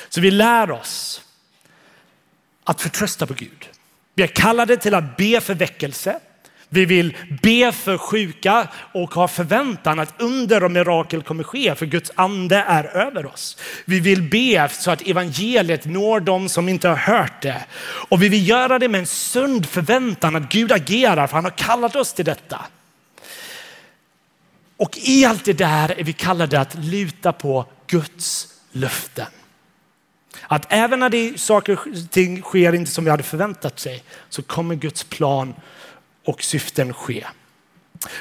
Så 0.08 0.20
vi 0.20 0.30
lär 0.30 0.70
oss 0.70 1.22
att 2.64 2.82
förtrösta 2.82 3.26
på 3.26 3.34
Gud. 3.34 3.68
Vi 4.14 4.22
är 4.22 4.26
kallade 4.26 4.76
till 4.76 4.94
att 4.94 5.16
be 5.16 5.40
för 5.40 5.54
väckelse. 5.54 6.20
Vi 6.68 6.84
vill 6.84 7.16
be 7.42 7.72
för 7.72 7.98
sjuka 7.98 8.68
och 8.92 9.14
ha 9.14 9.28
förväntan 9.28 9.98
att 9.98 10.14
under 10.22 10.64
och 10.64 10.70
mirakel 10.70 11.22
kommer 11.22 11.44
ske 11.44 11.74
för 11.74 11.86
Guds 11.86 12.10
ande 12.14 12.56
är 12.56 12.84
över 12.84 13.26
oss. 13.26 13.58
Vi 13.84 14.00
vill 14.00 14.22
be 14.22 14.68
så 14.72 14.90
att 14.90 15.02
evangeliet 15.02 15.84
når 15.84 16.20
dem 16.20 16.48
som 16.48 16.68
inte 16.68 16.88
har 16.88 16.96
hört 16.96 17.42
det. 17.42 17.64
Och 18.08 18.22
vi 18.22 18.28
vill 18.28 18.48
göra 18.48 18.78
det 18.78 18.88
med 18.88 19.00
en 19.00 19.06
sund 19.06 19.66
förväntan 19.66 20.36
att 20.36 20.48
Gud 20.48 20.72
agerar 20.72 21.26
för 21.26 21.34
han 21.34 21.44
har 21.44 21.50
kallat 21.50 21.96
oss 21.96 22.12
till 22.12 22.24
detta. 22.24 22.66
Och 24.76 24.98
i 24.98 25.24
allt 25.24 25.44
det 25.44 25.52
där 25.52 26.00
är 26.00 26.04
vi 26.04 26.12
kallade 26.12 26.60
att 26.60 26.74
luta 26.74 27.32
på 27.32 27.66
Guds 27.86 28.48
löften. 28.72 29.26
Att 30.48 30.66
även 30.68 31.00
när 31.00 31.10
det 31.10 31.40
saker 31.40 31.72
och 31.72 32.10
ting 32.10 32.42
sker 32.42 32.72
inte 32.72 32.90
som 32.90 33.04
vi 33.04 33.10
hade 33.10 33.22
förväntat 33.22 33.80
sig 33.80 34.02
så 34.28 34.42
kommer 34.42 34.74
Guds 34.74 35.04
plan 35.04 35.54
och 36.26 36.42
syften 36.42 36.94
ske. 36.94 37.24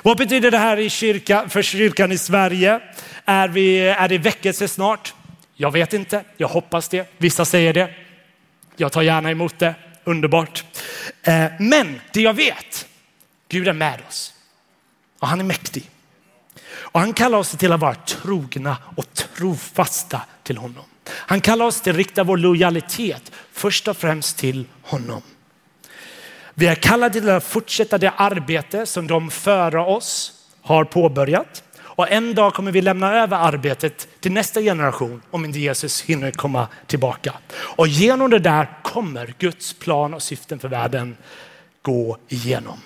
Vad 0.03 0.17
betyder 0.17 0.51
det 0.51 0.57
här 0.57 0.77
i 0.77 0.89
kyrka, 0.89 1.49
för 1.49 1.61
kyrkan 1.61 2.11
i 2.11 2.17
Sverige? 2.17 2.79
Är, 3.25 3.47
vi, 3.47 3.79
är 3.79 4.07
det 4.07 4.17
väckelse 4.17 4.67
snart? 4.67 5.13
Jag 5.55 5.71
vet 5.71 5.93
inte. 5.93 6.23
Jag 6.37 6.47
hoppas 6.47 6.89
det. 6.89 7.13
Vissa 7.17 7.45
säger 7.45 7.73
det. 7.73 7.93
Jag 8.75 8.91
tar 8.91 9.01
gärna 9.01 9.31
emot 9.31 9.59
det. 9.59 9.75
Underbart. 10.03 10.63
Eh, 11.23 11.45
men 11.59 12.01
det 12.13 12.21
jag 12.21 12.33
vet, 12.33 12.87
Gud 13.49 13.67
är 13.67 13.73
med 13.73 13.99
oss 14.07 14.33
och 15.19 15.27
han 15.27 15.39
är 15.39 15.43
mäktig. 15.43 15.89
Och 16.67 16.99
han 16.99 17.13
kallar 17.13 17.37
oss 17.37 17.51
till 17.51 17.71
att 17.71 17.79
vara 17.79 17.95
trogna 17.95 18.77
och 18.95 19.13
trofasta 19.13 20.21
till 20.43 20.57
honom. 20.57 20.83
Han 21.09 21.41
kallar 21.41 21.65
oss 21.65 21.81
till 21.81 21.91
att 21.91 21.97
rikta 21.97 22.23
vår 22.23 22.37
lojalitet 22.37 23.31
först 23.51 23.87
och 23.87 23.97
främst 23.97 24.37
till 24.37 24.65
honom. 24.81 25.21
Vi 26.57 26.67
är 26.67 26.75
kallade 26.75 27.13
till 27.13 27.29
att 27.29 27.43
fortsätta 27.43 27.97
det 27.97 28.09
arbete 28.09 28.85
som 28.85 29.07
de 29.07 29.31
före 29.31 29.79
oss 29.79 30.33
har 30.61 30.83
påbörjat. 30.83 31.63
Och 31.77 32.11
en 32.11 32.35
dag 32.35 32.53
kommer 32.53 32.71
vi 32.71 32.81
lämna 32.81 33.13
över 33.13 33.37
arbetet 33.37 34.07
till 34.19 34.31
nästa 34.31 34.61
generation 34.61 35.21
om 35.31 35.45
inte 35.45 35.59
Jesus 35.59 36.01
hinner 36.01 36.31
komma 36.31 36.67
tillbaka. 36.87 37.33
Och 37.55 37.87
genom 37.87 38.29
det 38.29 38.39
där 38.39 38.79
kommer 38.83 39.33
Guds 39.39 39.73
plan 39.73 40.13
och 40.13 40.23
syften 40.23 40.59
för 40.59 40.67
världen 40.67 41.17
gå 41.81 42.17
igenom. 42.27 42.79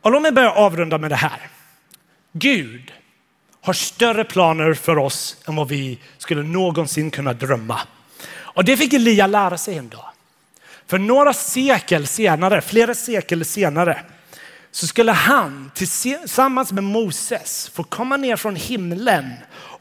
Och 0.00 0.10
låt 0.10 0.22
mig 0.22 0.32
börja 0.32 0.52
avrunda 0.52 0.98
med 0.98 1.10
det 1.10 1.16
här. 1.16 1.48
Gud 2.32 2.92
har 3.60 3.72
större 3.72 4.24
planer 4.24 4.74
för 4.74 4.98
oss 4.98 5.36
än 5.48 5.56
vad 5.56 5.68
vi 5.68 5.98
skulle 6.18 6.42
någonsin 6.42 7.10
kunna 7.10 7.32
drömma. 7.32 7.80
Och 8.34 8.64
det 8.64 8.76
fick 8.76 8.92
Elia 8.92 9.26
lära 9.26 9.58
sig 9.58 9.78
en 9.78 9.88
dag. 9.88 10.13
För 10.86 10.98
några 10.98 11.32
sekel 11.32 12.06
senare, 12.06 12.60
flera 12.60 12.94
sekel 12.94 13.44
senare, 13.44 14.04
så 14.70 14.86
skulle 14.86 15.12
han 15.12 15.70
tillsammans 15.74 16.72
med 16.72 16.84
Moses 16.84 17.70
få 17.74 17.84
komma 17.84 18.16
ner 18.16 18.36
från 18.36 18.56
himlen 18.56 19.32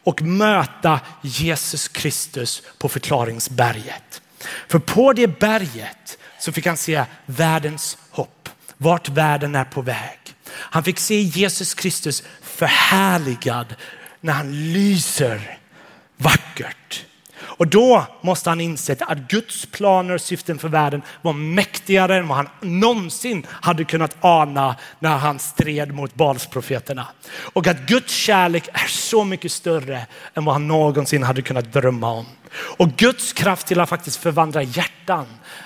och 0.04 0.22
möta 0.22 1.00
Jesus 1.22 1.88
Kristus 1.88 2.64
på 2.78 2.90
förklaringsberget. 2.90 4.22
För 4.68 4.80
på 4.80 5.14
det 5.14 5.40
berget 5.40 6.18
så 6.40 6.52
fick 6.52 6.66
han 6.66 6.78
se 6.78 7.04
världens 7.26 7.98
hopp, 8.10 8.50
vart 8.78 9.10
världen 9.10 9.56
är 9.56 9.66
på 9.66 9.82
väg. 9.82 10.20
Han 10.50 10.84
fick 10.84 11.00
se 11.00 11.22
Jesus 11.22 11.74
Kristus 11.74 12.24
förhärligad 12.42 13.76
när 14.22 14.34
han 14.34 14.74
lyser 14.74 15.58
vackert. 16.18 16.83
Och 17.64 17.70
då 17.70 18.06
måste 18.22 18.50
han 18.50 18.62
inse 18.62 18.96
att 19.00 19.18
Guds 19.18 19.66
planer 19.66 20.14
och 20.14 20.22
syften 20.22 20.60
för 20.60 20.68
världen 20.68 21.02
var 21.22 21.34
mäktigare 21.34 22.18
än 22.18 22.28
vad 22.28 22.38
han 22.38 22.50
någonsin 22.62 23.46
hade 23.50 23.84
kunnat 23.84 24.18
ana 24.22 24.76
när 25.00 25.18
han 25.18 25.40
stred 25.40 25.94
mot 25.94 26.16
Balsprofeterna. 26.16 27.08
Och 27.54 27.68
att 27.68 27.80
Guds 27.80 28.14
kärlek 28.14 28.68
är 28.74 28.88
så 28.88 29.24
mycket 29.24 29.52
större 29.52 30.08
än 30.34 30.46
vad 30.46 30.56
han 30.56 30.68
någonsin 30.68 31.24
hade 31.24 31.42
kunnat 31.42 31.74
drömma 31.74 32.12
om. 32.12 32.26
Och 32.78 32.90
Guds 32.90 33.34
kraft 33.34 33.68
till 33.68 33.80
att 33.80 33.90
faktiskt 33.90 34.18
förvandla 34.18 34.64
hjärtan 34.64 35.26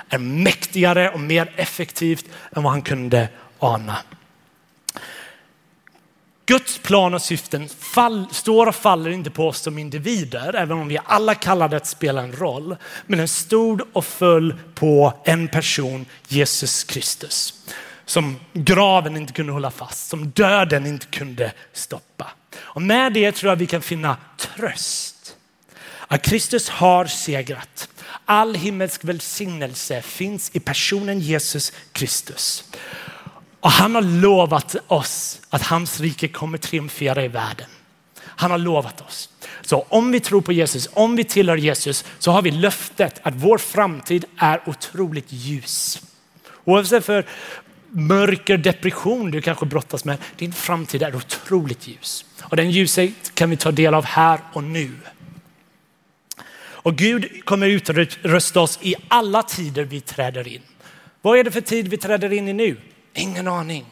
är 0.09 0.17
mäktigare 0.17 1.09
och 1.09 1.19
mer 1.19 1.53
effektivt 1.55 2.25
än 2.55 2.63
vad 2.63 2.71
han 2.71 2.81
kunde 2.81 3.29
ana. 3.59 3.97
Guds 6.47 6.77
plan 6.77 7.13
och 7.13 7.21
syften 7.21 7.69
fall, 7.69 8.25
står 8.31 8.67
och 8.67 8.75
faller 8.75 9.09
inte 9.09 9.29
på 9.29 9.47
oss 9.47 9.59
som 9.59 9.77
individer, 9.77 10.55
även 10.55 10.77
om 10.77 10.87
vi 10.87 10.99
alla 11.05 11.35
kallade 11.35 11.77
att 11.77 11.87
spela 11.87 12.21
en 12.21 12.31
roll. 12.31 12.75
Men 13.05 13.19
den 13.19 13.27
stod 13.27 13.81
och 13.93 14.05
föll 14.05 14.55
på 14.75 15.13
en 15.25 15.47
person, 15.47 16.05
Jesus 16.27 16.83
Kristus. 16.83 17.53
Som 18.05 18.39
graven 18.53 19.17
inte 19.17 19.33
kunde 19.33 19.51
hålla 19.51 19.71
fast, 19.71 20.09
som 20.09 20.29
döden 20.29 20.85
inte 20.85 21.05
kunde 21.05 21.51
stoppa. 21.73 22.27
Och 22.59 22.81
med 22.81 23.13
det 23.13 23.31
tror 23.31 23.51
jag 23.51 23.55
vi 23.55 23.67
kan 23.67 23.81
finna 23.81 24.17
tröst. 24.37 25.35
Att 26.07 26.21
Kristus 26.21 26.69
har 26.69 27.05
segrat. 27.05 27.89
All 28.25 28.55
himmelsk 28.55 29.03
välsignelse 29.03 30.01
finns 30.01 30.51
i 30.53 30.59
personen 30.59 31.19
Jesus 31.19 31.73
Kristus. 31.91 32.63
Och 33.59 33.71
han 33.71 33.95
har 33.95 34.01
lovat 34.01 34.75
oss 34.87 35.41
att 35.49 35.61
hans 35.61 35.99
rike 35.99 36.27
kommer 36.27 36.57
triumfera 36.57 37.25
i 37.25 37.27
världen. 37.27 37.67
Han 38.19 38.51
har 38.51 38.57
lovat 38.57 39.01
oss. 39.01 39.29
Så 39.61 39.85
om 39.89 40.11
vi 40.11 40.19
tror 40.19 40.41
på 40.41 40.53
Jesus, 40.53 40.89
om 40.93 41.15
vi 41.15 41.23
tillhör 41.23 41.57
Jesus 41.57 42.05
så 42.19 42.31
har 42.31 42.41
vi 42.41 42.51
löftet 42.51 43.19
att 43.23 43.33
vår 43.35 43.57
framtid 43.57 44.25
är 44.37 44.61
otroligt 44.65 45.31
ljus. 45.31 46.01
Oavsett 46.63 47.05
för 47.05 47.25
mörker, 47.89 48.57
depression 48.57 49.31
du 49.31 49.41
kanske 49.41 49.65
brottas 49.65 50.05
med, 50.05 50.17
din 50.35 50.53
framtid 50.53 51.03
är 51.03 51.15
otroligt 51.15 51.87
ljus. 51.87 52.25
Och 52.41 52.55
den 52.55 52.71
ljuset 52.71 53.35
kan 53.35 53.49
vi 53.49 53.57
ta 53.57 53.71
del 53.71 53.93
av 53.93 54.05
här 54.05 54.39
och 54.53 54.63
nu. 54.63 54.91
Och 56.59 56.95
Gud 56.95 57.45
kommer 57.45 57.67
utrusta 57.67 58.61
oss 58.61 58.79
i 58.81 58.95
alla 59.07 59.43
tider 59.43 59.83
vi 59.83 60.01
träder 60.01 60.47
in. 60.47 60.61
Vad 61.21 61.39
är 61.39 61.43
det 61.43 61.51
för 61.51 61.61
tid 61.61 61.87
vi 61.87 61.97
träder 61.97 62.33
in 62.33 62.47
i 62.47 62.53
nu? 62.53 62.77
Ingen 63.18 63.47
aning. 63.47 63.86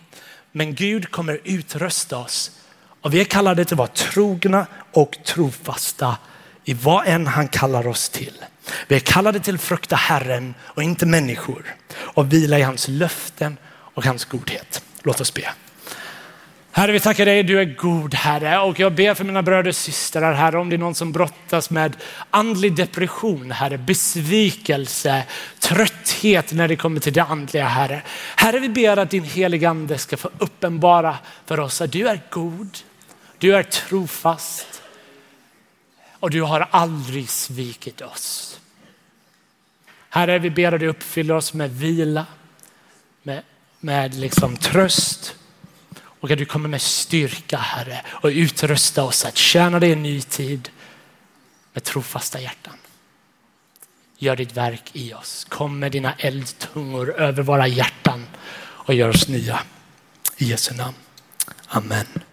Men 0.52 0.76
Gud 0.76 1.12
kommer 1.12 1.40
utrösta 1.44 2.18
oss 2.18 2.52
och 3.02 3.14
vi 3.14 3.22
är 3.22 3.26
kallade 3.26 3.66
till 3.66 3.74
att 3.74 3.78
vara 3.78 3.88
trogna 3.88 4.68
och 4.92 5.18
trofasta 5.26 6.18
i 6.64 6.74
vad 6.74 7.08
än 7.08 7.28
han 7.28 7.48
kallar 7.48 7.88
oss 7.88 8.10
till. 8.10 8.46
Vi 8.88 8.96
är 8.96 9.00
kallade 9.00 9.40
till 9.40 9.56
att 9.56 9.62
frukta 9.62 9.96
Herren 9.96 10.54
och 10.62 10.84
inte 10.84 11.06
människor 11.06 11.76
och 11.96 12.34
vila 12.34 12.60
i 12.60 12.62
hans 12.62 12.88
löften 12.88 13.58
och 13.68 14.06
hans 14.06 14.26
godhet. 14.26 14.84
Låt 15.04 15.22
oss 15.22 15.34
be. 15.34 15.54
Herre, 16.78 16.92
vi 16.92 17.00
tackar 17.00 17.26
dig, 17.26 17.44
du 17.44 17.60
är 17.60 17.66
god 17.66 18.14
Herre. 18.14 18.60
Och 18.60 18.80
jag 18.80 18.96
ber 18.96 19.14
för 19.14 19.24
mina 19.24 19.42
bröder 19.42 19.70
och 19.70 19.76
systrar, 19.76 20.34
Herre, 20.34 20.58
om 20.58 20.70
det 20.70 20.76
är 20.76 20.78
någon 20.78 20.96
som 20.96 21.12
brottas 21.12 21.70
med 21.70 21.98
andlig 22.30 22.76
depression, 22.76 23.52
Herre, 23.52 23.78
besvikelse, 23.78 25.24
trötthet 25.60 26.52
när 26.52 26.68
det 26.68 26.76
kommer 26.76 27.00
till 27.00 27.14
det 27.14 27.24
andliga, 27.24 27.66
Herre. 27.66 28.02
Herre, 28.36 28.60
vi 28.60 28.70
ber 28.70 28.98
att 28.98 29.10
din 29.10 29.24
heliga 29.24 29.70
ande 29.70 29.98
ska 29.98 30.18
få 30.18 30.30
uppenbara 30.38 31.18
för 31.46 31.60
oss 31.60 31.82
att 31.82 31.92
du 31.92 32.08
är 32.08 32.22
god, 32.30 32.78
du 33.38 33.56
är 33.56 33.64
trofast 33.64 34.82
och 36.12 36.30
du 36.30 36.42
har 36.42 36.68
aldrig 36.72 37.30
svikit 37.30 38.02
oss. 38.02 38.60
Herre, 40.10 40.40
vi 40.40 40.50
ber 40.50 40.72
att 40.72 40.80
du 40.80 40.88
uppfyller 40.88 41.34
oss 41.34 41.54
med 41.54 41.72
vila, 41.72 42.26
med, 43.24 43.42
med 43.80 44.16
liksom 44.16 44.58
tröst 44.58 45.36
och 46.20 46.32
att 46.32 46.38
du 46.38 46.46
kommer 46.46 46.70
med 46.70 46.82
styrka, 46.82 47.58
Herre, 47.58 48.02
och 48.10 48.30
utrusta 48.30 49.04
oss 49.04 49.26
att 49.26 49.38
tjäna 49.38 49.80
dig 49.80 49.92
en 49.92 50.04
ny 50.04 50.22
tid 50.22 50.70
med 51.74 51.84
trofasta 51.84 52.40
hjärtan. 52.42 52.78
Gör 54.18 54.36
ditt 54.36 54.58
verk 54.58 54.90
i 54.94 55.14
oss. 55.14 55.46
Kom 55.50 55.80
med 55.80 55.92
dina 55.92 56.14
eldtungor 56.14 57.16
över 57.16 57.44
våra 57.44 57.68
hjärtan 57.68 58.28
och 58.58 58.94
gör 58.94 59.10
oss 59.10 59.28
nya. 59.28 59.60
I 60.38 60.46
Jesu 60.46 60.76
namn. 60.76 60.96
Amen. 61.68 62.26